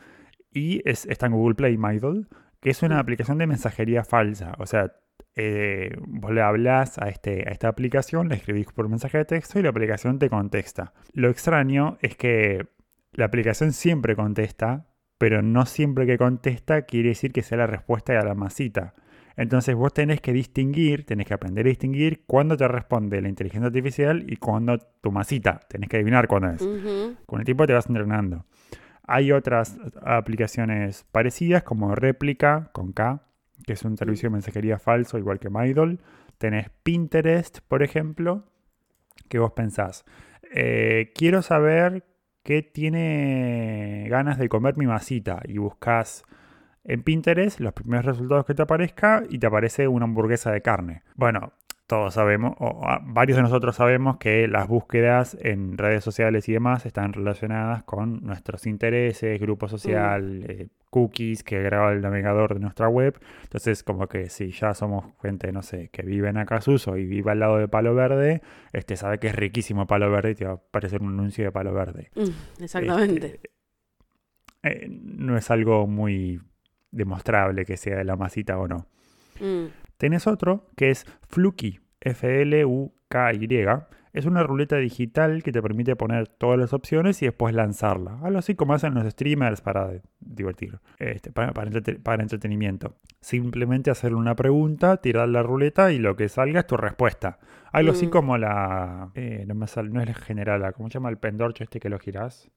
y 0.53 0.81
es, 0.89 1.05
está 1.07 1.25
en 1.25 1.33
Google 1.33 1.55
Play 1.55 1.77
MyDoll, 1.77 2.29
que 2.61 2.69
es 2.69 2.81
una 2.83 2.95
Mm. 2.95 2.99
aplicación 2.99 3.37
de 3.37 3.47
mensajería 3.47 4.05
falsa. 4.05 4.55
O 4.59 4.65
sea, 4.65 4.93
eh, 5.41 5.95
vos 6.05 6.31
le 6.33 6.41
hablas 6.41 6.97
a, 6.97 7.07
este, 7.07 7.47
a 7.47 7.51
esta 7.51 7.69
aplicación, 7.69 8.27
le 8.27 8.35
escribís 8.35 8.67
por 8.73 8.89
mensaje 8.89 9.19
de 9.19 9.25
texto 9.25 9.57
y 9.57 9.63
la 9.63 9.69
aplicación 9.69 10.19
te 10.19 10.29
contesta. 10.29 10.91
Lo 11.13 11.29
extraño 11.29 11.97
es 12.01 12.17
que 12.17 12.67
la 13.13 13.23
aplicación 13.23 13.71
siempre 13.71 14.17
contesta, 14.17 14.87
pero 15.17 15.41
no 15.41 15.65
siempre 15.65 16.05
que 16.05 16.17
contesta 16.17 16.81
quiere 16.81 17.09
decir 17.09 17.31
que 17.31 17.41
sea 17.41 17.57
la 17.57 17.67
respuesta 17.67 18.19
a 18.19 18.25
la 18.25 18.35
masita. 18.35 18.95
Entonces 19.37 19.75
vos 19.75 19.93
tenés 19.93 20.19
que 20.19 20.33
distinguir, 20.33 21.05
tenés 21.05 21.25
que 21.25 21.33
aprender 21.33 21.65
a 21.65 21.69
distinguir 21.69 22.25
cuándo 22.25 22.57
te 22.57 22.67
responde 22.67 23.21
la 23.21 23.29
inteligencia 23.29 23.67
artificial 23.67 24.25
y 24.27 24.35
cuándo 24.35 24.77
tu 24.77 25.13
masita. 25.13 25.61
Tenés 25.69 25.87
que 25.87 25.95
adivinar 25.95 26.27
cuándo 26.27 26.49
es. 26.49 26.67
Con 27.25 27.39
el 27.39 27.45
tiempo 27.45 27.65
te 27.65 27.71
vas 27.71 27.87
entrenando. 27.87 28.45
Hay 29.03 29.31
otras 29.31 29.77
aplicaciones 30.01 31.05
parecidas 31.13 31.63
como 31.63 31.95
Réplica 31.95 32.71
con 32.73 32.91
K, 32.91 33.23
que 33.65 33.73
es 33.73 33.83
un 33.83 33.97
servicio 33.97 34.29
de 34.29 34.33
mensajería 34.33 34.79
falso 34.79 35.17
igual 35.17 35.39
que 35.39 35.49
Mydol. 35.49 35.99
Tenés 36.37 36.69
Pinterest, 36.83 37.59
por 37.67 37.83
ejemplo, 37.83 38.45
que 39.27 39.39
vos 39.39 39.51
pensás, 39.51 40.05
eh, 40.53 41.11
quiero 41.15 41.41
saber 41.41 42.05
qué 42.43 42.63
tiene 42.63 44.07
ganas 44.09 44.37
de 44.37 44.49
comer 44.49 44.77
mi 44.77 44.87
masita 44.87 45.41
y 45.45 45.57
buscas 45.57 46.23
en 46.83 47.03
Pinterest 47.03 47.59
los 47.59 47.73
primeros 47.73 48.05
resultados 48.05 48.45
que 48.45 48.55
te 48.55 48.63
aparezca 48.63 49.23
y 49.29 49.37
te 49.37 49.47
aparece 49.47 49.87
una 49.87 50.05
hamburguesa 50.05 50.51
de 50.51 50.61
carne. 50.61 51.03
Bueno, 51.15 51.53
todos 51.89 52.13
sabemos, 52.13 52.53
o 52.59 52.85
varios 53.01 53.37
de 53.37 53.41
nosotros 53.41 53.75
sabemos 53.75 54.17
que 54.17 54.47
las 54.47 54.67
búsquedas 54.67 55.35
en 55.41 55.75
redes 55.75 56.03
sociales 56.03 56.47
y 56.47 56.53
demás 56.53 56.85
están 56.85 57.13
relacionadas 57.13 57.83
con 57.83 58.23
nuestros 58.23 58.67
intereses, 58.67 59.41
grupo 59.41 59.67
social, 59.67 60.45
eh, 60.47 60.67
cookies 60.91 61.41
que 61.41 61.63
graba 61.63 61.91
el 61.91 62.01
navegador 62.01 62.53
de 62.53 62.59
nuestra 62.59 62.87
web. 62.87 63.19
Entonces, 63.41 63.81
como 63.81 64.07
que 64.07 64.29
si 64.29 64.51
ya 64.51 64.75
somos 64.75 65.15
gente, 65.19 65.51
no 65.51 65.63
sé, 65.63 65.89
que 65.89 66.03
vive 66.03 66.29
en 66.29 66.37
Acasuso 66.37 66.95
y 66.95 67.07
vive 67.07 67.31
al 67.31 67.39
lado 67.39 67.57
de 67.57 67.67
Palo 67.67 67.95
Verde, 67.95 68.43
este 68.71 68.95
sabe 68.95 69.17
que 69.17 69.29
es 69.29 69.35
riquísimo 69.35 69.87
Palo 69.87 70.11
Verde 70.11 70.29
y 70.29 70.35
te 70.35 70.45
va 70.45 70.51
a 70.51 70.55
aparecer 70.55 71.01
un 71.01 71.13
anuncio 71.13 71.43
de 71.43 71.51
Palo 71.51 71.73
Verde. 71.73 72.11
Mm, 72.13 72.63
exactamente. 72.63 73.25
Este, 73.25 73.49
eh, 74.61 74.87
no 74.91 75.35
es 75.37 75.49
algo 75.49 75.87
muy 75.87 76.39
demostrable 76.91 77.65
que 77.65 77.77
sea 77.77 77.97
de 77.97 78.03
la 78.03 78.15
masita 78.15 78.59
o 78.59 78.67
no. 78.67 78.85
Mm. 79.39 79.78
Tenés 79.99 80.27
otro 80.27 80.65
que 80.77 80.91
es 80.91 81.05
Fluky, 81.27 81.81
F-L-U-K-Y. 81.99 83.65
Es 84.13 84.25
una 84.25 84.43
ruleta 84.43 84.77
digital 84.77 85.43
que 85.43 85.51
te 85.51 85.61
permite 85.61 85.97
poner 85.97 86.29
todas 86.29 86.57
las 86.57 86.71
opciones 86.71 87.21
y 87.21 87.25
después 87.25 87.53
lanzarla. 87.53 88.17
Algo 88.23 88.39
así 88.39 88.55
como 88.55 88.73
hacen 88.73 88.93
los 88.93 89.05
streamers 89.11 89.59
para 89.59 89.91
divertir, 90.21 90.79
este, 90.99 91.33
para, 91.33 91.51
para, 91.51 92.23
entretenimiento. 92.23 92.95
Simplemente 93.19 93.91
hacerle 93.91 94.17
una 94.17 94.37
pregunta, 94.37 94.97
tirar 94.97 95.27
la 95.27 95.43
ruleta 95.43 95.91
y 95.91 95.99
lo 95.99 96.15
que 96.15 96.29
salga 96.29 96.61
es 96.61 96.67
tu 96.67 96.77
respuesta. 96.77 97.37
Algo 97.73 97.91
así 97.91 98.07
mm. 98.07 98.09
como 98.09 98.37
la. 98.37 99.11
Eh, 99.15 99.43
no, 99.47 99.53
me 99.53 99.67
sale, 99.67 99.89
no 99.89 99.99
es 99.99 100.07
la 100.07 100.13
general, 100.13 100.73
¿cómo 100.73 100.87
se 100.87 100.93
llama 100.93 101.09
el 101.09 101.17
pendorcho 101.17 101.65
este 101.65 101.81
que 101.81 101.89
lo 101.89 101.99
girás? 101.99 102.49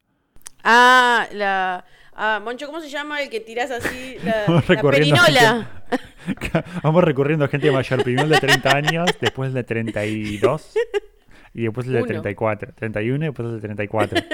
Ah, 0.64 1.26
la. 1.32 1.84
Ah, 2.14 2.40
Moncho, 2.44 2.66
¿cómo 2.66 2.80
se 2.80 2.90
llama 2.90 3.22
el 3.22 3.30
que 3.30 3.40
tirás 3.40 3.70
así? 3.70 4.16
La, 4.24 4.44
la 4.46 4.82
perinola. 4.82 5.70
Vamos 6.82 7.04
recurriendo 7.04 7.44
a 7.44 7.48
gente 7.48 7.70
mayor. 7.70 8.02
Primero 8.02 8.24
el 8.24 8.32
de 8.32 8.40
30 8.40 8.76
años, 8.76 9.10
después 9.20 9.48
el 9.48 9.54
de 9.54 9.64
32 9.64 10.74
y 11.54 11.62
después 11.62 11.86
el 11.86 11.94
de 11.94 12.02
34. 12.02 12.72
31 12.74 13.24
y 13.24 13.28
después 13.28 13.48
el 13.48 13.54
de 13.54 13.60
34. 13.60 14.22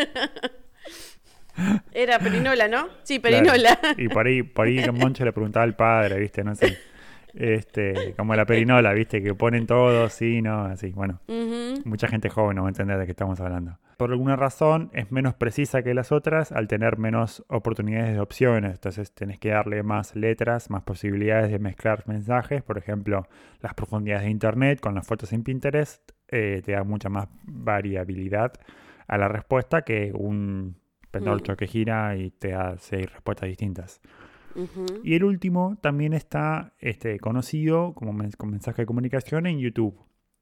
Era 1.93 2.19
perinola, 2.19 2.69
¿no? 2.69 2.88
Sí, 3.03 3.19
perinola. 3.19 3.79
Y 3.97 4.09
por 4.09 4.27
ahí, 4.27 4.43
por 4.43 4.67
ahí 4.67 4.85
Moncho 4.93 5.25
le 5.25 5.33
preguntaba 5.33 5.64
al 5.64 5.75
padre, 5.75 6.21
¿viste? 6.21 6.45
No 6.45 6.55
sé. 6.55 6.79
Este, 7.38 8.14
como 8.16 8.35
la 8.35 8.44
perinola, 8.44 8.92
¿viste? 8.92 9.22
Que 9.22 9.33
ponen 9.33 9.64
todo, 9.64 10.09
sí, 10.09 10.42
no, 10.42 10.64
así. 10.64 10.90
Bueno, 10.90 11.20
mucha 11.85 12.09
gente 12.09 12.29
joven 12.29 12.57
no 12.57 12.62
va 12.62 12.68
a 12.68 12.70
entender 12.70 12.98
de 12.98 13.05
qué 13.05 13.12
estamos 13.12 13.38
hablando. 13.38 13.79
Por 13.96 14.11
alguna 14.11 14.35
razón 14.35 14.90
es 14.92 15.12
menos 15.12 15.35
precisa 15.35 15.83
que 15.83 15.94
las 15.94 16.11
otras 16.11 16.51
al 16.51 16.66
tener 16.66 16.98
menos 16.98 17.44
oportunidades 17.46 18.12
de 18.12 18.20
opciones. 18.20 18.72
Entonces 18.72 19.14
tenés 19.14 19.38
que 19.38 19.51
darle 19.51 19.85
más 19.85 20.16
letras, 20.16 20.68
más 20.68 20.83
posibilidades 20.83 21.53
de 21.53 21.61
mezclar 21.61 22.03
mensajes. 22.09 22.61
Por 22.64 22.77
ejemplo, 22.77 23.29
las 23.61 23.74
profundidades 23.74 24.24
de 24.24 24.31
Internet 24.31 24.81
con 24.81 24.96
las 24.96 25.07
fotos 25.07 25.33
en 25.33 25.44
Pinterest 25.44 26.11
eh, 26.27 26.61
te 26.64 26.72
da 26.72 26.83
mucha 26.83 27.09
más 27.09 27.29
variabilidad 27.44 28.53
a 29.07 29.16
la 29.16 29.29
respuesta 29.29 29.83
que 29.83 30.11
un 30.12 30.77
pendolcho 31.12 31.53
mm. 31.53 31.57
que 31.57 31.66
gira 31.68 32.16
y 32.16 32.33
te 32.33 32.51
da 32.51 32.77
seis 32.79 33.12
respuestas 33.12 33.48
distintas. 33.48 34.01
Y 35.03 35.14
el 35.14 35.25
último 35.25 35.79
también 35.81 36.12
está 36.12 36.75
este, 36.79 37.18
conocido 37.18 37.94
como 37.94 38.12
con 38.37 38.51
mensaje 38.51 38.83
de 38.83 38.87
comunicación 38.87 39.47
en 39.47 39.59
YouTube, 39.59 39.99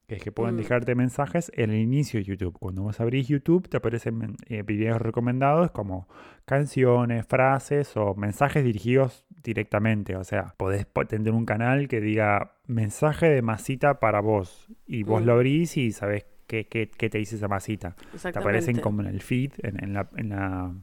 que 0.07 0.15
es 0.15 0.23
que 0.23 0.31
pueden 0.31 0.55
mm. 0.55 0.59
dejarte 0.59 0.95
mensajes 0.95 1.51
en 1.55 1.69
el 1.69 1.77
inicio 1.77 2.19
de 2.19 2.25
YouTube. 2.25 2.57
Cuando 2.57 2.83
vos 2.83 2.99
abrís 2.99 3.27
YouTube 3.27 3.67
te 3.67 3.77
aparecen 3.77 4.37
eh, 4.47 4.63
videos 4.63 5.01
recomendados 5.01 5.71
como 5.71 6.07
canciones, 6.45 7.25
frases 7.27 7.95
o 7.97 8.15
mensajes 8.15 8.63
dirigidos 8.63 9.25
directamente. 9.43 10.15
O 10.15 10.23
sea, 10.23 10.55
podés 10.57 10.87
tener 11.07 11.33
un 11.33 11.45
canal 11.45 11.87
que 11.87 11.99
diga 11.99 12.55
mensaje 12.65 13.27
de 13.27 13.41
masita 13.41 13.99
para 13.99 14.21
vos 14.21 14.67
y 14.85 15.03
vos 15.03 15.23
lo 15.23 15.33
mm. 15.33 15.35
abrís 15.35 15.77
y 15.77 15.91
sabés 15.91 16.25
qué, 16.47 16.67
qué, 16.67 16.89
qué, 16.89 17.09
te 17.09 17.17
dice 17.17 17.35
esa 17.35 17.49
masita. 17.49 17.95
Te 18.21 18.29
aparecen 18.29 18.79
como 18.79 19.01
en 19.01 19.07
el 19.07 19.21
feed, 19.21 19.51
en, 19.57 19.93
la, 19.93 20.09
en 20.15 20.29
la, 20.29 20.73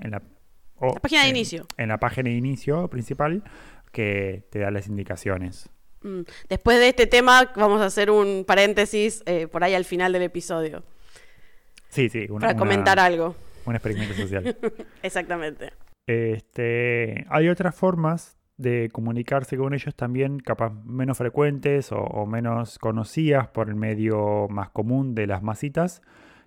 en 0.00 0.10
la 0.10 0.22
la 0.80 1.00
página 1.00 1.22
de 1.24 1.28
inicio. 1.28 1.66
En 1.76 1.88
la 1.88 1.98
página 1.98 2.30
de 2.30 2.36
inicio 2.36 2.88
principal 2.88 3.42
que 3.92 4.44
te 4.50 4.60
da 4.60 4.70
las 4.70 4.86
indicaciones. 4.86 5.68
Mm, 6.02 6.20
después 6.48 6.78
de 6.78 6.88
este 6.88 7.06
tema 7.06 7.52
vamos 7.56 7.80
a 7.82 7.86
hacer 7.86 8.10
un 8.10 8.44
paréntesis 8.46 9.22
eh, 9.26 9.46
por 9.46 9.64
ahí 9.64 9.74
al 9.74 9.84
final 9.84 10.12
del 10.12 10.22
episodio. 10.22 10.82
Sí, 11.88 12.08
sí. 12.08 12.26
para 12.28 12.56
comentar 12.56 12.98
algo. 12.98 13.34
Un 13.66 13.74
experimento 13.74 14.14
social. 14.14 14.56
Exactamente. 15.02 15.72
Este, 16.06 17.26
hay 17.28 17.48
otras 17.48 17.74
formas 17.74 18.36
de 18.56 18.90
comunicarse 18.92 19.56
con 19.56 19.72
ellos 19.72 19.94
también, 19.94 20.38
capaz 20.38 20.72
menos 20.84 21.16
frecuentes 21.16 21.90
o, 21.92 22.26
menos 22.26 22.78
conocidas 22.78 23.48
por 23.48 23.68
el 23.68 23.74
medio 23.74 24.48
más 24.50 24.70
común 24.70 25.14
de 25.14 25.26
las 25.26 25.42
masitas, 25.42 26.02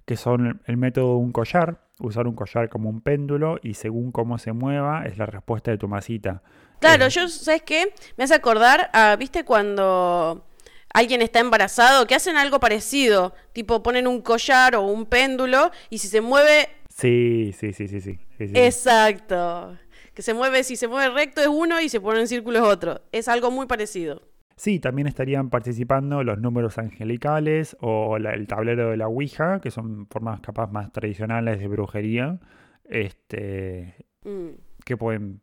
que 0.06 0.16
son 0.16 0.62
el 0.66 0.78
método 0.78 1.18
un 1.18 1.32
collar, 1.32 1.88
usar 2.00 2.28
un 2.28 2.36
collar 2.36 2.70
como 2.70 2.90
un 2.90 3.02
péndulo 3.02 3.60
y 3.62 3.76
según 3.76 4.12
cómo 4.12 4.38
se 4.38 4.52
mueva 4.52 5.06
es 5.06 5.18
la 5.18 5.26
respuesta 5.26 5.72
de 5.72 5.78
tu 5.78 5.88
masita. 5.88 6.42
Claro, 6.80 7.06
eh, 7.06 7.10
yo, 7.10 7.28
¿sabes 7.28 7.62
qué? 7.64 7.94
Me 8.18 8.24
hace 8.24 8.34
acordar, 8.34 8.90
a, 8.94 9.16
¿viste 9.16 9.46
cuando 9.46 10.46
alguien 10.94 11.22
está 11.22 11.40
embarazado? 11.40 12.06
Que 12.08 12.16
hacen 12.16 12.36
algo 12.36 12.60
parecido, 12.60 13.34
tipo 13.54 13.84
ponen 13.84 14.08
un 14.08 14.22
collar 14.22 14.76
o 14.76 14.82
un 14.82 15.06
péndulo 15.06 15.72
y 15.90 16.00
si 16.00 16.08
se 16.08 16.22
mueve... 16.22 16.70
Sí, 16.90 17.54
sí, 17.58 17.74
sí, 17.74 17.88
sí, 17.88 18.02
sí. 18.02 18.20
Exacto. 18.38 19.78
Que 20.14 20.22
se 20.22 20.34
mueve, 20.34 20.64
si 20.64 20.76
se 20.76 20.88
mueve 20.88 21.14
recto 21.14 21.42
es 21.42 21.48
uno 21.48 21.82
y 21.82 21.90
se 21.90 22.00
pone 22.00 22.20
en 22.20 22.28
círculo 22.28 22.60
es 22.60 22.66
otro. 22.66 23.02
Es 23.12 23.28
algo 23.28 23.50
muy 23.50 23.66
parecido. 23.66 24.22
Sí, 24.56 24.80
también 24.80 25.08
estarían 25.08 25.50
participando 25.50 26.24
los 26.24 26.40
números 26.40 26.78
angelicales 26.78 27.76
o 27.82 28.18
el 28.18 28.48
tablero 28.48 28.92
de 28.92 28.98
la 28.98 29.08
Ouija, 29.08 29.60
que 29.62 29.72
son 29.72 30.08
formas 30.08 30.42
capaz 30.42 30.72
más 30.72 30.92
tradicionales 30.92 31.60
de 31.60 31.68
brujería, 31.68 32.40
este, 32.86 33.96
mm. 34.24 34.50
que 34.86 34.98
pueden 34.98 35.42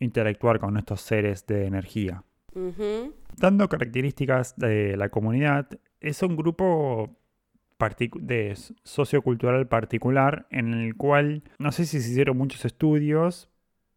interactuar 0.00 0.58
con 0.58 0.76
estos 0.76 1.00
seres 1.00 1.46
de 1.46 1.66
energía. 1.66 2.24
Dando 3.36 3.68
características 3.68 4.56
de 4.56 4.96
la 4.96 5.08
comunidad, 5.08 5.68
es 6.00 6.22
un 6.22 6.36
grupo 6.36 7.16
de 8.20 8.56
sociocultural 8.84 9.66
particular 9.68 10.46
en 10.50 10.72
el 10.72 10.96
cual 10.96 11.42
no 11.58 11.70
sé 11.70 11.84
si 11.84 12.00
se 12.00 12.10
hicieron 12.10 12.38
muchos 12.38 12.64
estudios, 12.64 13.50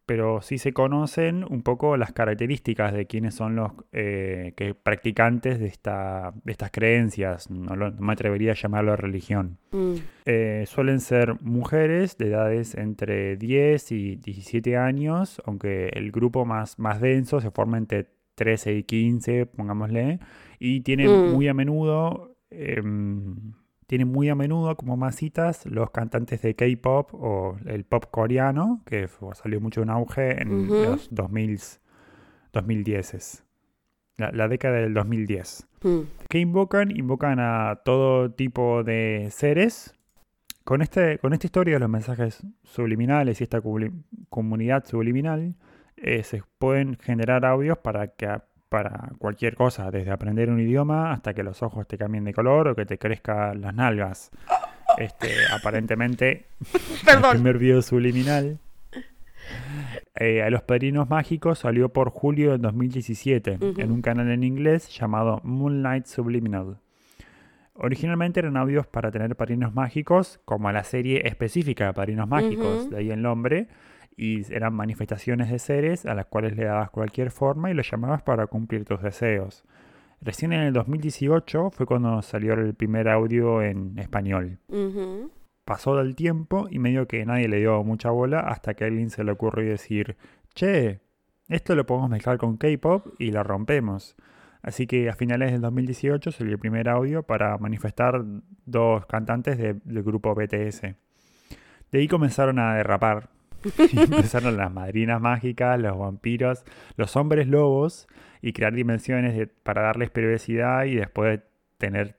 pero 0.08 0.40
sí 0.40 0.56
se 0.56 0.72
conocen 0.72 1.44
un 1.50 1.60
poco 1.60 1.98
las 1.98 2.14
características 2.14 2.94
de 2.94 3.06
quiénes 3.06 3.34
son 3.34 3.56
los 3.56 3.72
eh, 3.92 4.54
que 4.56 4.74
practicantes 4.74 5.60
de, 5.60 5.66
esta, 5.66 6.32
de 6.44 6.52
estas 6.52 6.70
creencias, 6.70 7.50
no, 7.50 7.92
me 7.98 8.12
atrevería 8.14 8.52
a 8.52 8.54
llamarlo 8.54 8.96
religión. 8.96 9.58
Mm. 9.70 9.94
Eh, 10.24 10.64
suelen 10.66 11.00
ser 11.00 11.34
mujeres 11.42 12.16
de 12.16 12.28
edades 12.28 12.74
entre 12.74 13.36
10 13.36 13.92
y 13.92 14.16
17 14.16 14.78
años, 14.78 15.42
aunque 15.44 15.90
el 15.92 16.10
grupo 16.10 16.46
más, 16.46 16.78
más 16.78 17.02
denso 17.02 17.42
se 17.42 17.50
forma 17.50 17.76
entre 17.76 18.06
13 18.34 18.76
y 18.76 18.84
15, 18.84 19.44
pongámosle, 19.44 20.20
y 20.58 20.80
tienen 20.80 21.10
mm. 21.10 21.32
muy 21.34 21.48
a 21.48 21.54
menudo... 21.54 22.34
Em, 22.50 23.52
tienen 23.88 24.08
muy 24.08 24.28
a 24.28 24.34
menudo 24.34 24.76
como 24.76 24.98
masitas 24.98 25.64
los 25.64 25.90
cantantes 25.90 26.42
de 26.42 26.54
K-pop 26.54 27.08
o 27.14 27.56
el 27.64 27.84
pop 27.84 28.04
coreano, 28.10 28.82
que 28.84 29.08
salió 29.32 29.62
mucho 29.62 29.82
en 29.82 29.88
auge 29.88 30.42
en 30.42 30.68
los 30.68 31.08
2000, 31.10 31.58
2010. 32.52 33.44
La, 34.18 34.30
la, 34.30 34.46
década 34.46 34.76
del 34.76 34.92
2010. 34.92 35.66
Mm. 35.82 36.00
¿Qué 36.28 36.38
invocan? 36.38 36.90
Invocan 36.94 37.40
a 37.40 37.80
todo 37.82 38.30
tipo 38.30 38.84
de 38.84 39.28
seres. 39.30 39.94
Con, 40.64 40.82
este, 40.82 41.18
con 41.18 41.32
esta 41.32 41.46
historia 41.46 41.74
de 41.74 41.80
los 41.80 41.88
mensajes 41.88 42.46
subliminales 42.64 43.40
y 43.40 43.44
esta 43.44 43.62
comunidad 44.28 44.84
subliminal, 44.84 45.54
eh, 45.96 46.22
se 46.24 46.42
pueden 46.58 46.98
generar 46.98 47.46
audios 47.46 47.78
para 47.78 48.08
que 48.08 48.38
para 48.68 49.10
cualquier 49.18 49.54
cosa, 49.54 49.90
desde 49.90 50.10
aprender 50.10 50.50
un 50.50 50.60
idioma 50.60 51.12
hasta 51.12 51.34
que 51.34 51.42
los 51.42 51.62
ojos 51.62 51.86
te 51.86 51.96
cambien 51.96 52.24
de 52.24 52.34
color 52.34 52.68
o 52.68 52.74
que 52.74 52.86
te 52.86 52.98
crezcan 52.98 53.60
las 53.60 53.74
nalgas. 53.74 54.30
Este, 54.98 55.28
aparentemente, 55.52 56.46
el 57.06 57.30
primer 57.30 57.58
video 57.58 57.82
subliminal. 57.82 58.58
eh, 60.16 60.42
a 60.42 60.50
los 60.50 60.62
Padrinos 60.62 61.08
Mágicos 61.08 61.60
salió 61.60 61.90
por 61.90 62.10
julio 62.10 62.52
del 62.52 62.60
2017 62.60 63.58
en 63.78 63.92
un 63.92 64.02
canal 64.02 64.30
en 64.30 64.44
inglés 64.44 64.88
llamado 64.88 65.40
Moonlight 65.44 66.06
Subliminal. 66.06 66.78
Originalmente 67.80 68.40
eran 68.40 68.56
audios 68.56 68.88
para 68.88 69.12
tener 69.12 69.36
padrinos 69.36 69.72
mágicos, 69.72 70.40
como 70.44 70.70
la 70.72 70.82
serie 70.82 71.28
específica 71.28 71.86
de 71.86 71.92
Padrinos 71.92 72.28
Mágicos, 72.28 72.90
de 72.90 72.98
ahí 72.98 73.10
el 73.12 73.22
nombre, 73.22 73.68
y 74.18 74.42
eran 74.52 74.74
manifestaciones 74.74 75.48
de 75.48 75.60
seres 75.60 76.04
a 76.04 76.12
las 76.12 76.26
cuales 76.26 76.56
le 76.56 76.64
dabas 76.64 76.90
cualquier 76.90 77.30
forma 77.30 77.70
y 77.70 77.74
los 77.74 77.88
llamabas 77.88 78.20
para 78.22 78.48
cumplir 78.48 78.84
tus 78.84 79.00
deseos. 79.00 79.64
Recién 80.20 80.52
en 80.52 80.62
el 80.62 80.72
2018 80.72 81.70
fue 81.70 81.86
cuando 81.86 82.20
salió 82.22 82.54
el 82.54 82.74
primer 82.74 83.08
audio 83.08 83.62
en 83.62 83.96
español. 83.96 84.58
Pasó 85.64 85.96
del 85.96 86.16
tiempo 86.16 86.66
y 86.68 86.80
medio 86.80 87.06
que 87.06 87.24
nadie 87.24 87.46
le 87.46 87.58
dio 87.58 87.84
mucha 87.84 88.10
bola 88.10 88.40
hasta 88.40 88.74
que 88.74 88.82
a 88.82 88.88
alguien 88.88 89.10
se 89.10 89.22
le 89.22 89.30
ocurrió 89.30 89.70
decir, 89.70 90.16
che, 90.52 90.98
esto 91.48 91.76
lo 91.76 91.86
podemos 91.86 92.10
mezclar 92.10 92.38
con 92.38 92.56
K-Pop 92.56 93.06
y 93.20 93.30
la 93.30 93.44
rompemos. 93.44 94.16
Así 94.62 94.88
que 94.88 95.08
a 95.08 95.14
finales 95.14 95.52
del 95.52 95.60
2018 95.60 96.32
salió 96.32 96.54
el 96.54 96.58
primer 96.58 96.88
audio 96.88 97.22
para 97.22 97.56
manifestar 97.58 98.24
dos 98.66 99.06
cantantes 99.06 99.58
del 99.58 100.02
grupo 100.02 100.34
BTS. 100.34 100.82
De 101.92 101.98
ahí 102.00 102.08
comenzaron 102.08 102.58
a 102.58 102.74
derrapar. 102.74 103.30
Empezaron 103.78 104.56
las 104.56 104.72
madrinas 104.72 105.20
mágicas, 105.20 105.78
los 105.80 105.98
vampiros, 105.98 106.64
los 106.96 107.16
hombres 107.16 107.48
lobos 107.48 108.06
y 108.42 108.52
crear 108.52 108.72
dimensiones 108.74 109.48
para 109.62 109.82
darles 109.82 110.10
periodicidad 110.10 110.84
y 110.84 110.94
después 110.94 111.40
tener 111.78 112.16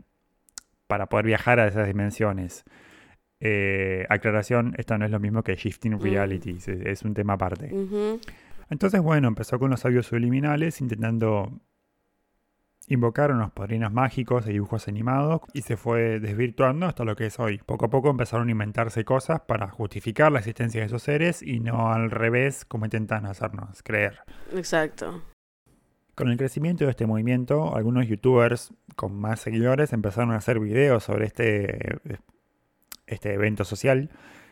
para 0.87 1.07
poder 1.07 1.25
viajar 1.25 1.59
a 1.59 1.67
esas 1.67 1.87
dimensiones. 1.87 2.65
Eh, 3.39 4.05
aclaración, 4.09 4.73
esto 4.77 4.97
no 4.97 5.05
es 5.05 5.11
lo 5.11 5.19
mismo 5.19 5.43
que 5.43 5.55
shifting 5.55 5.93
mm. 5.93 6.01
realities, 6.01 6.67
es, 6.67 7.03
un 7.03 7.13
tema 7.13 7.33
aparte. 7.33 7.71
Entonces, 8.69 9.01
bueno, 9.01 9.27
empezó 9.27 9.59
con 9.59 9.71
los 9.71 9.85
audios 9.85 10.07
subliminales 10.07 10.81
intentando 10.81 11.51
Invocaron 12.91 13.37
los 13.37 13.51
padrinos 13.51 13.93
mágicos 13.93 14.45
de 14.45 14.53
dibujos 14.53 14.87
animados 14.87 15.41
y 15.53 15.61
se 15.61 15.77
fue 15.77 16.19
desvirtuando 16.19 16.87
hasta 16.87 17.03
lo 17.03 17.15
que 17.15 17.27
es 17.27 17.39
hoy. 17.39 17.59
Poco 17.63 17.85
a 17.85 17.89
poco 17.89 18.09
empezaron 18.09 18.47
a 18.47 18.51
inventarse 18.51 19.05
cosas 19.05 19.41
para 19.41 19.69
justificar 19.69 20.31
la 20.31 20.39
existencia 20.39 20.81
de 20.81 20.87
esos 20.87 21.03
seres 21.03 21.43
y 21.43 21.59
no 21.59 21.93
al 21.93 22.09
revés 22.09 22.65
como 22.65 22.85
intentan 22.85 23.27
hacernos 23.27 23.83
creer. 23.83 24.21
Exacto. 24.55 25.21
Con 26.15 26.29
el 26.29 26.37
crecimiento 26.37 26.85
de 26.85 26.89
este 26.89 27.05
movimiento, 27.05 27.75
algunos 27.75 28.07
youtubers 28.07 28.73
con 28.95 29.15
más 29.15 29.39
seguidores 29.39 29.93
empezaron 29.93 30.31
a 30.31 30.37
hacer 30.37 30.59
videos 30.59 31.03
sobre 31.03 31.27
este, 31.27 31.99
este 33.05 33.33
evento 33.35 33.65
social 33.65 34.09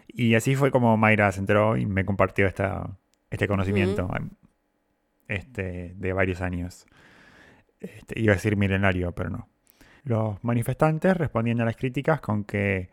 y 0.07 0.35
así 0.35 0.55
fue 0.55 0.69
como 0.69 0.95
Mayra 0.95 1.31
se 1.31 1.39
enteró 1.39 1.75
y 1.75 1.87
me 1.87 2.05
compartió 2.05 2.45
esta, 2.45 2.97
este 3.31 3.47
conocimiento 3.47 4.07
este, 5.27 5.95
de 5.97 6.13
varios 6.13 6.41
años. 6.41 6.85
Este, 7.79 8.19
iba 8.19 8.33
a 8.33 8.35
decir 8.35 8.55
milenario, 8.55 9.11
pero 9.13 9.29
no. 9.29 9.49
Los 10.03 10.43
manifestantes 10.43 11.15
respondían 11.15 11.61
a 11.61 11.65
las 11.65 11.75
críticas 11.75 12.21
con 12.21 12.43
que 12.43 12.89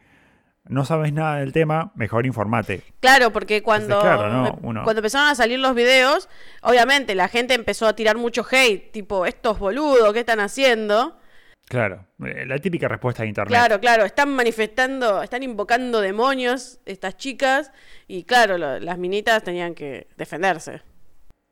no 0.66 0.84
sabes 0.84 1.12
nada 1.12 1.36
del 1.36 1.52
tema, 1.52 1.92
mejor 1.94 2.26
informate. 2.26 2.82
Claro, 3.00 3.32
porque 3.32 3.62
cuando, 3.62 4.00
cuando 4.00 4.92
empezaron 4.96 5.28
a 5.28 5.34
salir 5.34 5.58
los 5.58 5.74
videos, 5.74 6.28
obviamente 6.62 7.14
la 7.14 7.28
gente 7.28 7.54
empezó 7.54 7.86
a 7.86 7.94
tirar 7.94 8.16
mucho 8.16 8.44
hate, 8.50 8.90
tipo, 8.90 9.26
estos 9.26 9.58
boludos, 9.58 10.12
¿qué 10.12 10.20
están 10.20 10.40
haciendo? 10.40 11.18
Claro, 11.66 12.06
eh, 12.24 12.44
la 12.46 12.58
típica 12.58 12.88
respuesta 12.88 13.22
de 13.22 13.28
internet. 13.28 13.50
Claro, 13.50 13.80
claro, 13.80 14.04
están 14.04 14.34
manifestando, 14.34 15.22
están 15.22 15.42
invocando 15.42 16.00
demonios 16.00 16.78
estas 16.84 17.16
chicas 17.16 17.72
y 18.06 18.24
claro, 18.24 18.58
las 18.58 18.98
minitas 18.98 19.42
tenían 19.42 19.74
que 19.74 20.08
defenderse. 20.16 20.82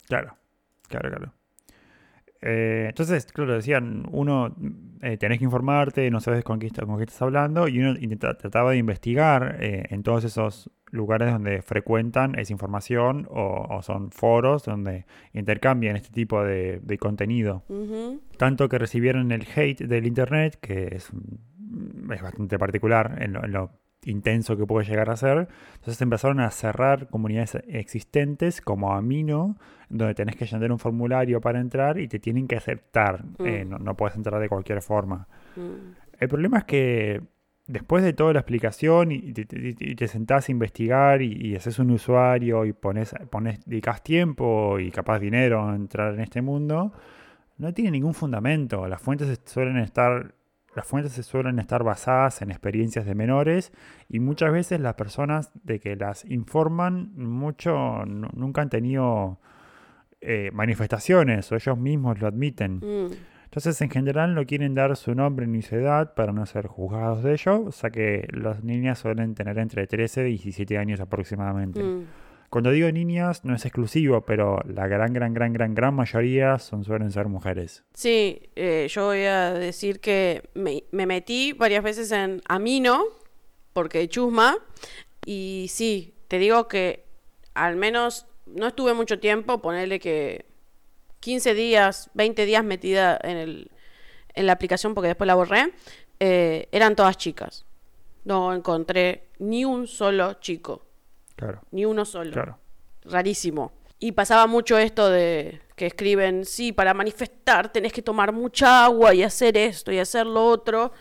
Claro, 0.07 0.37
claro, 0.89 1.11
claro. 1.11 1.35
Eh, 2.43 2.87
entonces, 2.89 3.27
claro, 3.27 3.55
decían, 3.55 4.05
uno, 4.11 4.55
eh, 5.01 5.17
tenés 5.17 5.39
que 5.39 5.45
informarte, 5.45 6.11
no 6.11 6.21
sabes 6.21 6.43
con 6.43 6.59
qué, 6.59 6.71
con 6.71 6.99
qué 6.99 7.05
estás 7.05 7.23
hablando, 7.23 7.69
y 7.69 7.79
uno 7.79 7.97
trataba 8.19 8.73
de 8.73 8.79
investigar 8.79 9.59
eh, 9.61 9.85
en 9.91 10.03
todos 10.03 10.25
esos 10.25 10.71
lugares 10.91 11.33
donde 11.33 11.63
frecuentan 11.63 12.39
esa 12.39 12.53
información 12.53 13.27
o, 13.31 13.81
son 13.83 14.11
foros 14.11 14.65
donde 14.65 15.07
intercambian 15.33 15.97
este 15.97 16.11
tipo 16.11 16.43
de, 16.45 16.99
contenido. 17.01 17.65
Tanto 18.37 18.69
que 18.69 18.79
recibieron 18.79 19.33
el 19.33 19.47
hate 19.57 19.87
del 19.87 20.07
Internet, 20.07 20.59
que 20.61 20.97
es, 20.97 21.11
es 22.13 22.23
bastante 22.23 22.59
particular 22.59 23.17
en 23.23 23.53
lo 23.53 23.71
intenso 24.05 24.57
que 24.57 24.67
puede 24.67 24.87
llegar 24.87 25.11
a 25.11 25.17
ser. 25.17 25.49
Entonces 25.75 26.01
empezaron 26.01 26.41
a 26.41 26.51
cerrar 26.51 27.09
comunidades 27.09 27.59
existentes 27.69 28.61
como 28.61 28.93
Amino, 28.93 29.57
donde 29.89 30.15
tenés 30.15 30.37
que 30.37 30.47
llenar 30.47 30.73
un 30.73 30.79
formulario 30.79 31.41
para 31.41 31.61
entrar 31.61 31.99
y 31.99 32.09
te 32.09 32.19
tienen 32.19 32.49
que 32.49 32.57
aceptar. 32.57 33.25
Mm. 33.39 33.47
Eh, 33.47 33.65
no, 33.65 33.97
puedes 33.97 34.17
entrar 34.17 34.41
de 34.41 34.49
cualquier 34.49 34.83
forma. 34.83 35.29
Mm. 35.57 35.95
El 36.19 36.29
problema 36.29 36.59
es 36.59 36.65
que 36.65 37.23
después 37.67 38.03
de 38.05 38.13
toda 38.13 38.33
la 38.33 38.41
explicación 38.41 39.13
y 39.13 39.33
te, 39.33 40.09
sentás 40.09 40.49
a 40.49 40.53
investigar 40.53 41.23
y, 41.23 41.55
haces 41.57 41.79
un 41.79 41.91
usuario 41.91 42.65
y 42.65 42.73
pones, 42.73 43.15
pones, 43.31 43.65
dedicas 43.65 44.03
tiempo 44.03 44.79
y 44.79 44.91
capaz 44.91 45.19
dinero 45.19 45.69
a 45.69 45.75
entrar 45.75 46.15
en 46.15 46.21
este 46.21 46.43
mundo, 46.43 46.93
no 47.59 47.73
tiene 47.73 47.93
ningún 47.93 48.15
fundamento. 48.15 48.87
Las 48.89 49.01
fuentes 49.01 49.41
suelen 49.45 49.79
estar 49.79 50.35
las 50.75 50.87
fuentes 50.87 51.13
suelen 51.27 51.59
estar 51.59 51.85
basadas 51.85 52.43
en 52.43 52.51
experiencias 52.51 53.05
de 53.05 53.15
menores 53.15 53.73
y 54.09 54.21
muchas 54.21 54.53
veces 54.53 54.81
las 54.81 54.95
personas 54.95 55.51
de 55.65 55.81
que 55.81 55.97
las 55.97 56.25
informan 56.25 57.13
mucho 57.15 58.05
nunca 58.07 58.63
han 58.63 58.71
tenido 58.71 59.39
eh, 60.21 60.51
manifestaciones 60.53 61.51
o 61.53 61.57
ellos 61.57 61.77
mismos 61.79 62.21
lo 62.21 62.27
admiten. 62.27 62.77
Mm. 62.77 63.13
Entonces 63.45 63.79
en 63.83 63.91
general 63.91 64.35
no 64.35 64.47
quieren 64.47 64.75
dar 64.75 64.97
su 64.97 65.15
nombre 65.15 65.47
ni 65.47 65.61
su 65.61 65.77
edad 65.77 66.15
para 66.15 66.33
no 66.33 66.47
ser 66.47 66.69
juzgados 66.69 67.23
de 67.23 67.33
ello, 67.33 67.65
o 67.65 67.73
sea 67.73 67.91
que 67.91 68.27
las 68.33 68.65
niñas 68.65 68.99
suelen 68.99 69.35
tener 69.35 69.59
entre 69.59 69.87
13 69.87 70.31
y 70.31 70.39
17 70.39 70.79
años 70.79 71.01
aproximadamente. 71.01 71.83
Mm. 71.83 72.05
Cuando 72.53 72.71
digo 72.71 72.93
niñas, 72.93 73.47
no 73.47 73.55
es 73.55 73.65
exclusivo, 73.65 74.27
pero 74.27 74.61
la 74.67 74.87
gran, 74.87 75.15
gran, 75.15 75.33
gran, 75.33 75.55
gran, 75.55 75.75
gran 75.75 75.95
mayoría 75.95 76.59
son, 76.59 76.85
suelen 76.85 77.11
ser 77.11 77.29
mujeres. 77.29 77.83
Sí, 77.95 78.51
eh, 78.57 78.89
yo 78.91 79.07
voy 79.07 79.23
a 79.23 79.55
decir 79.55 80.01
que 80.01 80.51
me, 80.53 80.85
metí 80.91 81.55
varias 81.55 81.83
veces 81.83 82.13
en 82.13 82.43
Amino, 82.47 83.05
porque 83.73 84.07
chusma, 84.07 84.59
y 85.25 85.69
sí, 85.71 86.13
te 86.29 86.39
digo 86.39 86.69
que 86.69 87.07
al 87.55 87.77
menos 87.77 88.27
no 88.45 88.67
estuve 88.67 88.93
mucho 88.93 89.19
tiempo, 89.19 89.63
ponerle 89.63 89.99
que 89.99 90.45
15 91.21 91.55
días, 91.55 92.11
20 92.13 92.45
días 92.45 92.63
metida 92.63 93.19
en, 93.23 93.39
el, 93.39 93.71
en 94.35 94.45
la 94.45 94.53
aplicación 94.53 94.93
porque 94.93 95.09
después 95.09 95.27
la 95.27 95.37
borré, 95.37 95.73
eh, 96.21 96.69
eran 96.71 96.97
todas 96.97 97.17
chicas. 97.17 97.65
No 98.27 98.53
encontré 98.53 99.31
ni 99.39 99.65
un 99.65 99.87
solo 99.87 100.35
chico. 100.35 100.92
Ni 101.71 101.85
uno 101.85 102.05
solo. 102.05 102.33
Claro. 102.33 102.59
Rarísimo. 103.05 103.73
Y 103.99 104.13
pasaba 104.13 104.49
mucho 104.49 104.79
esto 104.79 105.09
de 105.09 105.61
que 105.77 105.87
escriben, 105.87 106.45
sí, 106.45 106.73
para 106.73 106.93
manifestar 106.93 107.71
tenés 107.71 107.93
que 107.93 108.03
tomar 108.03 108.33
mucha 108.33 108.85
agua 108.85 109.15
y 109.15 109.23
hacer 109.23 109.57
esto 109.57 109.93
y 109.93 109.99
hacer 110.01 110.27
lo 110.27 110.45
otro. 110.45 110.93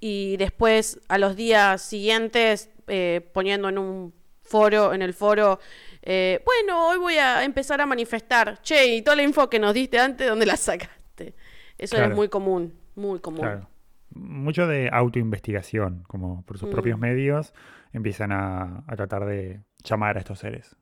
Y 0.00 0.38
después, 0.38 0.98
a 1.08 1.18
los 1.18 1.36
días 1.36 1.82
siguientes, 1.82 2.70
eh, 2.86 3.28
poniendo 3.34 3.68
en 3.68 3.76
un 3.76 4.14
foro, 4.40 4.94
en 4.94 5.02
el 5.02 5.12
foro, 5.12 5.58
eh, 6.00 6.42
bueno, 6.46 6.88
hoy 6.88 6.98
voy 6.98 7.14
a 7.16 7.44
empezar 7.44 7.80
a 7.82 7.84
manifestar. 7.84 8.62
Che, 8.62 8.86
y 8.86 9.02
toda 9.02 9.16
la 9.16 9.22
info 9.22 9.50
que 9.50 9.58
nos 9.58 9.74
diste 9.74 9.98
antes, 9.98 10.26
¿dónde 10.26 10.46
la 10.46 10.56
sacaste? 10.56 11.34
Eso 11.76 11.96
es 11.98 12.14
muy 12.14 12.30
común, 12.30 12.72
muy 12.94 13.18
común. 13.20 13.66
Mucho 14.14 14.66
de 14.66 14.88
autoinvestigación, 14.90 16.04
como 16.06 16.42
por 16.46 16.56
sus 16.56 16.70
mm. 16.70 16.72
propios 16.72 16.98
medios, 16.98 17.52
empiezan 17.92 18.32
a 18.32 18.82
tratar 18.96 19.26
de 19.26 19.60
llamar 19.88 20.16
a 20.16 20.20
estos 20.20 20.38
seres. 20.38 20.76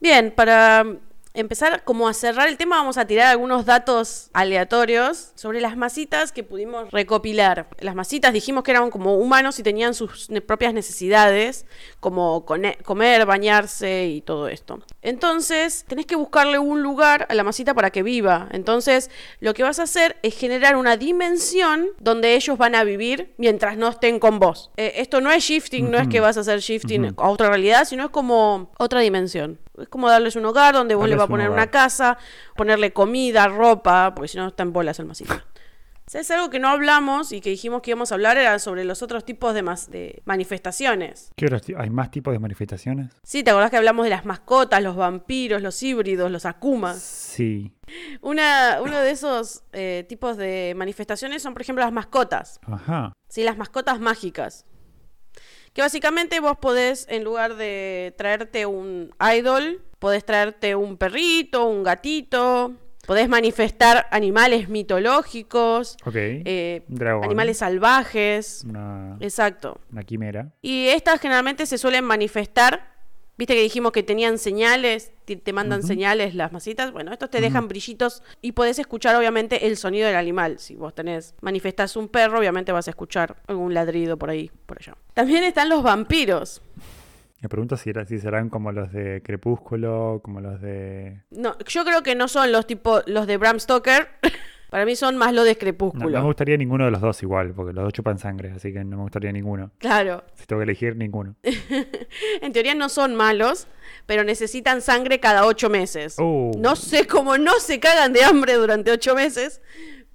Bien, 0.00 0.32
para 0.34 0.84
empezar 1.34 1.84
como 1.84 2.08
a 2.08 2.14
cerrar 2.14 2.48
el 2.48 2.56
tema, 2.56 2.76
vamos 2.76 2.98
a 2.98 3.06
tirar 3.06 3.28
algunos 3.28 3.64
datos 3.64 4.30
aleatorios 4.32 5.32
sobre 5.34 5.60
las 5.60 5.76
masitas 5.76 6.32
que 6.32 6.42
pudimos 6.42 6.90
recopilar. 6.90 7.68
Las 7.78 7.94
masitas 7.94 8.32
dijimos 8.32 8.64
que 8.64 8.72
eran 8.72 8.90
como 8.90 9.16
humanos 9.16 9.58
y 9.58 9.62
tenían 9.62 9.94
sus 9.94 10.28
propias 10.46 10.74
necesidades, 10.74 11.66
como 12.00 12.44
comer, 12.44 13.26
bañarse 13.26 14.06
y 14.06 14.20
todo 14.20 14.48
esto. 14.48 14.80
Entonces, 15.02 15.84
tenés 15.86 16.06
que 16.06 16.16
buscarle 16.16 16.58
un 16.58 16.82
lugar 16.82 17.26
a 17.28 17.34
la 17.34 17.44
masita 17.44 17.74
para 17.74 17.90
que 17.90 18.02
viva. 18.02 18.48
Entonces, 18.52 19.10
lo 19.40 19.54
que 19.54 19.62
vas 19.62 19.78
a 19.78 19.84
hacer 19.84 20.16
es 20.22 20.36
generar 20.36 20.76
una 20.76 20.96
dimensión 20.96 21.88
donde 21.98 22.34
ellos 22.34 22.58
van 22.58 22.74
a 22.74 22.84
vivir 22.84 23.32
mientras 23.38 23.76
no 23.76 23.88
estén 23.88 24.18
con 24.18 24.38
vos. 24.38 24.70
Eh, 24.76 24.94
esto 24.96 25.20
no 25.20 25.30
es 25.30 25.44
shifting, 25.44 25.90
no 25.90 25.98
es 25.98 26.08
que 26.08 26.20
vas 26.20 26.36
a 26.36 26.40
hacer 26.40 26.60
shifting 26.60 27.14
a 27.16 27.28
otra 27.28 27.48
realidad, 27.48 27.84
sino 27.84 28.04
es 28.04 28.10
como 28.10 28.70
otra 28.78 29.00
dimensión. 29.00 29.58
Es 29.82 29.88
como 29.88 30.08
darles 30.08 30.36
un 30.36 30.44
hogar 30.44 30.74
donde 30.74 30.94
vos 30.94 31.08
le 31.08 31.16
vas 31.16 31.24
a 31.24 31.28
poner 31.28 31.50
una 31.50 31.70
casa, 31.70 32.18
ponerle 32.56 32.92
comida, 32.92 33.48
ropa, 33.48 34.12
porque 34.14 34.28
si 34.28 34.38
no 34.38 34.48
está 34.48 34.62
en 34.62 34.72
bolas 34.72 34.98
el 34.98 35.06
masito. 35.06 35.34
¿Sabes 36.06 36.28
algo 36.32 36.50
que 36.50 36.58
no 36.58 36.68
hablamos 36.68 37.30
y 37.30 37.40
que 37.40 37.50
dijimos 37.50 37.82
que 37.82 37.92
íbamos 37.92 38.10
a 38.10 38.16
hablar? 38.16 38.36
Era 38.36 38.58
sobre 38.58 38.82
los 38.82 39.00
otros 39.00 39.24
tipos 39.24 39.54
de, 39.54 39.62
mas- 39.62 39.92
de 39.92 40.22
manifestaciones. 40.24 41.30
¿Qué 41.36 41.48
¿Hay 41.78 41.90
más 41.90 42.10
tipos 42.10 42.32
de 42.32 42.40
manifestaciones? 42.40 43.12
Sí, 43.22 43.44
¿te 43.44 43.52
acordás 43.52 43.70
que 43.70 43.76
hablamos 43.76 44.02
de 44.04 44.10
las 44.10 44.24
mascotas, 44.24 44.82
los 44.82 44.96
vampiros, 44.96 45.62
los 45.62 45.80
híbridos, 45.80 46.28
los 46.32 46.46
akumas? 46.46 46.98
Sí. 46.98 47.72
Una, 48.22 48.80
uno 48.82 48.98
de 48.98 49.12
esos 49.12 49.62
eh, 49.72 50.04
tipos 50.08 50.36
de 50.36 50.74
manifestaciones 50.76 51.42
son, 51.44 51.52
por 51.52 51.62
ejemplo, 51.62 51.84
las 51.84 51.92
mascotas. 51.92 52.58
Ajá. 52.66 53.12
Sí, 53.28 53.44
las 53.44 53.56
mascotas 53.56 54.00
mágicas. 54.00 54.66
Que 55.72 55.82
básicamente 55.82 56.40
vos 56.40 56.56
podés, 56.58 57.06
en 57.08 57.24
lugar 57.24 57.54
de 57.56 58.14
traerte 58.18 58.66
un 58.66 59.14
idol, 59.36 59.82
podés 59.98 60.24
traerte 60.24 60.74
un 60.74 60.96
perrito, 60.96 61.66
un 61.66 61.82
gatito, 61.84 62.74
podés 63.06 63.28
manifestar 63.28 64.06
animales 64.10 64.68
mitológicos, 64.68 65.96
eh, 66.14 66.84
animales 67.22 67.58
salvajes. 67.58 68.64
Una, 68.68 69.16
Exacto. 69.20 69.80
una 69.92 70.02
quimera. 70.02 70.52
Y 70.60 70.88
estas 70.88 71.20
generalmente 71.20 71.66
se 71.66 71.78
suelen 71.78 72.04
manifestar. 72.04 72.90
Viste 73.40 73.54
que 73.54 73.62
dijimos 73.62 73.92
que 73.92 74.02
tenían 74.02 74.36
señales, 74.36 75.12
te, 75.24 75.34
te 75.34 75.54
mandan 75.54 75.82
señales 75.82 76.34
las 76.34 76.52
masitas. 76.52 76.92
Bueno, 76.92 77.10
estos 77.10 77.30
te 77.30 77.40
dejan 77.40 77.68
brillitos 77.68 78.22
y 78.42 78.52
podés 78.52 78.78
escuchar 78.78 79.16
obviamente 79.16 79.66
el 79.66 79.78
sonido 79.78 80.06
del 80.08 80.16
animal. 80.16 80.58
Si 80.58 80.76
vos 80.76 80.94
tenés, 80.94 81.34
manifestás 81.40 81.96
un 81.96 82.08
perro, 82.08 82.38
obviamente 82.38 82.70
vas 82.70 82.86
a 82.86 82.90
escuchar 82.90 83.36
algún 83.46 83.72
ladrido 83.72 84.18
por 84.18 84.28
ahí, 84.28 84.50
por 84.66 84.76
allá. 84.78 84.94
También 85.14 85.42
están 85.44 85.70
los 85.70 85.82
vampiros. 85.82 86.60
Me 87.40 87.48
pregunto 87.48 87.78
si, 87.78 87.88
era- 87.88 88.04
si 88.04 88.18
serán 88.18 88.50
como 88.50 88.72
los 88.72 88.92
de 88.92 89.22
Crepúsculo, 89.22 90.20
como 90.22 90.42
los 90.42 90.60
de... 90.60 91.22
No, 91.30 91.56
yo 91.66 91.86
creo 91.86 92.02
que 92.02 92.14
no 92.14 92.28
son 92.28 92.52
los 92.52 92.66
tipo 92.66 93.00
los 93.06 93.26
de 93.26 93.38
Bram 93.38 93.58
Stoker. 93.58 94.08
Para 94.70 94.84
mí 94.86 94.94
son 94.94 95.16
más 95.16 95.34
los 95.34 95.44
de 95.44 95.56
Crepúsculo. 95.56 96.08
no 96.10 96.20
me 96.20 96.26
gustaría 96.26 96.56
ninguno 96.56 96.84
de 96.84 96.92
los 96.92 97.00
dos 97.00 97.22
igual, 97.22 97.52
porque 97.52 97.72
los 97.72 97.84
dos 97.84 97.92
chupan 97.92 98.18
sangre, 98.18 98.52
así 98.52 98.72
que 98.72 98.84
no 98.84 98.98
me 98.98 99.02
gustaría 99.02 99.32
ninguno. 99.32 99.72
Claro. 99.78 100.22
Si 100.34 100.46
tengo 100.46 100.60
que 100.60 100.64
elegir, 100.64 100.96
ninguno. 100.96 101.34
En 102.40 102.52
teoría 102.52 102.74
no 102.74 102.88
son 102.88 103.14
malos, 103.14 103.66
pero 104.06 104.24
necesitan 104.24 104.80
sangre 104.80 105.20
cada 105.20 105.46
ocho 105.46 105.68
meses. 105.68 106.16
Oh. 106.18 106.52
No 106.58 106.76
sé 106.76 107.06
cómo 107.06 107.36
no 107.38 107.58
se 107.58 107.80
cagan 107.80 108.12
de 108.12 108.22
hambre 108.24 108.54
durante 108.54 108.90
ocho 108.90 109.14
meses, 109.14 109.60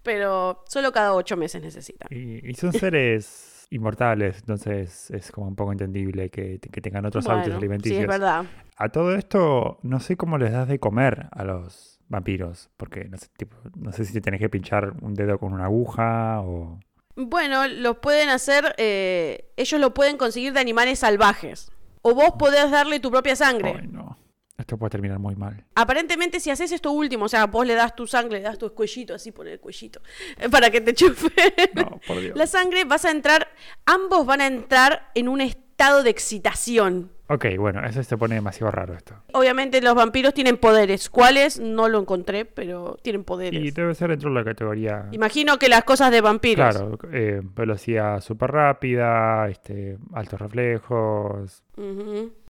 pero 0.03 0.63
solo 0.67 0.91
cada 0.91 1.13
ocho 1.13 1.35
meses 1.35 1.61
necesitan. 1.61 2.07
Y, 2.11 2.49
y 2.49 2.53
son 2.55 2.71
seres 2.73 3.67
inmortales, 3.71 4.37
entonces 4.39 5.09
es 5.11 5.31
como 5.31 5.47
un 5.47 5.55
poco 5.55 5.71
entendible 5.71 6.29
que, 6.29 6.59
que 6.59 6.81
tengan 6.81 7.05
otros 7.05 7.27
hábitos 7.27 7.55
alimenticios. 7.55 7.97
sí, 7.97 8.01
es 8.03 8.07
verdad. 8.07 8.45
A 8.77 8.89
todo 8.89 9.15
esto, 9.15 9.79
no 9.83 9.99
sé 9.99 10.17
cómo 10.17 10.37
les 10.37 10.51
das 10.51 10.67
de 10.67 10.79
comer 10.79 11.27
a 11.31 11.43
los 11.43 11.94
vampiros, 12.07 12.69
porque 12.77 13.05
no 13.05 13.17
sé, 13.17 13.27
tipo, 13.37 13.55
no 13.75 13.91
sé 13.91 14.05
si 14.05 14.13
te 14.13 14.21
tenés 14.21 14.39
que 14.39 14.49
pinchar 14.49 14.93
un 15.01 15.13
dedo 15.13 15.37
con 15.39 15.53
una 15.53 15.65
aguja 15.65 16.41
o... 16.41 16.79
Bueno, 17.15 17.67
lo 17.67 18.01
pueden 18.01 18.29
hacer, 18.29 18.75
eh, 18.77 19.51
ellos 19.55 19.79
lo 19.79 19.93
pueden 19.93 20.17
conseguir 20.17 20.51
de 20.53 20.59
animales 20.59 20.99
salvajes. 20.99 21.71
O 22.01 22.13
vos 22.13 22.33
podés 22.37 22.69
darle 22.69 22.99
tu 22.99 23.09
propia 23.09 23.35
sangre. 23.35 23.75
Ay, 23.81 23.87
no. 23.87 24.17
Esto 24.57 24.77
puede 24.77 24.91
terminar 24.91 25.19
muy 25.19 25.35
mal. 25.35 25.65
Aparentemente, 25.75 26.39
si 26.39 26.49
haces 26.49 26.71
esto 26.71 26.91
último, 26.91 27.25
o 27.25 27.29
sea, 27.29 27.45
vos 27.47 27.65
le 27.65 27.73
das 27.73 27.95
tu 27.95 28.07
sangre, 28.07 28.37
le 28.37 28.43
das 28.43 28.57
tu 28.57 28.73
cuellito, 28.73 29.13
así 29.13 29.31
por 29.31 29.47
el 29.47 29.59
cuellito, 29.59 30.01
para 30.51 30.69
que 30.69 30.79
te 30.81 30.93
chufe 30.93 31.29
No, 31.75 31.99
por 32.07 32.21
Dios. 32.21 32.37
la 32.37 32.47
sangre, 32.47 32.85
vas 32.85 33.03
a 33.05 33.11
entrar, 33.11 33.47
ambos 33.85 34.25
van 34.25 34.41
a 34.41 34.47
entrar 34.47 35.11
en 35.13 35.27
un 35.27 35.41
estado 35.41 35.64
de 35.77 36.09
excitación. 36.09 37.11
Ok, 37.27 37.45
bueno, 37.57 37.85
eso 37.85 38.01
se 38.03 38.17
pone 38.17 38.35
demasiado 38.35 38.71
raro 38.71 38.93
esto. 38.93 39.15
Obviamente 39.33 39.81
los 39.81 39.93
vampiros 39.95 40.33
tienen 40.33 40.57
poderes. 40.57 41.09
¿Cuáles? 41.09 41.59
No 41.59 41.89
lo 41.89 41.99
encontré, 41.99 42.45
pero 42.45 42.97
tienen 43.01 43.23
poderes. 43.23 43.61
Y 43.63 43.71
debe 43.71 43.93
ser 43.95 44.09
dentro 44.11 44.29
de 44.29 44.35
la 44.35 44.43
categoría... 44.43 45.07
Imagino 45.11 45.57
que 45.57 45.67
las 45.67 45.83
cosas 45.83 46.11
de 46.11 46.21
vampiros. 46.21 46.75
Claro, 46.75 46.97
eh, 47.11 47.41
velocidad 47.43 48.21
súper 48.21 48.51
rápida, 48.51 49.49
este, 49.49 49.97
altos 50.13 50.39
reflejos, 50.39 51.63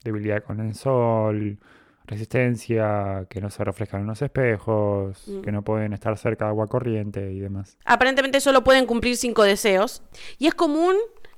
debilidad 0.05 0.43
con 0.43 0.61
el 0.61 0.75
sol, 0.75 1.59
resistencia, 2.07 3.27
que 3.31 3.41
no 3.41 3.51
se 3.51 3.63
reflejan 3.65 4.01
en 4.03 4.07
los 4.09 4.21
espejos, 4.23 5.23
Mm. 5.29 5.43
que 5.43 5.53
no 5.53 5.63
pueden 5.63 5.93
estar 5.93 6.17
cerca 6.19 6.47
de 6.47 6.51
agua 6.51 6.67
corriente 6.67 7.33
y 7.33 7.41
demás. 7.41 7.77
Aparentemente 7.85 8.41
solo 8.41 8.65
pueden 8.65 8.87
cumplir 8.87 9.17
cinco 9.17 9.43
deseos. 9.45 10.03
Y 10.39 10.47
es 10.49 10.55
común 10.55 10.97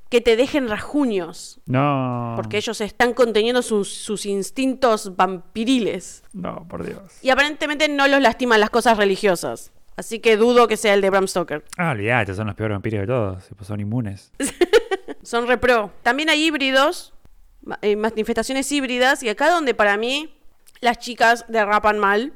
que 0.08 0.20
te 0.20 0.36
dejen 0.36 0.68
rajuños. 0.68 1.60
No. 1.66 2.34
Porque 2.36 2.56
ellos 2.58 2.80
están 2.80 3.14
conteniendo 3.14 3.62
sus, 3.62 3.88
sus 3.88 4.26
instintos 4.26 5.16
vampiriles. 5.16 6.22
No, 6.32 6.66
por 6.68 6.84
Dios. 6.86 7.02
Y 7.22 7.30
aparentemente 7.30 7.88
no 7.88 8.06
los 8.08 8.20
lastiman 8.20 8.60
las 8.60 8.70
cosas 8.70 8.96
religiosas. 8.96 9.72
Así 9.96 10.18
que 10.18 10.36
dudo 10.36 10.66
que 10.66 10.76
sea 10.76 10.94
el 10.94 11.00
de 11.00 11.10
Bram 11.10 11.28
Stoker. 11.28 11.64
Ah, 11.76 11.90
olvídate, 11.92 12.34
son 12.34 12.46
los 12.46 12.56
peores 12.56 12.74
vampiros 12.74 13.00
de 13.02 13.06
todos, 13.06 13.44
pues 13.56 13.68
son 13.68 13.80
inmunes. 13.80 14.32
Son 15.22 15.46
repro. 15.46 15.90
También 16.02 16.28
hay 16.28 16.44
híbridos, 16.44 17.14
eh, 17.80 17.96
manifestaciones 17.96 18.70
híbridas, 18.70 19.22
y 19.22 19.30
acá 19.30 19.50
donde 19.50 19.74
para 19.74 19.96
mí 19.96 20.36
las 20.80 20.98
chicas 20.98 21.46
derrapan 21.48 21.98
mal. 21.98 22.34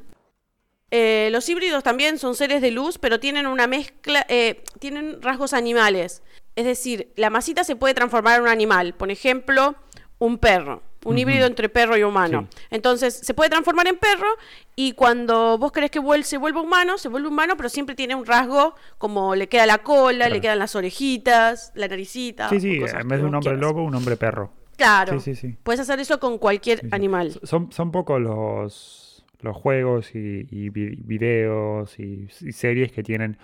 Eh, 0.90 1.28
los 1.30 1.46
híbridos 1.50 1.84
también 1.84 2.18
son 2.18 2.34
seres 2.34 2.62
de 2.62 2.70
luz, 2.70 2.96
pero 2.96 3.20
tienen 3.20 3.46
una 3.46 3.66
mezcla, 3.66 4.24
eh, 4.30 4.64
tienen 4.78 5.20
rasgos 5.20 5.52
animales. 5.52 6.22
Es 6.58 6.64
decir, 6.64 7.12
la 7.16 7.30
masita 7.30 7.62
se 7.62 7.76
puede 7.76 7.94
transformar 7.94 8.36
en 8.36 8.42
un 8.42 8.48
animal. 8.48 8.92
Por 8.94 9.10
ejemplo, 9.12 9.76
un 10.18 10.38
perro. 10.38 10.82
Un 11.04 11.16
híbrido 11.16 11.46
entre 11.46 11.68
perro 11.68 11.96
y 11.96 12.02
humano. 12.02 12.48
Entonces, 12.70 13.14
se 13.14 13.32
puede 13.32 13.48
transformar 13.48 13.86
en 13.86 13.96
perro 13.96 14.26
y 14.74 14.92
cuando 14.92 15.56
vos 15.56 15.70
querés 15.70 15.90
que 15.92 16.00
vuel- 16.00 16.22
se 16.24 16.36
vuelva 16.38 16.60
humano, 16.60 16.98
se 16.98 17.08
vuelve 17.08 17.28
humano, 17.28 17.54
pero 17.56 17.68
siempre 17.68 17.94
tiene 17.94 18.16
un 18.16 18.26
rasgo 18.26 18.74
como 18.98 19.36
le 19.36 19.48
queda 19.48 19.64
la 19.64 19.78
cola, 19.78 20.28
le 20.28 20.40
quedan 20.40 20.58
las 20.58 20.74
orejitas, 20.74 21.70
la 21.76 21.86
naricita. 21.86 22.48
Sí, 22.50 22.58
sí, 22.60 22.72
en 23.00 23.08
vez 23.08 23.20
de 23.20 23.26
un 23.26 23.34
hombre 23.36 23.52
quieras. 23.52 23.60
lobo, 23.60 23.84
un 23.84 23.94
hombre 23.94 24.16
perro. 24.16 24.50
Claro. 24.76 25.18
Sí, 25.20 25.34
sí, 25.34 25.40
sí. 25.50 25.56
Puedes 25.62 25.80
hacer 25.80 26.00
eso 26.00 26.18
con 26.18 26.36
cualquier 26.38 26.82
animal. 26.90 27.38
Son, 27.44 27.70
son 27.72 27.92
pocos 27.92 28.20
los, 28.20 29.24
los 29.40 29.56
juegos 29.56 30.14
y, 30.16 30.46
y 30.50 30.68
vi- 30.70 30.96
videos 30.96 31.98
y, 32.00 32.28
y 32.40 32.52
series 32.52 32.90
que 32.92 33.02
tienen 33.04 33.38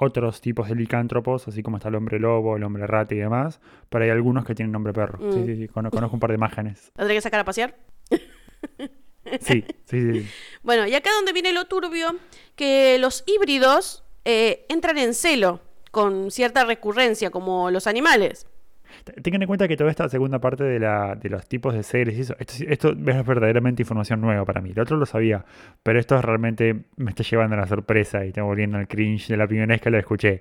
otros 0.00 0.40
tipos 0.40 0.68
de 0.68 0.74
licántropos, 0.74 1.48
así 1.48 1.62
como 1.62 1.76
está 1.78 1.88
el 1.88 1.94
hombre 1.96 2.18
lobo, 2.18 2.56
el 2.56 2.62
hombre 2.64 2.86
rata 2.86 3.14
y 3.14 3.18
demás, 3.18 3.60
pero 3.88 4.04
hay 4.04 4.10
algunos 4.10 4.44
que 4.44 4.54
tienen 4.54 4.72
nombre 4.72 4.92
perro. 4.92 5.18
Sí, 5.32 5.40
Mm. 5.40 5.46
sí, 5.46 5.56
sí, 5.56 5.68
cono- 5.68 5.90
conozco 5.90 6.14
un 6.16 6.20
par 6.20 6.30
de 6.30 6.36
imágenes. 6.36 6.92
¿La 6.96 7.02
tendré 7.02 7.16
que 7.16 7.20
sacar 7.22 7.40
a 7.40 7.44
pasear? 7.44 7.76
Sí, 9.40 9.62
sí, 9.84 10.12
sí. 10.12 10.26
Bueno, 10.62 10.86
y 10.86 10.94
acá 10.94 11.10
donde 11.14 11.34
viene 11.34 11.52
lo 11.52 11.66
turbio, 11.66 12.16
que 12.56 12.98
los 12.98 13.24
híbridos 13.26 14.02
eh, 14.24 14.64
entran 14.70 14.96
en 14.96 15.12
celo 15.12 15.60
con 15.90 16.30
cierta 16.30 16.64
recurrencia, 16.64 17.30
como 17.30 17.70
los 17.70 17.86
animales. 17.86 18.46
Tengan 19.22 19.42
en 19.42 19.46
cuenta 19.48 19.66
que 19.68 19.76
toda 19.76 19.90
esta 19.90 20.08
segunda 20.08 20.38
parte 20.38 20.64
de, 20.64 20.78
la, 20.78 21.14
de 21.14 21.28
los 21.28 21.46
tipos 21.46 21.74
de 21.74 21.82
y 22.12 22.20
eso, 22.20 22.34
esto, 22.38 22.54
esto 22.68 22.88
es 22.90 23.26
verdaderamente 23.26 23.82
información 23.82 24.20
nueva 24.20 24.44
para 24.44 24.60
mí. 24.60 24.70
El 24.70 24.80
otro 24.80 24.96
lo 24.96 25.06
sabía, 25.06 25.44
pero 25.82 25.98
esto 25.98 26.20
realmente 26.20 26.84
me 26.96 27.10
está 27.10 27.22
llevando 27.22 27.54
a 27.56 27.60
la 27.60 27.66
sorpresa 27.66 28.24
y 28.24 28.32
tengo 28.32 28.48
volviendo 28.48 28.78
al 28.78 28.86
cringe 28.88 29.28
de 29.28 29.36
la 29.36 29.46
primera 29.46 29.66
vez 29.66 29.80
que 29.80 29.90
lo 29.90 29.98
escuché. 29.98 30.40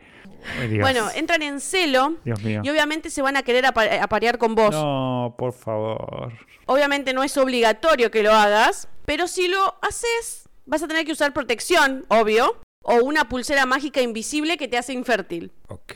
Dios. 0.70 0.82
Bueno, 0.82 1.08
entran 1.16 1.42
en 1.42 1.60
celo 1.60 2.16
Dios 2.24 2.42
mío. 2.44 2.62
y 2.64 2.70
obviamente 2.70 3.10
se 3.10 3.22
van 3.22 3.38
a 3.38 3.44
querer 3.44 3.66
apa- 3.66 4.02
aparear 4.02 4.38
con 4.38 4.56
vos. 4.56 4.72
No, 4.72 5.36
por 5.38 5.54
favor. 5.54 6.32
Obviamente 6.66 7.14
no 7.14 7.24
es 7.24 7.38
obligatorio 7.38 8.12
que 8.12 8.24
lo 8.24 8.32
hagas, 8.34 8.88
pero 9.06 9.28
si 9.28 9.48
lo 9.48 9.76
haces, 9.82 10.50
vas 10.66 10.84
a 10.84 10.88
tener 10.88 11.06
que 11.06 11.12
usar 11.14 11.34
protección, 11.34 12.06
obvio, 12.10 12.58
o 12.90 13.04
una 13.04 13.28
pulsera 13.28 13.66
mágica 13.66 14.02
invisible 14.02 14.56
que 14.58 14.70
te 14.70 14.78
hace 14.78 14.94
infértil. 14.94 15.52
Ok. 15.68 15.94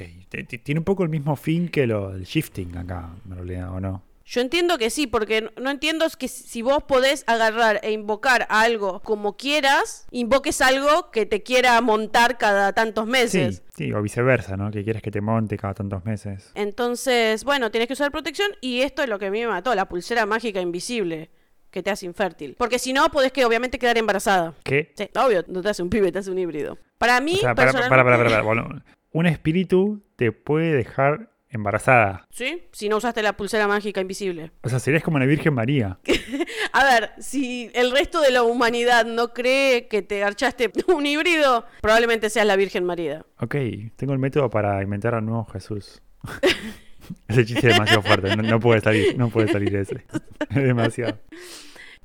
Tiene 0.63 0.79
un 0.79 0.83
poco 0.85 1.03
el 1.03 1.09
mismo 1.09 1.35
fin 1.37 1.69
que 1.69 1.87
lo 1.87 2.11
del 2.11 2.25
shifting 2.25 2.75
acá, 2.77 3.09
en 3.25 3.35
realidad, 3.35 3.71
¿o 3.73 3.79
no? 3.79 4.03
Yo 4.25 4.39
entiendo 4.41 4.77
que 4.77 4.89
sí, 4.89 5.07
porque 5.07 5.49
no- 5.59 5.71
entiendo 5.71 6.05
que 6.17 6.27
si 6.27 6.61
vos 6.61 6.83
podés 6.83 7.23
agarrar 7.27 7.79
e 7.83 7.91
invocar 7.91 8.45
algo 8.49 8.99
como 9.01 9.35
quieras, 9.35 10.05
invoques 10.11 10.61
algo 10.61 11.11
que 11.11 11.25
te 11.25 11.43
quiera 11.43 11.79
montar 11.81 12.37
cada 12.37 12.71
tantos 12.73 13.05
Sí, 13.05 13.11
meses. 13.11 13.63
sí, 13.75 13.91
o 13.93 14.01
viceversa, 14.01 14.55
¿no? 14.57 14.69
Que 14.71 14.83
quieres 14.83 15.01
que 15.01 15.11
te 15.11 15.21
monte 15.21 15.57
cada 15.57 15.73
tantos 15.73 16.03
meses. 16.05 16.51
Entonces, 16.55 17.43
bueno, 17.45 17.71
tienes 17.71 17.87
que 17.87 17.93
usar 17.93 18.11
protección 18.11 18.51
y 18.61 18.81
esto 18.81 19.01
es 19.01 19.09
lo 19.09 19.17
que 19.17 19.27
a 19.27 19.31
mí 19.31 19.39
me 19.39 19.47
mató, 19.47 19.73
la 19.75 19.87
pulsera 19.89 20.25
mágica 20.25 20.59
invisible 20.61 21.29
que 21.71 21.81
te 21.81 21.89
hace 21.89 22.05
infértil. 22.05 22.55
Porque 22.57 22.77
si 22.79 22.93
no, 22.93 23.09
podés 23.09 23.31
que 23.31 23.45
obviamente 23.45 23.79
quedar 23.79 23.97
embarazada. 23.97 24.53
¿Qué? 24.63 24.91
Sí, 24.95 25.09
obvio, 25.15 25.43
no 25.47 25.61
te 25.61 25.69
hace 25.69 25.81
un 25.81 25.89
pibe, 25.89 26.11
te 26.11 26.19
hace 26.19 26.29
un 26.31 26.37
híbrido. 26.37 26.77
Para 26.97 27.19
mí, 27.21 27.35
O 27.35 27.37
sea, 27.37 27.55
para, 27.55 27.71
para, 27.71 27.85
personalmente- 27.87 27.89
para, 27.89 28.17
para, 28.17 28.29
para, 28.29 28.41
bueno, 28.43 28.83
un 29.13 29.25
espíritu 29.25 30.03
te 30.15 30.31
puede 30.31 30.73
dejar 30.73 31.29
embarazada. 31.49 32.25
Sí, 32.29 32.63
si 32.71 32.87
no 32.87 32.95
usaste 32.97 33.21
la 33.21 33.33
pulsera 33.35 33.67
mágica 33.67 33.99
invisible. 33.99 34.51
O 34.61 34.69
sea, 34.69 34.79
serías 34.79 35.03
como 35.03 35.19
la 35.19 35.25
Virgen 35.25 35.53
María. 35.53 35.99
A 36.71 36.83
ver, 36.85 37.11
si 37.19 37.69
el 37.73 37.91
resto 37.91 38.21
de 38.21 38.31
la 38.31 38.43
humanidad 38.43 39.05
no 39.05 39.33
cree 39.33 39.87
que 39.89 40.01
te 40.01 40.19
garchaste 40.19 40.71
un 40.87 41.05
híbrido, 41.05 41.65
probablemente 41.81 42.29
seas 42.29 42.45
la 42.45 42.55
Virgen 42.55 42.85
María. 42.85 43.25
Ok, 43.39 43.55
tengo 43.97 44.13
el 44.13 44.19
método 44.19 44.49
para 44.49 44.81
inventar 44.81 45.13
al 45.15 45.25
nuevo 45.25 45.43
Jesús. 45.45 46.01
ese 47.27 47.45
chiste 47.45 47.67
es 47.67 47.73
demasiado 47.73 48.01
fuerte, 48.01 48.35
no, 48.35 48.59
puede 48.59 48.81
salir, 48.81 49.17
no 49.17 49.29
puede 49.29 49.51
salir 49.51 49.75
ese. 49.75 50.05
Es 50.49 50.63
demasiado. 50.63 51.17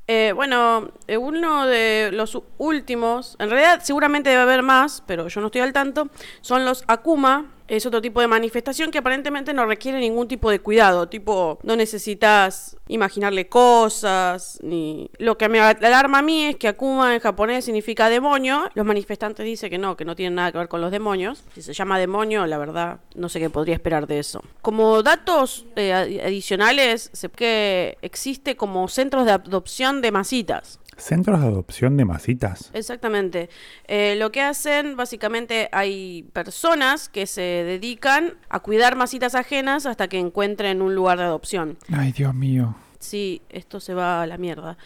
Eh, 0.08 0.32
bueno, 0.36 0.92
eh, 1.08 1.16
uno 1.16 1.66
de 1.66 2.10
los 2.12 2.40
últimos, 2.58 3.36
en 3.40 3.50
realidad 3.50 3.80
seguramente 3.82 4.30
debe 4.30 4.42
haber 4.42 4.62
más, 4.62 5.02
pero 5.04 5.26
yo 5.26 5.40
no 5.40 5.48
estoy 5.48 5.62
al 5.62 5.72
tanto, 5.72 6.10
son 6.42 6.64
los 6.64 6.84
Akuma, 6.86 7.56
es 7.66 7.84
otro 7.86 8.00
tipo 8.00 8.20
de 8.20 8.28
manifestación 8.28 8.92
que 8.92 8.98
aparentemente 8.98 9.52
no 9.52 9.66
requiere 9.66 9.98
ningún 9.98 10.28
tipo 10.28 10.50
de 10.50 10.60
cuidado, 10.60 11.08
tipo 11.08 11.58
no 11.64 11.74
necesitas 11.74 12.76
imaginarle 12.86 13.48
cosas, 13.48 14.60
ni... 14.62 15.10
Lo 15.18 15.36
que 15.36 15.48
me 15.48 15.58
alarma 15.58 16.18
a 16.18 16.22
mí 16.22 16.44
es 16.44 16.56
que 16.56 16.68
Akuma 16.68 17.14
en 17.14 17.20
japonés 17.20 17.64
significa 17.64 18.08
demonio, 18.08 18.70
los 18.74 18.86
manifestantes 18.86 19.44
dicen 19.44 19.70
que 19.70 19.78
no, 19.78 19.96
que 19.96 20.04
no 20.04 20.14
tienen 20.14 20.36
nada 20.36 20.52
que 20.52 20.58
ver 20.58 20.68
con 20.68 20.80
los 20.80 20.92
demonios, 20.92 21.42
si 21.54 21.62
se 21.62 21.72
llama 21.72 21.98
demonio, 21.98 22.46
la 22.46 22.58
verdad, 22.58 23.00
no 23.16 23.28
sé 23.28 23.40
qué 23.40 23.50
podría 23.50 23.74
esperar 23.74 24.06
de 24.06 24.20
eso. 24.20 24.42
Como 24.66 25.04
datos 25.04 25.64
eh, 25.76 25.92
adicionales, 25.92 27.10
sé 27.12 27.28
que 27.28 27.98
existe 28.02 28.56
como 28.56 28.88
centros 28.88 29.24
de 29.24 29.30
adopción 29.30 30.02
de 30.02 30.10
masitas. 30.10 30.80
Centros 30.96 31.40
de 31.40 31.46
adopción 31.46 31.96
de 31.96 32.04
masitas. 32.04 32.72
Exactamente. 32.74 33.48
Eh, 33.86 34.16
lo 34.18 34.32
que 34.32 34.42
hacen, 34.42 34.96
básicamente, 34.96 35.68
hay 35.70 36.24
personas 36.32 37.08
que 37.08 37.28
se 37.28 37.42
dedican 37.42 38.34
a 38.48 38.58
cuidar 38.58 38.96
masitas 38.96 39.36
ajenas 39.36 39.86
hasta 39.86 40.08
que 40.08 40.18
encuentren 40.18 40.82
un 40.82 40.96
lugar 40.96 41.18
de 41.18 41.24
adopción. 41.26 41.78
Ay, 41.92 42.10
Dios 42.10 42.34
mío. 42.34 42.74
Sí, 42.98 43.42
esto 43.50 43.78
se 43.78 43.94
va 43.94 44.22
a 44.22 44.26
la 44.26 44.36
mierda. 44.36 44.78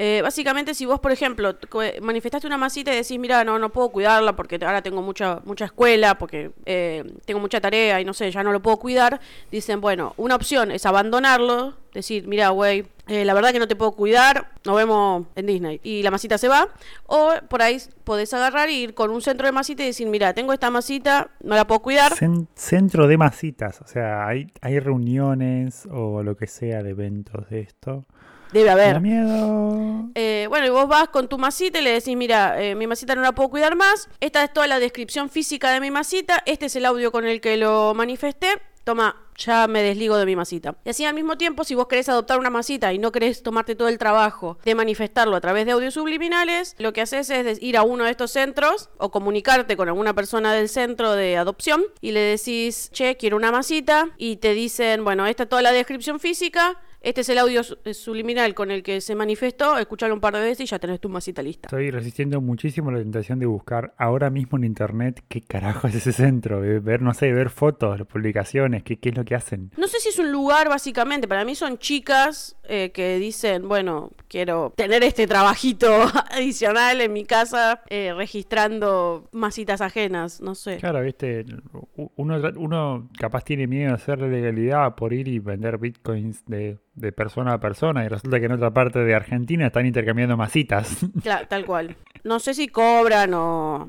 Eh, 0.00 0.20
básicamente, 0.22 0.74
si 0.74 0.86
vos, 0.86 1.00
por 1.00 1.10
ejemplo, 1.10 1.56
manifestaste 2.00 2.46
una 2.46 2.56
masita 2.56 2.92
y 2.92 2.96
decís, 2.96 3.18
mira, 3.18 3.42
no, 3.42 3.58
no 3.58 3.70
puedo 3.70 3.88
cuidarla 3.88 4.36
porque 4.36 4.54
ahora 4.64 4.80
tengo 4.80 5.02
mucha, 5.02 5.40
mucha 5.44 5.64
escuela, 5.64 6.16
porque 6.16 6.52
eh, 6.66 7.02
tengo 7.24 7.40
mucha 7.40 7.60
tarea 7.60 8.00
y 8.00 8.04
no 8.04 8.14
sé, 8.14 8.30
ya 8.30 8.44
no 8.44 8.52
lo 8.52 8.62
puedo 8.62 8.76
cuidar, 8.76 9.20
dicen, 9.50 9.80
bueno, 9.80 10.14
una 10.16 10.36
opción 10.36 10.70
es 10.70 10.86
abandonarlo, 10.86 11.74
decir, 11.92 12.28
mira, 12.28 12.50
güey, 12.50 12.86
eh, 13.08 13.24
la 13.24 13.34
verdad 13.34 13.50
que 13.50 13.58
no 13.58 13.66
te 13.66 13.74
puedo 13.74 13.90
cuidar, 13.90 14.52
nos 14.64 14.76
vemos 14.76 15.26
en 15.34 15.46
Disney. 15.46 15.80
Y 15.82 16.04
la 16.04 16.12
masita 16.12 16.38
se 16.38 16.46
va. 16.46 16.68
O 17.06 17.32
por 17.48 17.62
ahí 17.62 17.78
podés 18.04 18.32
agarrar 18.34 18.70
y 18.70 18.82
ir 18.82 18.94
con 18.94 19.10
un 19.10 19.20
centro 19.20 19.46
de 19.46 19.52
masita 19.52 19.82
y 19.82 19.86
decir, 19.86 20.06
mira, 20.06 20.32
tengo 20.32 20.52
esta 20.52 20.70
masita, 20.70 21.30
no 21.42 21.56
la 21.56 21.66
puedo 21.66 21.80
cuidar. 21.80 22.12
centro 22.54 23.08
de 23.08 23.16
masitas, 23.16 23.80
o 23.80 23.86
sea, 23.88 24.28
hay, 24.28 24.52
hay 24.60 24.78
reuniones 24.78 25.88
o 25.90 26.22
lo 26.22 26.36
que 26.36 26.46
sea 26.46 26.84
de 26.84 26.90
eventos 26.90 27.48
de 27.50 27.60
esto. 27.62 28.06
Debe 28.52 28.70
haber. 28.70 29.00
miedo. 29.00 30.10
Eh, 30.14 30.46
bueno, 30.48 30.66
y 30.66 30.70
vos 30.70 30.88
vas 30.88 31.08
con 31.08 31.28
tu 31.28 31.38
masita 31.38 31.78
y 31.78 31.82
le 31.82 31.92
decís, 31.92 32.16
mira, 32.16 32.62
eh, 32.62 32.74
mi 32.74 32.86
masita 32.86 33.14
no 33.14 33.22
la 33.22 33.32
puedo 33.32 33.50
cuidar 33.50 33.76
más. 33.76 34.08
Esta 34.20 34.44
es 34.44 34.52
toda 34.52 34.66
la 34.66 34.78
descripción 34.78 35.28
física 35.28 35.70
de 35.70 35.80
mi 35.80 35.90
masita. 35.90 36.42
Este 36.46 36.66
es 36.66 36.76
el 36.76 36.86
audio 36.86 37.12
con 37.12 37.26
el 37.26 37.40
que 37.40 37.56
lo 37.56 37.94
manifesté. 37.94 38.60
Toma, 38.84 39.16
ya 39.36 39.68
me 39.68 39.82
desligo 39.82 40.16
de 40.16 40.24
mi 40.24 40.34
masita. 40.34 40.76
Y 40.82 40.88
así 40.88 41.04
al 41.04 41.14
mismo 41.14 41.36
tiempo, 41.36 41.62
si 41.62 41.74
vos 41.74 41.88
querés 41.88 42.08
adoptar 42.08 42.38
una 42.38 42.48
masita 42.48 42.92
y 42.94 42.98
no 42.98 43.12
querés 43.12 43.42
tomarte 43.42 43.74
todo 43.74 43.88
el 43.88 43.98
trabajo 43.98 44.58
de 44.64 44.74
manifestarlo 44.74 45.36
a 45.36 45.40
través 45.42 45.66
de 45.66 45.72
audios 45.72 45.92
subliminales, 45.92 46.74
lo 46.78 46.94
que 46.94 47.02
haces 47.02 47.28
es 47.28 47.62
ir 47.62 47.76
a 47.76 47.82
uno 47.82 48.04
de 48.04 48.12
estos 48.12 48.30
centros 48.30 48.88
o 48.96 49.10
comunicarte 49.10 49.76
con 49.76 49.88
alguna 49.88 50.14
persona 50.14 50.54
del 50.54 50.70
centro 50.70 51.12
de 51.12 51.36
adopción 51.36 51.84
y 52.00 52.12
le 52.12 52.20
decís, 52.20 52.90
che, 52.92 53.18
quiero 53.18 53.36
una 53.36 53.52
masita 53.52 54.08
y 54.16 54.36
te 54.36 54.54
dicen, 54.54 55.04
bueno, 55.04 55.26
esta 55.26 55.42
es 55.42 55.48
toda 55.50 55.60
la 55.60 55.72
descripción 55.72 56.18
física, 56.18 56.80
este 57.00 57.20
es 57.20 57.28
el 57.28 57.38
audio 57.38 57.62
eh, 57.84 57.94
subliminal 57.94 58.54
con 58.54 58.70
el 58.70 58.82
que 58.82 59.00
se 59.00 59.14
manifestó. 59.14 59.78
Escuchalo 59.78 60.14
un 60.14 60.20
par 60.20 60.34
de 60.34 60.40
veces 60.40 60.62
y 60.62 60.66
ya 60.66 60.78
tenés 60.78 61.00
tu 61.00 61.08
masita 61.08 61.42
lista. 61.42 61.68
Estoy 61.68 61.90
resistiendo 61.90 62.40
muchísimo 62.40 62.90
la 62.90 62.98
tentación 62.98 63.38
de 63.38 63.46
buscar 63.46 63.94
ahora 63.98 64.30
mismo 64.30 64.58
en 64.58 64.64
internet 64.64 65.22
qué 65.28 65.40
carajo 65.40 65.86
es 65.86 65.94
ese 65.94 66.12
centro. 66.12 66.60
Ver, 66.60 67.00
no 67.02 67.14
sé, 67.14 67.32
ver 67.32 67.50
fotos, 67.50 68.00
publicaciones, 68.06 68.82
qué, 68.82 68.98
qué 68.98 69.10
es 69.10 69.16
lo 69.16 69.24
que 69.24 69.36
hacen. 69.36 69.70
No 69.76 69.86
sé 69.86 70.00
si 70.00 70.08
es 70.08 70.18
un 70.18 70.32
lugar, 70.32 70.68
básicamente. 70.68 71.28
Para 71.28 71.44
mí 71.44 71.54
son 71.54 71.78
chicas 71.78 72.56
eh, 72.64 72.90
que 72.92 73.18
dicen, 73.18 73.68
bueno, 73.68 74.10
quiero 74.26 74.72
tener 74.76 75.04
este 75.04 75.26
trabajito 75.26 75.88
adicional 76.32 77.00
en 77.00 77.12
mi 77.12 77.24
casa 77.24 77.82
eh, 77.90 78.12
registrando 78.14 79.28
masitas 79.32 79.80
ajenas. 79.80 80.40
No 80.40 80.56
sé. 80.56 80.78
Claro, 80.78 81.00
viste, 81.02 81.46
uno, 82.16 82.42
uno 82.56 83.08
capaz 83.18 83.44
tiene 83.44 83.66
miedo 83.68 83.90
de 83.90 83.94
hacer 83.94 84.18
legalidad 84.18 84.96
por 84.96 85.12
ir 85.12 85.28
y 85.28 85.38
vender 85.38 85.78
bitcoins 85.78 86.44
de 86.46 86.78
de 87.00 87.12
persona 87.12 87.54
a 87.54 87.58
persona 87.58 88.04
y 88.04 88.08
resulta 88.08 88.38
que 88.40 88.46
en 88.46 88.52
otra 88.52 88.70
parte 88.70 88.98
de 89.00 89.14
Argentina 89.14 89.66
están 89.66 89.86
intercambiando 89.86 90.36
masitas. 90.36 90.98
Claro, 91.22 91.46
tal 91.48 91.64
cual. 91.64 91.96
No 92.24 92.38
sé 92.38 92.54
si 92.54 92.68
cobran 92.68 93.34
o, 93.34 93.88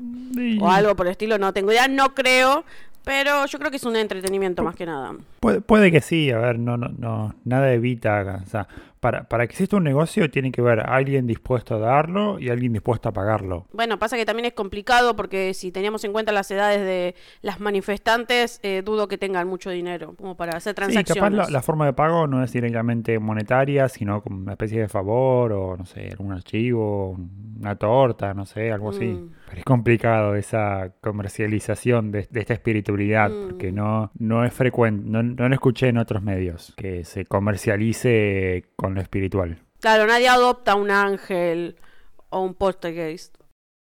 o 0.60 0.70
algo 0.70 0.96
por 0.96 1.06
el 1.06 1.12
estilo, 1.12 1.38
no 1.38 1.52
tengo 1.52 1.72
idea, 1.72 1.88
no 1.88 2.14
creo, 2.14 2.64
pero 3.04 3.46
yo 3.46 3.58
creo 3.58 3.70
que 3.70 3.78
es 3.78 3.84
un 3.84 3.96
entretenimiento 3.96 4.62
más 4.62 4.74
que 4.74 4.86
nada. 4.86 5.14
Puede, 5.40 5.60
puede 5.60 5.90
que 5.90 6.00
sí, 6.00 6.30
a 6.30 6.38
ver, 6.38 6.58
no, 6.58 6.76
no, 6.76 6.88
no, 6.88 7.34
nada 7.44 7.72
evita, 7.72 8.42
o 8.44 8.48
sea, 8.48 8.68
para, 9.00 9.24
para 9.24 9.46
que 9.46 9.52
exista 9.52 9.76
un 9.76 9.84
negocio 9.84 10.30
tiene 10.30 10.52
que 10.52 10.60
haber 10.60 10.80
alguien 10.80 11.26
dispuesto 11.26 11.76
a 11.76 11.78
darlo 11.78 12.38
y 12.38 12.50
alguien 12.50 12.72
dispuesto 12.72 13.08
a 13.08 13.12
pagarlo. 13.12 13.66
Bueno, 13.72 13.98
pasa 13.98 14.16
que 14.16 14.26
también 14.26 14.46
es 14.46 14.52
complicado 14.52 15.16
porque 15.16 15.54
si 15.54 15.72
teníamos 15.72 16.04
en 16.04 16.12
cuenta 16.12 16.32
las 16.32 16.50
edades 16.50 16.80
de 16.80 17.14
las 17.40 17.60
manifestantes, 17.60 18.60
eh, 18.62 18.82
dudo 18.84 19.08
que 19.08 19.16
tengan 19.16 19.48
mucho 19.48 19.70
dinero 19.70 20.14
como 20.16 20.36
para 20.36 20.56
hacer 20.56 20.74
transacciones. 20.74 21.14
Sí, 21.14 21.36
capaz 21.36 21.50
la, 21.50 21.62
forma 21.62 21.86
de 21.86 21.94
pago 21.94 22.26
no 22.26 22.44
es 22.44 22.52
directamente 22.52 23.18
monetaria, 23.18 23.88
sino 23.88 24.22
como 24.22 24.36
una 24.36 24.52
especie 24.52 24.80
de 24.80 24.88
favor 24.88 25.52
o, 25.52 25.76
no 25.76 25.86
sé, 25.86 26.10
algún 26.10 26.32
archivo, 26.32 27.18
una 27.58 27.76
torta, 27.76 28.34
no 28.34 28.44
sé, 28.44 28.70
algo 28.70 28.90
así. 28.90 29.18
Pero 29.50 29.58
es 29.58 29.64
complicado 29.64 30.36
esa 30.36 30.92
comercialización 31.00 32.12
de, 32.12 32.28
esta 32.32 32.54
espiritualidad 32.54 33.30
mm. 33.30 33.48
porque 33.48 33.72
no, 33.72 34.10
no 34.18 34.44
es 34.44 34.54
frecuente, 34.54 35.08
no, 35.08 35.22
no 35.22 35.48
lo 35.48 35.54
escuché 35.54 35.88
en 35.88 35.98
otros 35.98 36.22
medios, 36.22 36.72
que 36.76 37.04
se 37.04 37.26
comercialice 37.26 38.70
con 38.76 38.94
lo 38.94 39.00
espiritual. 39.00 39.58
Claro, 39.80 40.06
nadie 40.06 40.28
adopta 40.28 40.74
un 40.74 40.90
ángel 40.90 41.76
o 42.28 42.40
un 42.40 42.54
poltergeist. 42.54 43.36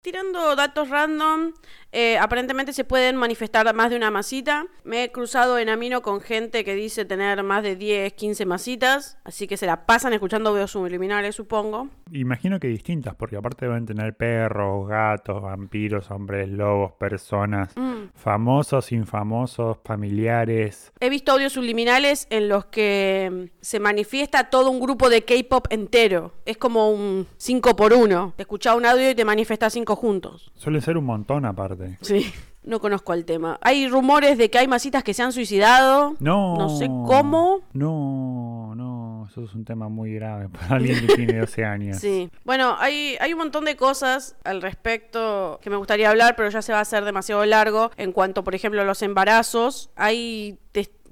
Tirando 0.03 0.57
datos 0.57 0.89
random, 0.89 1.53
eh, 1.93 2.17
aparentemente 2.19 2.73
se 2.73 2.85
pueden 2.85 3.17
manifestar 3.17 3.73
más 3.75 3.91
de 3.91 3.97
una 3.97 4.11
masita. 4.11 4.67
Me 4.83 5.05
he 5.05 5.13
cruzado 5.13 5.59
en 5.59 5.69
Amino 5.69 6.01
con 6.01 6.23
gente 6.23 6.65
que 6.65 6.75
dice 6.75 7.05
tener 7.05 7.43
más 7.43 7.63
de 7.63 7.77
10, 7.77 8.15
15 8.15 8.47
masitas, 8.47 9.19
así 9.25 9.47
que 9.47 9.59
se 9.59 9.67
la 9.67 9.85
pasan 9.85 10.15
escuchando 10.15 10.55
videos 10.55 10.71
subliminales, 10.71 11.37
supongo. 11.37 11.89
Imagino 12.11 12.59
que 12.59 12.69
distintas, 12.69 13.15
porque 13.15 13.37
aparte 13.37 13.67
deben 13.67 13.85
tener 13.85 14.15
perros, 14.15 14.89
gatos, 14.89 15.43
vampiros, 15.43 16.11
hombres, 16.11 16.49
lobos, 16.49 16.93
personas, 16.93 17.77
mm. 17.77 18.13
famosos, 18.15 18.91
infamosos, 18.93 19.77
familiares. 19.85 20.93
He 21.01 21.11
visto 21.11 21.33
audios 21.33 21.53
subliminales 21.53 22.27
en 22.31 22.49
los 22.49 22.67
que 22.67 23.51
se 23.61 23.81
manifiesta 23.81 24.51
todo 24.51 24.71
un 24.71 24.81
grupo 24.81 25.11
de 25.11 25.25
K-pop 25.25 25.67
entero. 25.71 26.33
Es 26.47 26.57
como 26.57 26.91
un 26.91 27.27
5 27.37 27.77
por 27.77 27.93
1. 27.93 28.35
Te 28.37 28.43
escuchas 28.43 28.77
un 28.77 28.87
audio 28.87 29.11
y 29.11 29.15
te 29.15 29.25
manifiesta 29.25 29.69
5 29.69 29.95
juntos. 29.97 30.53
Suele 30.55 30.81
ser 30.81 30.97
un 30.97 31.05
montón 31.05 31.45
aparte. 31.45 31.82
Sí. 32.01 32.33
No 32.65 32.81
conozco 32.81 33.13
el 33.13 33.25
tema. 33.25 33.59
Hay 33.61 33.89
rumores 33.89 34.39
de 34.39 34.49
que 34.49 34.59
hay 34.59 34.69
masitas 34.69 35.03
que 35.03 35.15
se 35.15 35.23
han 35.25 35.33
suicidado. 35.33 36.15
No. 36.21 36.57
No 36.57 36.69
sé 36.69 36.87
cómo. 36.87 37.63
No, 37.73 38.73
no. 38.77 39.27
Eso 39.29 39.43
es 39.43 39.55
un 39.55 39.65
tema 39.65 39.89
muy 39.89 40.15
grave 40.15 40.49
para 40.49 40.77
alguien 40.77 41.05
que 41.05 41.15
tiene 41.17 41.41
12 41.41 41.65
años. 41.65 41.99
Sí. 41.99 42.31
Bueno, 42.45 42.77
hay, 42.79 43.17
hay 43.19 43.33
un 43.33 43.41
montón 43.41 43.65
de 43.65 43.75
cosas 43.75 44.37
al 44.45 44.63
respecto 44.63 45.59
que 45.61 45.71
me 45.71 45.77
gustaría 45.77 46.09
hablar, 46.09 46.37
pero 46.37 46.51
ya 46.51 46.63
se 46.63 46.71
va 46.71 46.79
a 46.79 46.83
hacer 46.83 47.05
demasiado 47.05 47.45
largo. 47.47 47.91
En 47.97 48.13
cuanto, 48.13 48.45
por 48.45 48.55
ejemplo, 48.55 48.81
a 48.81 48.85
los 48.85 49.03
embarazos, 49.03 49.91
hay 49.97 50.61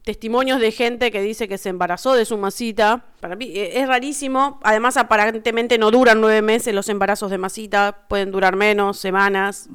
testimonios 0.04 0.60
de 0.60 0.72
gente 0.72 1.10
que 1.10 1.22
dice 1.22 1.48
que 1.48 1.58
se 1.58 1.68
embarazó 1.68 2.14
de 2.14 2.24
su 2.24 2.38
masita. 2.38 3.04
Para 3.20 3.36
mí 3.36 3.46
eh, 3.46 3.80
es 3.80 3.88
rarísimo. 3.88 4.60
Además, 4.62 4.96
aparentemente 4.96 5.78
no 5.78 5.90
duran 5.90 6.20
nueve 6.20 6.42
meses 6.42 6.74
los 6.74 6.88
embarazos 6.88 7.30
de 7.30 7.38
masita. 7.38 8.06
Pueden 8.08 8.30
durar 8.30 8.56
menos, 8.56 8.98
semanas. 8.98 9.68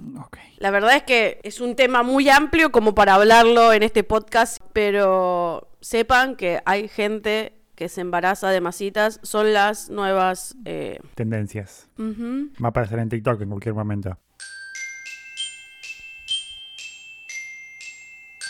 La 0.58 0.72
verdad 0.72 0.96
es 0.96 1.04
que 1.04 1.40
es 1.44 1.62
un 1.62 1.76
tema 1.76 2.04
muy 2.04 2.30
amplio 2.30 2.72
como 2.72 2.96
para 2.96 3.16
hablarlo 3.16 3.74
en 3.74 3.84
este 3.84 4.04
podcast. 4.04 4.62
Pero 4.74 5.70
sepan 5.82 6.36
que 6.36 6.62
hay 6.66 6.88
gente 6.88 7.54
que 7.76 7.90
se 7.90 8.02
embaraza 8.02 8.50
de 8.50 8.62
masitas. 8.62 9.20
Son 9.22 9.54
las 9.54 9.90
nuevas... 9.90 10.56
Eh, 10.66 11.00
Tendencias. 11.14 11.90
Va 12.00 12.68
a 12.68 12.70
aparecer 12.70 13.00
en 13.00 13.10
TikTok 13.10 13.42
en 13.42 13.50
cualquier 13.50 13.76
momento. 13.76 14.18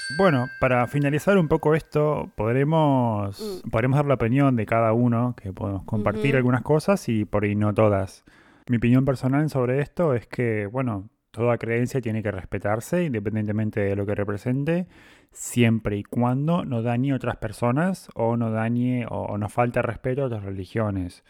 Bueno, 0.09 0.49
para 0.59 0.85
finalizar 0.87 1.37
un 1.37 1.47
poco 1.47 1.73
esto, 1.73 2.29
podremos, 2.35 3.63
mm. 3.65 3.69
podremos 3.69 3.97
dar 3.97 4.05
la 4.05 4.13
opinión 4.13 4.55
de 4.55 4.65
cada 4.65 4.93
uno, 4.93 5.35
que 5.35 5.51
podemos 5.51 5.83
compartir 5.83 6.35
algunas 6.35 6.61
cosas 6.61 7.09
y 7.09 7.25
por 7.25 7.43
ahí 7.43 7.55
no 7.55 7.73
todas. 7.73 8.23
Mi 8.67 8.77
opinión 8.77 9.03
personal 9.03 9.49
sobre 9.49 9.81
esto 9.81 10.13
es 10.13 10.27
que, 10.27 10.67
bueno, 10.67 11.09
toda 11.31 11.57
creencia 11.57 12.01
tiene 12.01 12.21
que 12.21 12.31
respetarse 12.31 13.03
independientemente 13.03 13.79
de 13.79 13.95
lo 13.95 14.05
que 14.05 14.13
represente, 14.13 14.87
siempre 15.31 15.97
y 15.97 16.03
cuando 16.03 16.63
no 16.65 16.83
dañe 16.83 17.11
a 17.11 17.15
otras 17.15 17.37
personas 17.37 18.09
o 18.13 18.37
no 18.37 18.51
dañe 18.51 19.07
o, 19.09 19.23
o 19.23 19.37
no 19.39 19.49
falte 19.49 19.81
respeto 19.81 20.21
a 20.21 20.25
otras 20.25 20.43
religiones. 20.43 21.23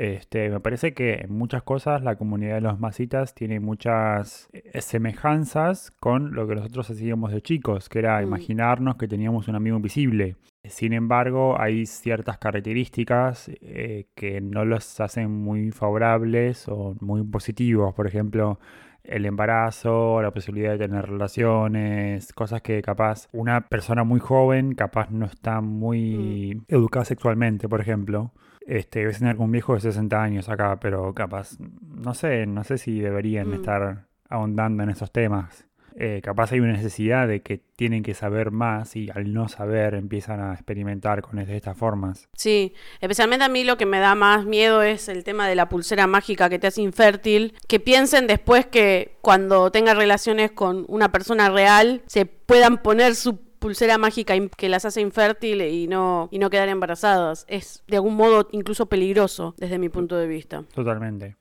Este, 0.00 0.48
me 0.48 0.60
parece 0.60 0.94
que 0.94 1.26
en 1.26 1.34
muchas 1.36 1.62
cosas 1.62 2.02
la 2.02 2.16
comunidad 2.16 2.54
de 2.54 2.62
los 2.62 2.80
masitas 2.80 3.34
tiene 3.34 3.60
muchas 3.60 4.48
eh, 4.54 4.80
semejanzas 4.80 5.90
con 5.90 6.32
lo 6.32 6.48
que 6.48 6.54
nosotros 6.54 6.88
hacíamos 6.88 7.32
de 7.32 7.42
chicos, 7.42 7.90
que 7.90 7.98
era 7.98 8.18
mm. 8.18 8.22
imaginarnos 8.22 8.96
que 8.96 9.06
teníamos 9.06 9.46
un 9.48 9.56
amigo 9.56 9.76
invisible. 9.76 10.36
Sin 10.64 10.94
embargo, 10.94 11.60
hay 11.60 11.84
ciertas 11.84 12.38
características 12.38 13.50
eh, 13.60 14.06
que 14.14 14.40
no 14.40 14.64
los 14.64 14.98
hacen 15.00 15.30
muy 15.30 15.70
favorables 15.70 16.66
o 16.68 16.96
muy 17.00 17.22
positivos. 17.22 17.92
Por 17.92 18.06
ejemplo, 18.06 18.58
el 19.04 19.26
embarazo, 19.26 20.22
la 20.22 20.30
posibilidad 20.30 20.72
de 20.72 20.78
tener 20.78 21.10
relaciones, 21.10 22.32
cosas 22.32 22.62
que 22.62 22.80
capaz 22.80 23.28
una 23.32 23.68
persona 23.68 24.04
muy 24.04 24.20
joven 24.20 24.74
capaz 24.74 25.10
no 25.10 25.26
está 25.26 25.60
muy 25.60 26.54
mm. 26.54 26.74
educada 26.74 27.04
sexualmente, 27.04 27.68
por 27.68 27.82
ejemplo. 27.82 28.32
Este, 28.70 29.04
ves 29.04 29.18
tener 29.18 29.36
un 29.38 29.50
viejo 29.50 29.74
de 29.74 29.80
60 29.80 30.22
años 30.22 30.48
acá, 30.48 30.78
pero 30.78 31.12
capaz, 31.12 31.58
no 31.58 32.14
sé, 32.14 32.46
no 32.46 32.62
sé 32.62 32.78
si 32.78 33.00
deberían 33.00 33.48
mm. 33.48 33.54
estar 33.54 34.06
ahondando 34.28 34.84
en 34.84 34.90
esos 34.90 35.10
temas. 35.10 35.66
Eh, 35.96 36.20
capaz 36.22 36.52
hay 36.52 36.60
una 36.60 36.74
necesidad 36.74 37.26
de 37.26 37.42
que 37.42 37.58
tienen 37.74 38.04
que 38.04 38.14
saber 38.14 38.52
más 38.52 38.94
y 38.94 39.10
al 39.12 39.34
no 39.34 39.48
saber 39.48 39.94
empiezan 39.94 40.40
a 40.40 40.54
experimentar 40.54 41.20
con 41.20 41.40
estas 41.40 41.76
formas. 41.76 42.28
Sí, 42.36 42.74
especialmente 43.00 43.44
a 43.44 43.48
mí 43.48 43.64
lo 43.64 43.76
que 43.76 43.86
me 43.86 43.98
da 43.98 44.14
más 44.14 44.46
miedo 44.46 44.82
es 44.82 45.08
el 45.08 45.24
tema 45.24 45.48
de 45.48 45.56
la 45.56 45.68
pulsera 45.68 46.06
mágica 46.06 46.48
que 46.48 46.60
te 46.60 46.68
hace 46.68 46.80
infértil, 46.80 47.54
que 47.66 47.80
piensen 47.80 48.28
después 48.28 48.66
que 48.66 49.18
cuando 49.20 49.72
tengan 49.72 49.96
relaciones 49.96 50.52
con 50.52 50.84
una 50.86 51.10
persona 51.10 51.50
real 51.50 52.02
se 52.06 52.24
puedan 52.24 52.78
poner 52.82 53.16
su 53.16 53.49
pulsera 53.60 53.98
mágica 53.98 54.34
que 54.56 54.68
las 54.68 54.84
hace 54.84 55.00
infértil 55.00 55.60
y 55.62 55.86
no, 55.86 56.28
y 56.32 56.40
no 56.40 56.50
quedar 56.50 56.68
embarazadas. 56.68 57.44
Es 57.48 57.84
de 57.86 57.96
algún 57.96 58.16
modo 58.16 58.48
incluso 58.50 58.86
peligroso 58.86 59.54
desde 59.58 59.78
mi 59.78 59.88
punto 59.88 60.16
de 60.16 60.26
vista. 60.26 60.64
Totalmente. 60.74 61.36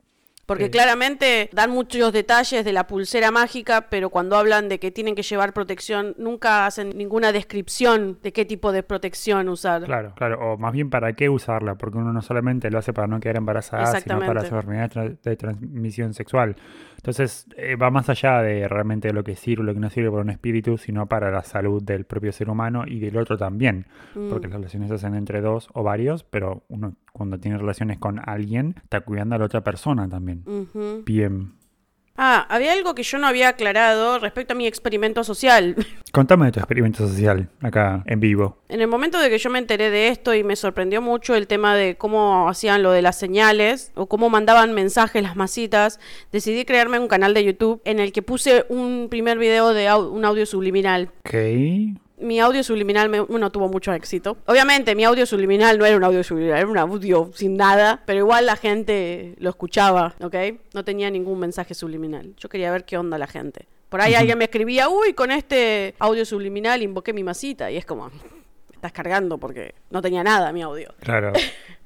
Porque 0.45 0.72
claramente 0.72 1.47
dan 1.53 1.70
muchos 1.70 2.11
detalles 2.11 2.65
de 2.65 2.74
la 2.74 2.88
pulsera 2.88 3.30
mágica, 3.30 3.88
pero 3.91 4.09
cuando 4.09 4.36
hablan 4.36 4.67
de 4.67 4.80
que 4.80 4.89
tienen 4.89 5.13
que 5.13 5.22
llevar 5.22 5.53
protección, 5.53 6.15
nunca 6.17 6.65
hacen 6.65 6.97
ninguna 6.97 7.32
descripción 7.32 8.17
de 8.24 8.34
qué 8.34 8.45
tipo 8.45 8.72
de 8.72 8.82
protección 8.82 9.47
usar. 9.47 9.84
Claro, 9.84 10.13
claro, 10.15 10.39
o 10.53 10.57
más 10.57 10.74
bien 10.74 10.89
para 10.89 11.13
qué 11.13 11.30
usarla, 11.30 11.76
porque 11.76 11.99
uno 11.99 12.11
no 12.11 12.24
solamente 12.24 12.72
lo 12.72 12.80
hace 12.80 12.93
para 12.93 13.05
no 13.05 13.20
quedar 13.20 13.36
embarazada, 13.36 14.01
sino 14.01 14.22
para 14.22 14.41
su 14.41 14.55
enfermedad 14.55 14.89
de 15.24 15.36
transmisión 15.36 16.15
sexual. 16.15 16.55
Entonces 17.00 17.47
eh, 17.56 17.78
va 17.78 17.89
más 17.91 18.10
allá 18.10 18.41
de 18.41 18.68
realmente 18.68 19.14
lo 19.14 19.24
que 19.24 19.38
sirve 19.38 19.64
o 19.64 19.66
lo 19.66 19.74
que 19.74 19.80
no 19.80 19.89
sirve 19.89 20.10
para 20.10 20.22
un 20.22 20.30
espíritu, 20.30 20.78
sino 20.78 21.08
para 21.08 21.32
la 21.32 21.43
salud 21.43 21.82
del 21.82 22.04
propio 22.04 22.34
ser 22.34 22.50
humano 22.50 22.84
y 22.86 23.00
del 23.00 23.16
otro 23.18 23.38
también. 23.38 23.86
Porque 24.14 24.47
mm. 24.47 24.52
las 24.52 24.60
relaciones 24.60 24.89
se 24.89 24.95
hacen 24.95 25.16
entre 25.16 25.39
dos 25.39 25.70
o 25.74 25.82
varios, 25.82 26.24
pero 26.24 26.64
uno 26.68 26.95
cuando 27.14 27.39
tiene 27.39 27.58
relaciones 27.58 28.00
con 28.00 28.20
alguien 28.20 28.76
está 28.84 29.02
cuidando 29.02 29.36
a 29.36 29.38
la 29.38 29.45
otra 29.45 29.62
persona 29.62 30.10
también. 30.10 30.43
Bien. 31.06 31.59
Ah, 32.22 32.45
había 32.49 32.74
algo 32.74 32.95
que 32.95 33.03
yo 33.03 33.17
no 33.17 33.28
había 33.28 33.47
aclarado 33.47 34.20
respecto 34.20 34.51
a 34.51 34.57
mi 34.57 34.67
experimento 34.67 35.24
social. 35.24 35.74
Contame 36.11 36.47
de 36.47 36.51
tu 36.51 36.59
experimento 36.59 37.07
social 37.07 37.47
acá 37.61 38.03
en 38.07 38.20
vivo. 38.20 38.57
En 38.67 38.82
el 38.82 38.89
momento 38.89 39.20
de 39.20 39.30
que 39.30 39.38
yo 39.38 39.49
me 39.49 39.57
enteré 39.57 39.89
de 39.89 40.09
esto 40.09 40.34
y 40.34 40.43
me 40.43 40.57
sorprendió 40.57 41.01
mucho 41.01 41.34
el 41.34 41.47
tema 41.47 41.78
de 41.78 41.95
cómo 41.95 42.49
hacían 42.49 42.84
lo 42.84 42.91
de 42.91 43.01
las 43.01 43.17
señales 43.17 43.93
o 43.95 44.07
cómo 44.07 44.30
mandaban 44.30 44.74
mensajes 44.74 45.24
las 45.24 45.38
masitas, 45.38 46.01
decidí 46.34 46.65
crearme 46.65 46.99
un 46.99 47.07
canal 47.07 47.34
de 47.34 47.45
YouTube 47.45 47.82
en 47.86 48.01
el 48.01 48.11
que 48.11 48.22
puse 48.22 48.65
un 48.67 49.07
primer 49.09 49.38
video 49.38 49.74
de 49.74 49.89
un 49.93 50.26
audio 50.26 50.45
subliminal. 50.45 51.11
Ok 51.24 51.36
mi 52.20 52.39
audio 52.39 52.63
subliminal 52.63 53.09
no 53.11 53.51
tuvo 53.51 53.67
mucho 53.67 53.93
éxito. 53.93 54.38
Obviamente, 54.45 54.95
mi 54.95 55.03
audio 55.03 55.26
subliminal 55.26 55.78
no 55.78 55.86
era 55.86 55.97
un 55.97 56.03
audio 56.03 56.24
subliminal, 56.24 56.59
era 56.59 56.67
un 56.67 56.78
audio 56.78 57.32
sin 57.34 57.57
nada, 57.57 58.01
pero 58.05 58.20
igual 58.20 58.45
la 58.45 58.55
gente 58.55 59.36
lo 59.39 59.49
escuchaba, 59.49 60.15
¿ok? 60.22 60.36
No 60.74 60.84
tenía 60.84 61.09
ningún 61.09 61.39
mensaje 61.39 61.74
subliminal. 61.74 62.34
Yo 62.38 62.49
quería 62.49 62.72
ver 62.72 62.86
qué 62.86 62.97
onda 62.97 63.17
la 63.17 63.28
gente. 63.28 63.67
Por 63.89 64.01
ahí 64.01 64.13
alguien 64.13 64.38
me 64.38 64.45
escribía, 64.45 64.88
uy, 64.88 65.13
con 65.13 65.32
este 65.32 65.95
audio 65.99 66.24
subliminal 66.26 66.82
invoqué 66.84 67.11
mi 67.11 67.24
masita, 67.24 67.72
y 67.72 67.78
es 67.78 67.86
como, 67.86 68.11
estás 68.72 68.91
cargando 68.91 69.38
porque 69.38 69.74
no 69.89 70.01
tenía 70.01 70.24
nada 70.24 70.53
mi 70.53 70.61
audio. 70.61 70.93
Claro. 70.99 71.34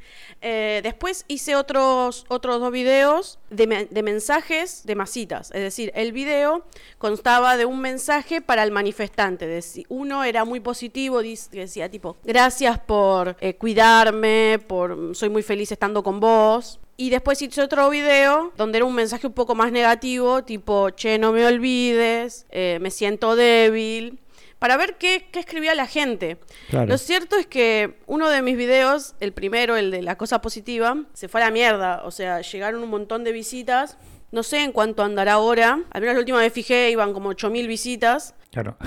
Eh, 0.45 0.81
después 0.83 1.23
hice 1.29 1.55
otros, 1.55 2.25
otros 2.27 2.59
dos 2.59 2.69
videos 2.69 3.39
de, 3.49 3.87
de, 3.89 4.03
mensajes 4.03 4.85
de 4.85 4.93
masitas. 4.93 5.49
Es 5.51 5.61
decir, 5.61 5.89
el 5.95 6.11
video 6.11 6.65
constaba 6.97 7.55
de 7.55 7.63
un 7.63 7.79
mensaje 7.79 8.41
para 8.41 8.63
el 8.63 8.71
manifestante. 8.71 9.61
uno 9.87 10.25
era 10.25 10.43
muy 10.43 10.59
positivo, 10.59 11.21
decía 11.21 11.89
tipo, 11.89 12.17
gracias 12.25 12.77
por 12.77 13.37
eh, 13.39 13.55
cuidarme, 13.55 14.59
por 14.67 15.15
soy 15.15 15.29
muy 15.29 15.43
feliz 15.43 15.71
estando 15.71 16.03
con 16.03 16.19
vos. 16.19 16.81
Y 16.97 17.09
después 17.09 17.41
hice 17.41 17.61
otro 17.61 17.89
video 17.89 18.51
donde 18.57 18.79
era 18.79 18.85
un 18.85 18.93
mensaje 18.93 19.25
un 19.25 19.33
poco 19.33 19.55
más 19.55 19.71
negativo, 19.71 20.43
tipo, 20.43 20.89
che, 20.89 21.17
no 21.17 21.31
me 21.31 21.45
olvides, 21.45 22.45
eh, 22.51 22.79
me 22.81 22.91
siento 22.91 23.37
débil 23.37 24.19
para 24.63 24.77
ver 24.77 24.95
qué, 24.97 25.27
escribía 25.33 25.75
la 25.75 25.87
gente. 25.87 26.37
Lo 26.71 26.97
cierto 26.97 27.35
es 27.35 27.45
que 27.45 27.99
uno 28.05 28.29
de 28.29 28.41
mis 28.41 28.55
videos, 28.55 29.13
el 29.19 29.33
primero, 29.33 29.75
el 29.75 29.91
de 29.91 30.01
la 30.01 30.15
cosa 30.15 30.41
positiva, 30.41 31.03
se 31.11 31.27
fue 31.27 31.41
a 31.41 31.47
la 31.47 31.51
mierda. 31.51 32.01
O 32.05 32.11
sea, 32.11 32.39
llegaron 32.39 32.81
un 32.81 32.89
montón 32.89 33.25
de 33.25 33.33
visitas. 33.33 33.97
No 34.31 34.41
sé 34.41 34.63
en 34.63 34.71
cuánto 34.71 35.03
andará 35.03 35.33
ahora. 35.33 35.79
Al 35.91 35.99
menos 36.01 36.13
la 36.13 36.19
última 36.21 36.37
vez 36.37 36.53
fijé, 36.53 36.89
iban 36.91 37.11
como 37.11 37.33
8.000 37.33 37.67
visitas. 37.67 38.35
Claro. 38.51 38.77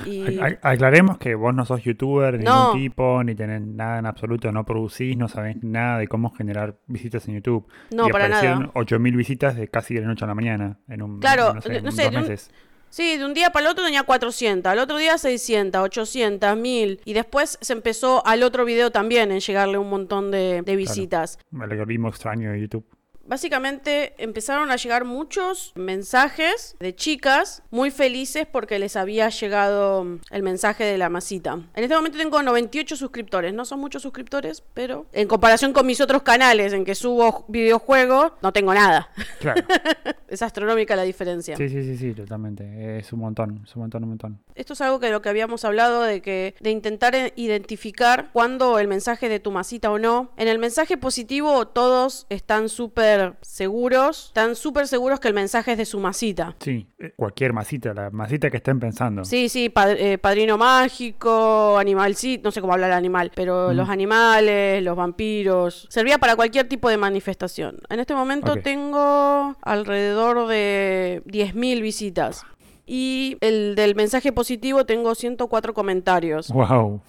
Aclaremos 0.62 1.18
que 1.18 1.35
vos 1.35 1.55
no 1.55 1.66
sos 1.66 1.83
youtuber, 1.83 2.39
ni 2.39 2.45
ningún 2.47 2.81
tipo, 2.81 3.22
ni 3.22 3.35
tenés 3.35 3.61
nada 3.61 3.99
en 3.99 4.07
absoluto, 4.07 4.51
no 4.53 4.64
producís, 4.64 5.14
no 5.16 5.29
sabés 5.29 5.62
nada 5.62 5.99
de 5.99 6.09
cómo 6.09 6.33
generar 6.33 6.77
visitas 6.87 7.29
en 7.29 7.35
YouTube. 7.35 7.66
No, 7.91 8.09
y 8.09 8.12
para 8.12 8.29
nada. 8.29 8.72
8.000 8.72 9.14
visitas 9.14 9.57
de 9.57 9.68
casi 9.68 9.93
de 9.95 10.01
la 10.01 10.07
noche 10.07 10.24
a 10.24 10.29
la 10.29 10.35
mañana. 10.35 10.79
En 10.89 11.03
un, 11.03 11.20
claro, 11.20 11.53
no 11.53 11.61
sé, 11.61 11.83
no 11.83 11.93
sé 11.93 12.11
meses. 12.11 12.51
Sí, 12.91 13.18
de 13.18 13.24
un 13.24 13.34
día 13.34 13.51
para 13.51 13.66
el 13.66 13.72
otro 13.72 13.84
tenía 13.84 14.03
400, 14.05 14.70
al 14.70 14.78
otro 14.78 14.97
día 14.97 15.18
600, 15.18 15.80
800, 15.82 16.57
1000. 16.57 17.01
Y 17.05 17.12
después 17.12 17.59
se 17.61 17.72
empezó 17.72 18.24
al 18.26 18.43
otro 18.43 18.64
video 18.64 18.91
también 18.91 19.30
en 19.32 19.41
llegarle 19.41 19.78
un 19.78 19.91
montón 19.91 20.30
de, 20.30 20.62
visitas. 20.76 21.39
El 21.53 21.62
algoritmo 21.62 22.09
extraño 22.09 22.53
de 22.53 22.61
YouTube. 22.61 22.84
Básicamente 23.29 24.14
empezaron 24.18 24.70
a 24.70 24.77
llegar 24.77 25.05
muchos 25.05 25.72
mensajes 25.74 26.77
de 26.79 26.95
chicas 26.95 27.62
muy 27.70 27.91
felices 27.91 28.47
porque 28.51 28.79
les 28.79 28.97
había 28.97 29.29
llegado 29.29 30.07
el 30.31 30.43
mensaje 30.43 30.85
de 30.85 30.97
la 30.97 31.09
masita. 31.09 31.55
En 31.74 31.83
este 31.83 31.97
momento 31.97 32.18
tengo 32.18 32.43
98 32.43 32.97
suscriptores, 32.97 33.53
no 33.53 33.64
son 33.64 33.81
muchos 33.81 34.03
suscriptores, 34.03 34.62
pero 34.74 35.07
en 35.12 35.27
comparación 35.27 35.72
con 35.72 35.87
mis 35.87 36.01
otros 36.01 36.22
canales 36.22 36.72
en 36.72 36.85
que 36.85 36.95
subo 36.95 37.45
videojuegos, 37.49 38.33
no 38.43 38.53
tengo 38.53 38.72
nada. 38.72 39.11
Claro. 39.41 39.64
es 40.29 40.43
astronómica 40.43 40.95
la 40.95 41.03
diferencia. 41.03 41.57
Sí, 41.57 41.68
sí, 41.68 41.83
sí, 41.83 41.97
sí, 41.97 42.14
totalmente. 42.14 42.99
Es 42.99 43.12
un 43.12 43.20
montón, 43.20 43.62
es 43.64 43.74
un 43.74 43.83
montón, 43.83 44.05
un 44.05 44.11
montón. 44.11 44.41
Esto 44.55 44.74
es 44.74 44.81
algo 44.81 45.01
que 45.01 45.11
lo 45.11 45.20
que 45.22 45.29
habíamos 45.29 45.64
hablado 45.64 46.03
de 46.03 46.22
que 46.22 46.55
de 46.61 46.70
intentar 46.70 47.14
identificar 47.37 48.31
cuándo 48.33 48.79
el 48.79 48.89
mensaje 48.89 49.29
de 49.29 49.41
tu 49.41 49.51
masita 49.51 49.91
o 49.91 49.99
no. 49.99 50.31
En 50.37 50.49
el 50.49 50.59
mensaje 50.59 50.97
positivo 50.97 51.66
todos 51.66 52.27
están 52.29 52.68
súper 52.68 53.16
seguros, 53.41 54.27
están 54.29 54.57
súper 54.57 54.89
seguros 54.89 55.21
que 55.21 55.29
el 55.29 55.35
mensaje 55.35 55.73
es 55.73 55.79
de 55.79 55.85
su 55.85 56.01
masita. 56.01 56.57
Sí, 56.61 56.87
eh, 56.99 57.12
cualquier 57.17 57.53
masita, 57.53 57.93
la 57.95 58.11
masita 58.11 58.51
que 58.51 58.59
estén 58.59 58.81
pensando. 58.81 59.25
Sí, 59.25 59.49
sí, 59.49 59.73
eh, 59.75 60.19
padrino 60.19 60.59
mágico, 60.59 61.79
animal, 61.79 62.14
sí, 62.14 62.41
no 62.43 62.51
sé 62.51 62.61
cómo 62.61 62.73
hablar 62.73 62.91
el 62.91 62.97
animal, 62.97 63.31
pero 63.35 63.73
los 63.73 63.89
animales, 63.89 64.83
los 64.83 64.97
vampiros, 64.97 65.87
servía 65.91 66.19
para 66.19 66.37
cualquier 66.37 66.69
tipo 66.69 66.89
de 66.89 66.97
manifestación. 66.97 67.79
En 67.89 68.01
este 68.01 68.14
momento 68.14 68.57
tengo 68.57 69.57
alrededor 69.62 70.47
de 70.49 71.23
10.000 71.27 71.81
visitas. 71.81 72.45
Y 72.89 73.37
el 73.41 73.75
del 73.75 73.97
mensaje 73.97 74.33
positivo 74.33 74.87
tengo 74.87 75.17
104 75.17 75.75
comentarios. 75.75 76.49
Wow 76.51 77.03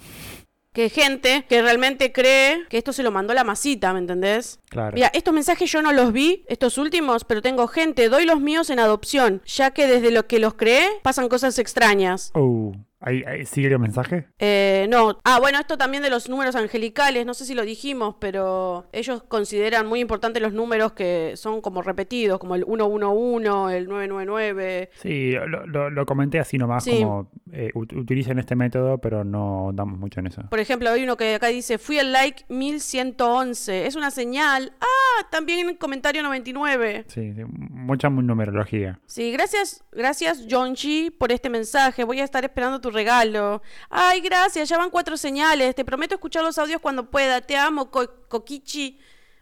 que 0.78 0.90
gente 0.90 1.44
que 1.48 1.60
realmente 1.60 2.12
cree 2.12 2.64
que 2.68 2.78
esto 2.78 2.92
se 2.92 3.02
lo 3.02 3.10
mandó 3.10 3.34
la 3.34 3.42
masita, 3.42 3.92
¿me 3.92 3.98
entendés? 3.98 4.60
Claro. 4.68 4.94
Mira, 4.94 5.10
estos 5.12 5.34
mensajes 5.34 5.68
yo 5.72 5.82
no 5.82 5.92
los 5.92 6.12
vi, 6.12 6.44
estos 6.46 6.78
últimos, 6.78 7.24
pero 7.24 7.42
tengo 7.42 7.66
gente, 7.66 8.08
doy 8.08 8.24
los 8.24 8.40
míos 8.40 8.70
en 8.70 8.78
adopción, 8.78 9.42
ya 9.44 9.72
que 9.72 9.88
desde 9.88 10.12
lo 10.12 10.28
que 10.28 10.38
los 10.38 10.54
cree 10.54 10.88
pasan 11.02 11.28
cosas 11.28 11.58
extrañas. 11.58 12.30
Oh. 12.34 12.76
¿Ahí, 13.00 13.22
sigue 13.46 13.68
el 13.68 13.78
mensaje? 13.78 14.26
Eh, 14.40 14.86
no. 14.90 15.18
Ah, 15.24 15.38
bueno, 15.38 15.60
esto 15.60 15.78
también 15.78 16.02
de 16.02 16.10
los 16.10 16.28
números 16.28 16.56
angelicales, 16.56 17.24
no 17.24 17.32
sé 17.32 17.44
si 17.44 17.54
lo 17.54 17.62
dijimos, 17.62 18.16
pero 18.18 18.86
ellos 18.92 19.22
consideran 19.22 19.86
muy 19.86 20.00
importantes 20.00 20.42
los 20.42 20.52
números 20.52 20.92
que 20.92 21.34
son 21.36 21.60
como 21.60 21.82
repetidos, 21.82 22.40
como 22.40 22.56
el 22.56 22.64
111, 22.64 23.76
el 23.76 23.88
999. 23.88 24.90
Sí, 24.94 25.32
lo, 25.32 25.90
lo, 25.90 26.06
comenté 26.06 26.40
así 26.40 26.58
nomás, 26.58 26.84
como 26.86 27.30
eh, 27.52 27.70
utilizan 27.74 28.40
este 28.40 28.56
método, 28.56 28.98
pero 28.98 29.22
no 29.22 29.70
damos 29.74 29.98
mucho 29.98 30.18
en 30.18 30.26
eso. 30.26 30.42
Por 30.50 30.58
ejemplo, 30.58 30.90
hay 30.90 31.04
uno 31.04 31.16
que 31.16 31.36
acá 31.36 31.48
dice, 31.48 31.78
fui 31.78 31.98
al 31.98 32.12
like 32.12 32.46
1111, 32.48 33.86
es 33.86 33.94
una 33.94 34.10
señal. 34.10 34.72
Ah, 34.80 35.28
también 35.30 35.68
en 35.68 35.76
comentario 35.76 36.22
99. 36.24 37.04
Sí, 37.06 37.32
mucha 37.46 38.10
numerología. 38.10 38.98
Sí, 39.06 39.30
gracias, 39.30 39.84
gracias 39.92 40.46
John 40.50 40.74
G 40.74 41.12
por 41.16 41.30
este 41.30 41.48
mensaje, 41.48 42.02
voy 42.02 42.20
a 42.20 42.24
estar 42.24 42.44
esperando 42.44 42.80
tu 42.80 42.87
regalo. 42.90 43.62
Ay, 43.90 44.20
gracias, 44.20 44.68
ya 44.68 44.78
van 44.78 44.90
cuatro 44.90 45.16
señales. 45.16 45.74
Te 45.74 45.84
prometo 45.84 46.14
escuchar 46.14 46.42
los 46.44 46.58
audios 46.58 46.80
cuando 46.80 47.10
pueda. 47.10 47.40
Te 47.40 47.56
amo, 47.56 47.90
Kokichi. 47.90 48.98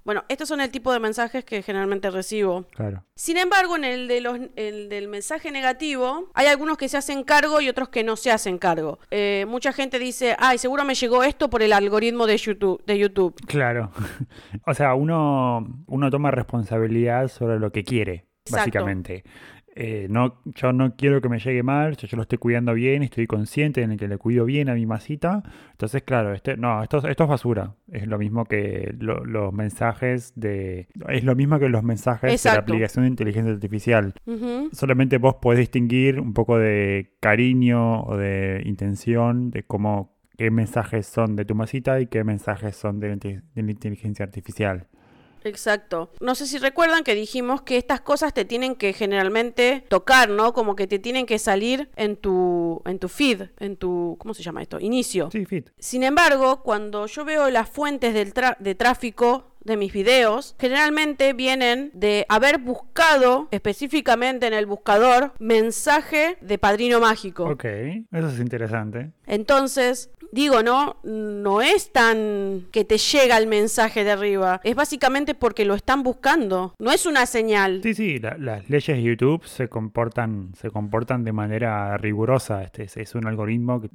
Bueno, 0.06 0.22
estos 0.28 0.48
son 0.48 0.60
el 0.60 0.70
tipo 0.70 0.92
de 0.92 1.00
mensajes 1.00 1.44
que 1.44 1.62
generalmente 1.62 2.08
recibo. 2.12 2.64
Claro. 2.76 3.02
Sin 3.16 3.36
embargo, 3.38 3.74
en 3.74 3.82
el, 3.82 4.06
de 4.06 4.20
los, 4.20 4.38
el 4.54 4.88
del 4.88 5.08
mensaje 5.08 5.50
negativo, 5.50 6.30
hay 6.32 6.46
algunos 6.46 6.78
que 6.78 6.88
se 6.88 6.96
hacen 6.96 7.24
cargo 7.24 7.60
y 7.60 7.68
otros 7.68 7.88
que 7.88 8.04
no 8.04 8.14
se 8.14 8.30
hacen 8.30 8.58
cargo. 8.58 9.00
Eh, 9.10 9.46
mucha 9.48 9.72
gente 9.72 9.98
dice, 9.98 10.36
ay, 10.38 10.58
seguro 10.58 10.84
me 10.84 10.94
llegó 10.94 11.24
esto 11.24 11.50
por 11.50 11.60
el 11.60 11.72
algoritmo 11.72 12.28
de 12.28 12.36
YouTube. 12.36 12.80
De 12.86 12.96
YouTube. 12.96 13.34
Claro. 13.46 13.90
o 14.64 14.74
sea, 14.74 14.94
uno, 14.94 15.66
uno 15.88 16.08
toma 16.08 16.30
responsabilidad 16.30 17.26
sobre 17.26 17.58
lo 17.58 17.72
que 17.72 17.82
quiere, 17.82 18.28
Exacto. 18.44 18.58
básicamente. 18.58 19.24
Eh, 19.78 20.06
no, 20.08 20.40
yo 20.46 20.72
no 20.72 20.96
quiero 20.96 21.20
que 21.20 21.28
me 21.28 21.38
llegue 21.38 21.62
mal, 21.62 21.96
yo, 21.98 22.06
yo 22.08 22.16
lo 22.16 22.22
estoy 22.22 22.38
cuidando 22.38 22.72
bien, 22.72 23.02
estoy 23.02 23.26
consciente 23.26 23.82
en 23.82 23.92
el 23.92 23.98
que 23.98 24.08
le 24.08 24.16
cuido 24.16 24.46
bien 24.46 24.70
a 24.70 24.74
mi 24.74 24.86
masita. 24.86 25.42
Entonces, 25.72 26.02
claro, 26.02 26.32
este, 26.32 26.56
no, 26.56 26.82
esto, 26.82 27.06
esto 27.06 27.24
es 27.24 27.28
basura. 27.28 27.74
Es 27.92 28.06
lo 28.06 28.16
mismo 28.18 28.46
que 28.46 28.94
lo- 28.98 29.22
los 29.26 29.52
mensajes 29.52 30.32
de. 30.34 30.88
Es 31.08 31.24
lo 31.24 31.34
mismo 31.36 31.58
que 31.58 31.68
los 31.68 31.82
mensajes 31.82 32.30
de 32.42 32.54
la 32.54 32.60
aplicación 32.60 33.04
de 33.04 33.10
inteligencia 33.10 33.52
artificial. 33.52 34.14
Solamente 34.72 35.18
vos 35.18 35.34
podés 35.42 35.58
distinguir 35.58 36.20
un 36.20 36.32
poco 36.32 36.58
de 36.58 37.12
cariño 37.20 38.00
o 38.04 38.16
de 38.16 38.62
intención 38.64 39.50
de 39.50 39.62
cómo 39.64 40.16
qué 40.38 40.50
mensajes 40.50 41.06
son 41.06 41.36
de 41.36 41.44
tu 41.44 41.54
masita 41.54 42.00
y 42.00 42.06
qué 42.06 42.24
mensajes 42.24 42.76
son 42.76 42.98
de 43.00 43.14
de 43.16 43.62
la 43.62 43.70
inteligencia 43.70 44.24
artificial. 44.24 44.86
Exacto. 45.46 46.10
No 46.20 46.34
sé 46.34 46.46
si 46.46 46.58
recuerdan 46.58 47.04
que 47.04 47.14
dijimos 47.14 47.62
que 47.62 47.76
estas 47.76 48.00
cosas 48.00 48.34
te 48.34 48.44
tienen 48.44 48.74
que 48.74 48.92
generalmente 48.92 49.84
tocar, 49.88 50.28
¿no? 50.28 50.52
Como 50.52 50.76
que 50.76 50.86
te 50.86 50.98
tienen 50.98 51.26
que 51.26 51.38
salir 51.38 51.88
en 51.96 52.16
tu, 52.16 52.82
en 52.84 52.98
tu 52.98 53.08
feed, 53.08 53.48
en 53.58 53.76
tu, 53.76 54.16
¿cómo 54.18 54.34
se 54.34 54.42
llama 54.42 54.62
esto? 54.62 54.80
Inicio. 54.80 55.30
Sí, 55.30 55.46
fit. 55.46 55.70
Sin 55.78 56.02
embargo, 56.02 56.62
cuando 56.62 57.06
yo 57.06 57.24
veo 57.24 57.50
las 57.50 57.68
fuentes 57.68 58.14
del 58.14 58.32
de 58.58 58.74
tráfico 58.74 59.55
de 59.66 59.76
mis 59.76 59.92
videos, 59.92 60.54
generalmente 60.58 61.32
vienen 61.32 61.90
de 61.92 62.24
haber 62.28 62.58
buscado 62.58 63.48
específicamente 63.50 64.46
en 64.46 64.54
el 64.54 64.66
buscador 64.66 65.32
mensaje 65.38 66.38
de 66.40 66.58
padrino 66.58 67.00
mágico. 67.00 67.44
Ok, 67.44 67.64
eso 67.64 68.28
es 68.28 68.38
interesante. 68.38 69.10
Entonces, 69.26 70.10
digo, 70.32 70.62
no, 70.62 70.96
no 71.04 71.60
es 71.62 71.92
tan 71.92 72.66
que 72.72 72.84
te 72.84 72.98
llega 72.98 73.36
el 73.38 73.46
mensaje 73.46 74.04
de 74.04 74.12
arriba, 74.12 74.60
es 74.64 74.74
básicamente 74.74 75.34
porque 75.34 75.64
lo 75.64 75.74
están 75.74 76.02
buscando, 76.02 76.74
no 76.78 76.90
es 76.92 77.06
una 77.06 77.26
señal. 77.26 77.80
Sí, 77.82 77.94
sí, 77.94 78.18
la- 78.18 78.36
las 78.38 78.68
leyes 78.70 78.96
de 78.96 79.02
YouTube 79.02 79.44
se 79.46 79.68
comportan, 79.68 80.52
se 80.60 80.70
comportan 80.70 81.24
de 81.24 81.32
manera 81.32 81.96
rigurosa. 81.98 82.62
Este 82.62 82.84
es, 82.84 82.96
es 82.96 83.14
un 83.14 83.26
algoritmo 83.26 83.80
que- 83.80 83.90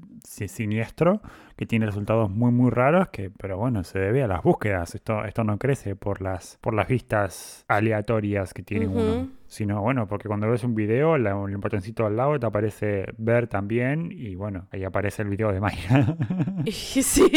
siniestro 0.47 1.21
que 1.55 1.65
tiene 1.65 1.85
resultados 1.85 2.29
muy 2.29 2.51
muy 2.51 2.69
raros, 2.69 3.09
que, 3.09 3.29
pero 3.29 3.57
bueno, 3.57 3.83
se 3.83 3.99
debe 3.99 4.23
a 4.23 4.27
las 4.27 4.43
búsquedas. 4.43 4.95
Esto, 4.95 5.23
esto 5.25 5.43
no 5.43 5.57
crece 5.57 5.95
por 5.95 6.21
las, 6.21 6.57
por 6.61 6.73
las 6.73 6.87
vistas 6.87 7.65
aleatorias 7.67 8.53
que 8.53 8.63
tiene 8.63 8.87
Ujú. 8.87 8.99
uno. 8.99 9.40
Sino, 9.51 9.81
bueno, 9.81 10.07
porque 10.07 10.29
cuando 10.29 10.49
ves 10.49 10.63
un 10.63 10.75
video, 10.75 11.17
el 11.17 11.57
botoncito 11.57 12.05
al 12.05 12.15
lado 12.15 12.39
te 12.39 12.45
aparece 12.45 13.07
ver 13.17 13.47
también, 13.47 14.09
y 14.09 14.35
bueno, 14.35 14.69
ahí 14.71 14.85
aparece 14.85 15.23
el 15.23 15.27
video 15.27 15.51
de 15.51 15.59
Mayra. 15.59 16.15
Sí. 16.71 17.29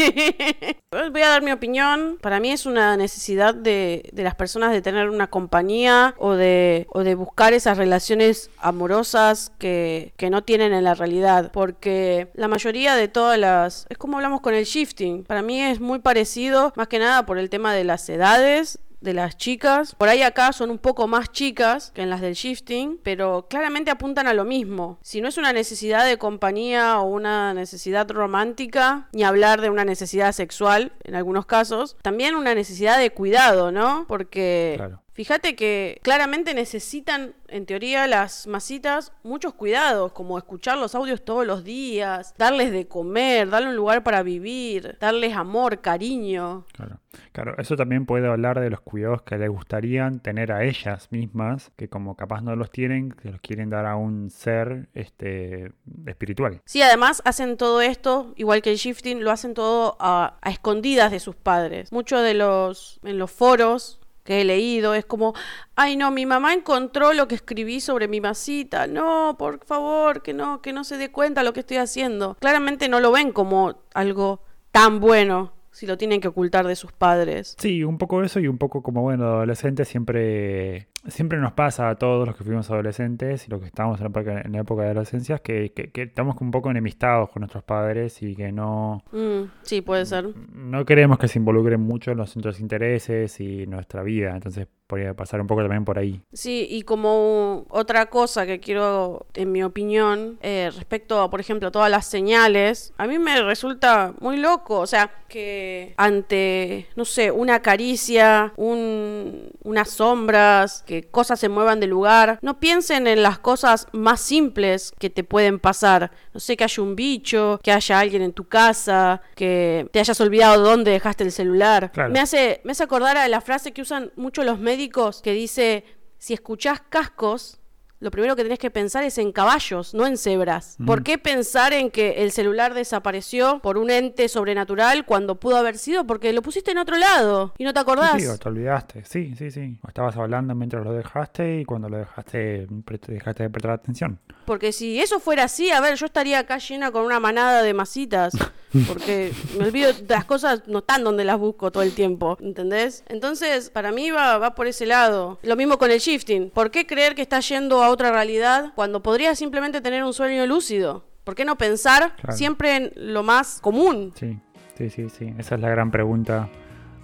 Voy 0.91 1.21
a 1.21 1.29
dar 1.29 1.41
mi 1.41 1.51
opinión. 1.51 2.17
Para 2.21 2.39
mí 2.39 2.51
es 2.51 2.65
una 2.65 2.95
necesidad 2.95 3.53
de, 3.53 4.09
de 4.13 4.23
las 4.23 4.35
personas 4.35 4.71
de 4.71 4.81
tener 4.81 5.09
una 5.09 5.27
compañía 5.27 6.13
o 6.17 6.35
de, 6.35 6.85
o 6.89 7.03
de 7.03 7.15
buscar 7.15 7.53
esas 7.53 7.77
relaciones 7.77 8.49
amorosas 8.59 9.51
que, 9.57 10.13
que 10.15 10.29
no 10.29 10.43
tienen 10.43 10.73
en 10.73 10.83
la 10.83 10.93
realidad. 10.93 11.51
Porque 11.51 12.29
la 12.35 12.47
mayoría 12.47 12.95
de 12.95 13.07
todas 13.07 13.37
las... 13.37 13.87
Es 13.89 13.97
como 13.97 14.17
hablamos 14.17 14.39
con 14.41 14.53
el 14.53 14.63
shifting. 14.63 15.23
Para 15.23 15.41
mí 15.41 15.59
es 15.59 15.81
muy 15.81 15.99
parecido, 15.99 16.71
más 16.77 16.87
que 16.87 16.99
nada 16.99 17.25
por 17.25 17.39
el 17.39 17.49
tema 17.49 17.73
de 17.73 17.83
las 17.83 18.07
edades 18.07 18.79
de 19.05 19.13
las 19.13 19.37
chicas. 19.37 19.95
Por 19.95 20.09
ahí 20.09 20.21
acá 20.21 20.51
son 20.51 20.69
un 20.69 20.77
poco 20.77 21.07
más 21.07 21.31
chicas 21.31 21.91
que 21.93 22.01
en 22.01 22.09
las 22.09 22.19
del 22.19 22.33
shifting, 22.33 22.99
pero 23.01 23.47
claramente 23.49 23.91
apuntan 23.91 24.27
a 24.27 24.33
lo 24.33 24.43
mismo. 24.43 24.99
Si 25.01 25.21
no 25.21 25.29
es 25.29 25.37
una 25.37 25.53
necesidad 25.53 26.05
de 26.05 26.17
compañía 26.17 26.99
o 26.99 27.05
una 27.05 27.53
necesidad 27.53 28.09
romántica, 28.11 29.07
ni 29.13 29.23
hablar 29.23 29.61
de 29.61 29.69
una 29.69 29.85
necesidad 29.85 30.33
sexual 30.33 30.91
en 31.03 31.15
algunos 31.15 31.45
casos, 31.45 31.95
también 32.01 32.35
una 32.35 32.53
necesidad 32.53 32.99
de 32.99 33.11
cuidado, 33.11 33.71
¿no? 33.71 34.05
Porque 34.09 34.73
Claro. 34.75 35.04
Fíjate 35.15 35.55
que 35.55 36.01
claramente 36.03 36.53
necesitan, 36.53 37.35
en 37.47 37.65
teoría, 37.65 38.05
las 38.05 38.47
masitas 38.47 39.13
muchos 39.23 39.53
cuidados, 39.53 40.11
como 40.11 40.37
escuchar 40.37 40.77
los 40.77 40.93
audios 40.93 41.23
todos 41.23 41.47
los 41.47 41.63
días, 41.63 42.33
darles 42.37 42.73
de 42.73 42.89
comer, 42.89 43.49
darle 43.49 43.69
un 43.69 43.77
lugar 43.77 44.03
para 44.03 44.23
vivir, 44.23 44.97
darles 44.99 45.33
amor, 45.33 45.79
cariño. 45.79 46.65
Claro, 46.73 46.99
claro, 47.31 47.55
eso 47.57 47.77
también 47.77 48.05
puede 48.05 48.27
hablar 48.27 48.59
de 48.59 48.69
los 48.69 48.81
cuidados 48.81 49.21
que 49.21 49.37
les 49.37 49.49
gustarían 49.49 50.19
tener 50.19 50.51
a 50.51 50.65
ellas 50.65 51.07
mismas, 51.11 51.71
que 51.77 51.87
como 51.87 52.17
capaz 52.17 52.41
no 52.41 52.57
los 52.57 52.69
tienen, 52.69 53.13
que 53.13 53.31
los 53.31 53.39
quieren 53.39 53.69
dar 53.69 53.85
a 53.85 53.95
un 53.95 54.29
ser 54.29 54.89
este 54.93 55.71
espiritual. 56.07 56.61
Sí, 56.65 56.81
además 56.81 57.21
hacen 57.23 57.55
todo 57.55 57.79
esto, 57.79 58.33
igual 58.35 58.61
que 58.61 58.71
el 58.71 58.75
shifting, 58.75 59.23
lo 59.23 59.31
hacen 59.31 59.53
todo 59.53 59.95
a, 60.01 60.39
a 60.41 60.49
escondidas 60.49 61.09
de 61.11 61.21
sus 61.21 61.37
padres. 61.37 61.93
Muchos 61.93 62.21
de 62.21 62.33
los, 62.33 62.99
en 63.03 63.17
los 63.17 63.31
foros 63.31 64.01
que 64.25 64.41
he 64.41 64.43
leído, 64.43 64.93
es 64.95 65.05
como, 65.05 65.33
ay 65.75 65.95
no, 65.95 66.11
mi 66.11 66.25
mamá 66.25 66.53
encontró 66.53 67.13
lo 67.13 67.29
que 67.29 67.35
escribí 67.35 67.79
sobre 67.79 68.09
mi 68.09 68.19
masita, 68.19 68.87
no, 68.87 69.35
por 69.37 69.63
favor, 69.63 70.21
que 70.23 70.33
no, 70.33 70.61
que 70.61 70.73
no 70.73 70.83
se 70.83 70.97
dé 70.97 71.11
cuenta 71.11 71.43
lo 71.43 71.53
que 71.53 71.61
estoy 71.61 71.77
haciendo. 71.77 72.35
Claramente 72.41 72.89
no 72.89 72.99
lo 72.99 73.11
ven 73.11 73.31
como 73.31 73.75
algo 73.93 74.41
tan 74.71 74.99
bueno 74.99 75.53
si 75.71 75.85
lo 75.85 75.97
tienen 75.97 76.21
que 76.21 76.29
ocultar 76.29 76.65
de 76.65 76.75
sus 76.75 76.91
padres. 76.91 77.55
Sí, 77.59 77.83
un 77.83 77.97
poco 77.97 78.23
eso 78.23 78.39
y 78.39 78.47
un 78.47 78.57
poco 78.57 78.81
como, 78.81 79.03
bueno, 79.03 79.25
adolescentes 79.25 79.87
siempre, 79.87 80.87
siempre 81.07 81.37
nos 81.39 81.53
pasa 81.53 81.89
a 81.89 81.95
todos 81.95 82.27
los 82.27 82.35
que 82.35 82.43
fuimos 82.43 82.69
adolescentes 82.71 83.47
y 83.47 83.51
los 83.51 83.59
que 83.61 83.67
estamos 83.67 83.99
en 83.99 84.03
la 84.05 84.09
época, 84.09 84.41
en 84.41 84.51
la 84.51 84.59
época 84.59 84.83
de 84.83 84.89
adolescencia, 84.89 85.37
que, 85.39 85.71
que, 85.73 85.91
que 85.91 86.03
estamos 86.03 86.35
un 86.41 86.51
poco 86.51 86.71
enemistados 86.71 87.29
con 87.29 87.41
nuestros 87.41 87.63
padres 87.63 88.21
y 88.21 88.35
que 88.35 88.51
no, 88.51 89.03
Mm, 89.11 89.43
sí, 89.61 89.81
puede 89.81 90.05
ser. 90.05 90.29
no 90.53 90.85
queremos 90.85 91.17
que 91.17 91.27
se 91.27 91.39
involucren 91.39 91.79
mucho 91.81 92.11
en 92.11 92.17
nuestros 92.17 92.59
intereses 92.59 93.39
y 93.39 93.65
nuestra 93.67 94.03
vida, 94.03 94.31
entonces 94.33 94.67
podría 94.87 95.15
pasar 95.15 95.41
un 95.41 95.47
poco 95.47 95.61
también 95.61 95.83
por 95.83 95.97
ahí. 95.97 96.21
Sí, 96.31 96.67
y 96.69 96.83
como 96.83 97.65
otra 97.69 98.05
cosa 98.07 98.45
que 98.45 98.59
quiero, 98.59 99.25
en 99.33 99.51
mi 99.51 99.63
opinión, 99.63 100.37
eh, 100.41 100.69
respecto 100.75 101.21
a, 101.21 101.29
por 101.31 101.39
ejemplo, 101.39 101.71
todas 101.71 101.89
las 101.89 102.05
señales, 102.05 102.93
a 102.97 103.07
mí 103.07 103.17
me 103.17 103.41
resulta 103.41 104.13
muy 104.19 104.37
loco, 104.37 104.79
o 104.79 104.85
sea, 104.85 105.09
que 105.27 105.95
ante, 105.97 106.85
no 106.95 107.03
sé, 107.03 107.31
una 107.31 107.61
caricia, 107.61 108.53
un, 108.57 109.49
unas 109.63 109.89
sombras, 109.89 110.83
que 110.85 110.94
cosas 111.03 111.39
se 111.39 111.49
muevan 111.49 111.79
de 111.79 111.87
lugar, 111.87 112.39
no 112.41 112.59
piensen 112.59 113.07
en 113.07 113.23
las 113.23 113.39
cosas 113.39 113.87
más 113.91 114.21
simples 114.21 114.93
que 114.99 115.09
te 115.09 115.23
pueden 115.23 115.59
pasar, 115.59 116.11
no 116.33 116.39
sé, 116.39 116.57
que 116.57 116.63
haya 116.63 116.83
un 116.83 116.95
bicho, 116.95 117.59
que 117.63 117.71
haya 117.71 117.99
alguien 117.99 118.21
en 118.21 118.33
tu 118.33 118.47
casa, 118.47 119.21
que 119.35 119.87
te 119.91 119.99
hayas 119.99 120.19
olvidado 120.21 120.61
dónde 120.63 120.91
dejaste 120.91 121.23
el 121.23 121.31
celular. 121.31 121.91
Claro. 121.91 122.11
Me 122.11 122.19
hace, 122.19 122.61
me 122.63 122.71
hace 122.71 122.83
acordar 122.83 123.17
a 123.17 123.27
la 123.27 123.41
frase 123.41 123.71
que 123.71 123.81
usan 123.81 124.11
mucho 124.15 124.43
los 124.43 124.59
médicos 124.59 125.21
que 125.21 125.33
dice, 125.33 125.83
si 126.17 126.33
escuchás 126.33 126.81
cascos, 126.89 127.59
lo 128.05 128.11
primero 128.11 128.35
que 128.35 128.43
tenés 128.43 128.59
que 128.59 128.69
pensar 128.69 129.03
es 129.03 129.17
en 129.17 129.31
caballos, 129.31 129.95
no 129.95 130.05
en 130.05 130.15
cebras. 130.15 130.77
¿Por 130.85 131.01
qué 131.01 131.17
pensar 131.17 131.73
en 131.73 131.89
que 131.89 132.23
el 132.23 132.31
celular 132.31 132.75
desapareció 132.75 133.57
por 133.63 133.79
un 133.79 133.89
ente 133.89 134.29
sobrenatural 134.29 135.07
cuando 135.07 135.39
pudo 135.39 135.57
haber 135.57 135.79
sido 135.79 136.05
porque 136.05 136.31
lo 136.31 136.43
pusiste 136.43 136.69
en 136.69 136.77
otro 136.77 136.97
lado 136.97 137.55
y 137.57 137.63
no 137.63 137.73
te 137.73 137.79
acordás? 137.79 138.21
Sí, 138.21 138.27
o 138.27 138.37
te 138.37 138.47
olvidaste. 138.47 139.03
Sí, 139.05 139.33
sí, 139.35 139.49
sí. 139.49 139.79
O 139.81 139.87
estabas 139.87 140.15
hablando 140.17 140.53
mientras 140.53 140.85
lo 140.85 140.93
dejaste 140.93 141.61
y 141.61 141.65
cuando 141.65 141.89
lo 141.89 141.97
dejaste, 141.97 142.67
dejaste 143.07 143.41
de 143.41 143.49
prestar 143.49 143.71
atención. 143.71 144.19
Porque 144.45 144.71
si 144.71 145.01
eso 145.01 145.19
fuera 145.19 145.45
así, 145.45 145.71
a 145.71 145.81
ver, 145.81 145.95
yo 145.95 146.05
estaría 146.05 146.37
acá 146.37 146.59
llena 146.59 146.91
con 146.91 147.05
una 147.05 147.19
manada 147.19 147.63
de 147.63 147.73
masitas. 147.73 148.33
Porque 148.87 149.31
me 149.57 149.65
olvido 149.65 149.91
las 150.07 150.25
cosas, 150.25 150.63
no 150.67 150.79
están 150.79 151.03
donde 151.03 151.23
las 151.23 151.39
busco 151.39 151.71
todo 151.71 151.83
el 151.83 151.93
tiempo, 151.93 152.37
¿entendés? 152.41 153.03
Entonces, 153.07 153.69
para 153.69 153.91
mí 153.91 154.11
va, 154.11 154.37
va 154.37 154.53
por 154.53 154.67
ese 154.67 154.85
lado. 154.85 155.39
Lo 155.43 155.55
mismo 155.55 155.77
con 155.77 155.91
el 155.91 155.99
shifting. 155.99 156.49
¿Por 156.49 156.71
qué 156.71 156.85
creer 156.85 157.15
que 157.15 157.21
estás 157.21 157.47
yendo 157.47 157.81
a 157.81 157.89
otra 157.95 158.11
realidad 158.11 158.71
cuando 158.75 159.01
podrías 159.01 159.37
simplemente 159.37 159.81
tener 159.81 160.03
un 160.03 160.13
sueño 160.13 160.45
lúcido? 160.45 161.05
¿Por 161.23 161.33
qué 161.33 161.43
no 161.45 161.57
pensar 161.57 162.15
Claro. 162.17 162.37
siempre 162.37 162.75
en 162.75 162.91
lo 162.95 163.23
más 163.23 163.59
común? 163.61 164.11
Sí, 164.15 164.37
sí, 164.77 164.89
sí, 164.91 165.09
sí. 165.09 165.33
Esa 165.39 165.55
es 165.55 165.61
la 165.61 165.69
gran 165.69 165.89
pregunta 165.89 166.49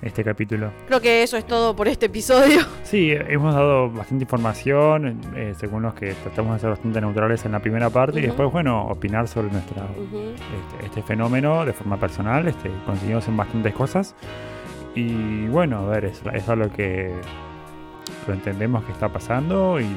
este 0.03 0.23
capítulo. 0.23 0.71
Creo 0.87 0.99
que 0.99 1.21
eso 1.23 1.37
es 1.37 1.45
todo 1.45 1.75
por 1.75 1.87
este 1.87 2.05
episodio. 2.07 2.59
Sí, 2.83 3.11
hemos 3.11 3.53
dado 3.55 3.89
bastante 3.89 4.23
información, 4.25 5.21
eh, 5.35 5.53
según 5.57 5.83
los 5.83 5.93
que 5.93 6.13
tratamos 6.13 6.53
de 6.55 6.59
ser 6.59 6.69
bastante 6.71 6.99
neutrales 7.01 7.45
en 7.45 7.51
la 7.53 7.59
primera 7.59 7.89
parte, 7.89 8.17
y 8.19 8.23
Ujú. 8.23 8.27
después, 8.27 8.51
bueno, 8.51 8.85
opinar 8.87 9.27
sobre 9.27 9.49
nuestra, 9.51 9.83
Ujú. 9.83 10.19
este, 10.35 10.85
este 10.87 11.01
fenómeno 11.03 11.65
de 11.65 11.73
forma 11.73 11.97
personal. 11.97 12.47
Este, 12.47 12.69
coincidimos 12.85 13.27
en 13.27 13.37
bastantes 13.37 13.73
cosas. 13.73 14.15
Y 14.93 15.47
bueno, 15.47 15.77
a 15.85 15.89
ver, 15.89 16.05
es, 16.05 16.21
es 16.33 16.49
algo 16.49 16.69
que 16.73 17.13
lo 18.27 18.33
entendemos 18.33 18.83
que 18.83 18.91
está 18.91 19.09
pasando 19.09 19.79
y 19.79 19.87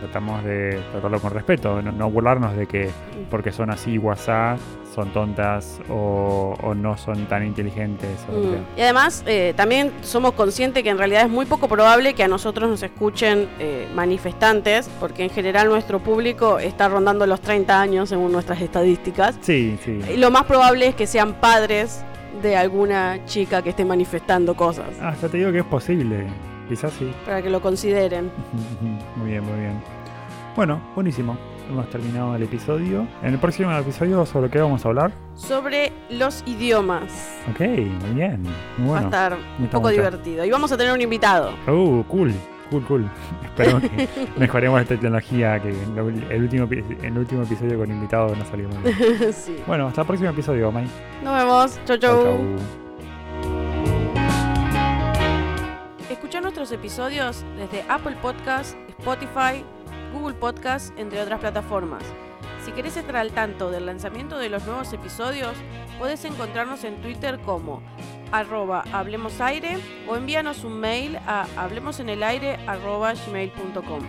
tratamos 0.00 0.44
de 0.44 0.80
tratarlo 0.92 1.20
con 1.20 1.32
respeto, 1.32 1.82
no, 1.82 1.92
no 1.92 2.10
burlarnos 2.10 2.56
de 2.56 2.66
que 2.66 2.90
porque 3.30 3.52
son 3.52 3.70
así 3.70 3.98
WhatsApp 3.98 4.58
son 4.94 5.12
tontas 5.12 5.80
o, 5.90 6.54
o 6.62 6.74
no 6.74 6.96
son 6.96 7.26
tan 7.26 7.44
inteligentes. 7.44 8.08
Mm. 8.28 8.78
Y 8.78 8.82
además, 8.82 9.24
eh, 9.26 9.52
también 9.56 9.92
somos 10.02 10.32
conscientes 10.32 10.82
que 10.82 10.90
en 10.90 10.98
realidad 10.98 11.22
es 11.22 11.30
muy 11.30 11.46
poco 11.46 11.68
probable 11.68 12.14
que 12.14 12.22
a 12.22 12.28
nosotros 12.28 12.70
nos 12.70 12.82
escuchen 12.82 13.48
eh, 13.58 13.88
manifestantes, 13.94 14.88
porque 15.00 15.24
en 15.24 15.30
general 15.30 15.68
nuestro 15.68 15.98
público 15.98 16.58
está 16.58 16.88
rondando 16.88 17.26
los 17.26 17.40
30 17.40 17.80
años 17.80 18.08
según 18.08 18.32
nuestras 18.32 18.60
estadísticas. 18.60 19.36
Sí, 19.40 19.78
sí. 19.84 20.00
Y 20.12 20.16
lo 20.16 20.30
más 20.30 20.44
probable 20.44 20.86
es 20.86 20.94
que 20.94 21.06
sean 21.06 21.34
padres 21.34 22.04
de 22.42 22.56
alguna 22.56 23.24
chica 23.26 23.62
que 23.62 23.70
esté 23.70 23.84
manifestando 23.84 24.54
cosas, 24.54 24.86
Ah, 25.00 25.14
ya 25.20 25.28
te 25.28 25.38
digo 25.38 25.52
que 25.52 25.58
es 25.58 25.64
posible. 25.64 26.26
Quizás 26.68 26.92
sí. 26.94 27.12
para 27.24 27.42
que 27.42 27.50
lo 27.50 27.60
consideren. 27.60 28.30
Muy 29.16 29.30
bien, 29.30 29.44
muy 29.44 29.58
bien. 29.60 29.80
Bueno, 30.56 30.80
buenísimo. 30.94 31.36
Hemos 31.68 31.88
terminado 31.90 32.36
el 32.36 32.42
episodio. 32.42 33.06
En 33.22 33.32
el 33.34 33.38
próximo 33.38 33.72
episodio, 33.72 34.24
¿sobre 34.26 34.50
qué 34.50 34.60
vamos 34.60 34.84
a 34.84 34.88
hablar? 34.88 35.12
Sobre 35.34 35.92
los 36.10 36.42
idiomas. 36.46 37.38
Ok, 37.50 37.60
muy 37.60 38.10
bien. 38.14 38.42
Muy 38.78 38.90
Va 38.90 38.98
a 38.98 39.00
bueno. 39.02 39.06
estar 39.06 39.36
un 39.58 39.66
poco 39.68 39.88
mucho. 39.88 39.92
divertido. 39.94 40.44
Y 40.44 40.50
vamos 40.50 40.70
a 40.72 40.76
tener 40.76 40.92
un 40.92 41.00
invitado. 41.00 41.52
Uh, 41.66 42.02
cool. 42.04 42.32
Cool, 42.70 42.84
cool. 42.86 43.10
Esperemos 43.44 43.82
que 43.82 44.08
mejoremos 44.36 44.80
esta 44.80 44.94
tecnología 44.94 45.60
que 45.60 45.70
el 45.70 46.42
último, 46.42 46.68
el 47.02 47.18
último 47.18 47.42
episodio 47.42 47.78
con 47.78 47.90
invitados 47.90 48.36
no 48.38 48.44
salió 48.44 48.68
muy 48.68 48.78
bien. 48.92 49.32
sí. 49.32 49.56
Bueno, 49.66 49.88
hasta 49.88 50.02
el 50.02 50.06
próximo 50.06 50.30
episodio, 50.30 50.70
Mai. 50.70 50.86
Nos 51.22 51.34
vemos. 51.36 51.74
Chau, 51.84 51.96
Chau, 51.96 51.98
chau. 51.98 52.24
chau. 52.24 52.83
Episodios 56.72 57.44
desde 57.56 57.84
Apple 57.88 58.16
Podcast, 58.22 58.76
Spotify, 58.98 59.64
Google 60.12 60.34
Podcast, 60.34 60.96
entre 60.98 61.20
otras 61.20 61.40
plataformas. 61.40 62.02
Si 62.64 62.72
querés 62.72 62.96
estar 62.96 63.16
al 63.16 63.32
tanto 63.32 63.70
del 63.70 63.86
lanzamiento 63.86 64.38
de 64.38 64.48
los 64.48 64.64
nuevos 64.64 64.92
episodios, 64.92 65.54
puedes 65.98 66.24
encontrarnos 66.24 66.84
en 66.84 67.00
Twitter 67.02 67.38
como 67.40 67.82
arroba 68.32 68.84
hablemosaire 68.92 69.78
o 70.08 70.16
envíanos 70.16 70.64
un 70.64 70.80
mail 70.80 71.16
a 71.26 71.46
hablemosenelaire 71.56 72.58
arroba 72.66 73.12
gmail.com. 73.12 74.02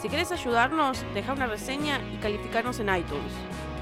Si 0.00 0.08
querés 0.08 0.32
ayudarnos, 0.32 1.04
deja 1.14 1.32
una 1.32 1.46
reseña 1.46 2.00
y 2.12 2.16
calificarnos 2.16 2.80
en 2.80 2.94
iTunes. 2.94 3.32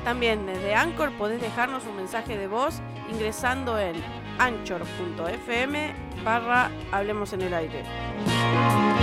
También 0.04 0.46
desde 0.46 0.74
Anchor 0.74 1.10
podés 1.12 1.40
dejarnos 1.40 1.86
un 1.86 1.96
mensaje 1.96 2.36
de 2.36 2.46
voz 2.46 2.80
ingresando 3.10 3.78
en 3.78 3.96
anchor.fm 4.38 5.94
barra 6.24 6.70
Hablemos 6.92 7.32
en 7.32 7.42
el 7.42 7.54
Aire. 7.54 8.93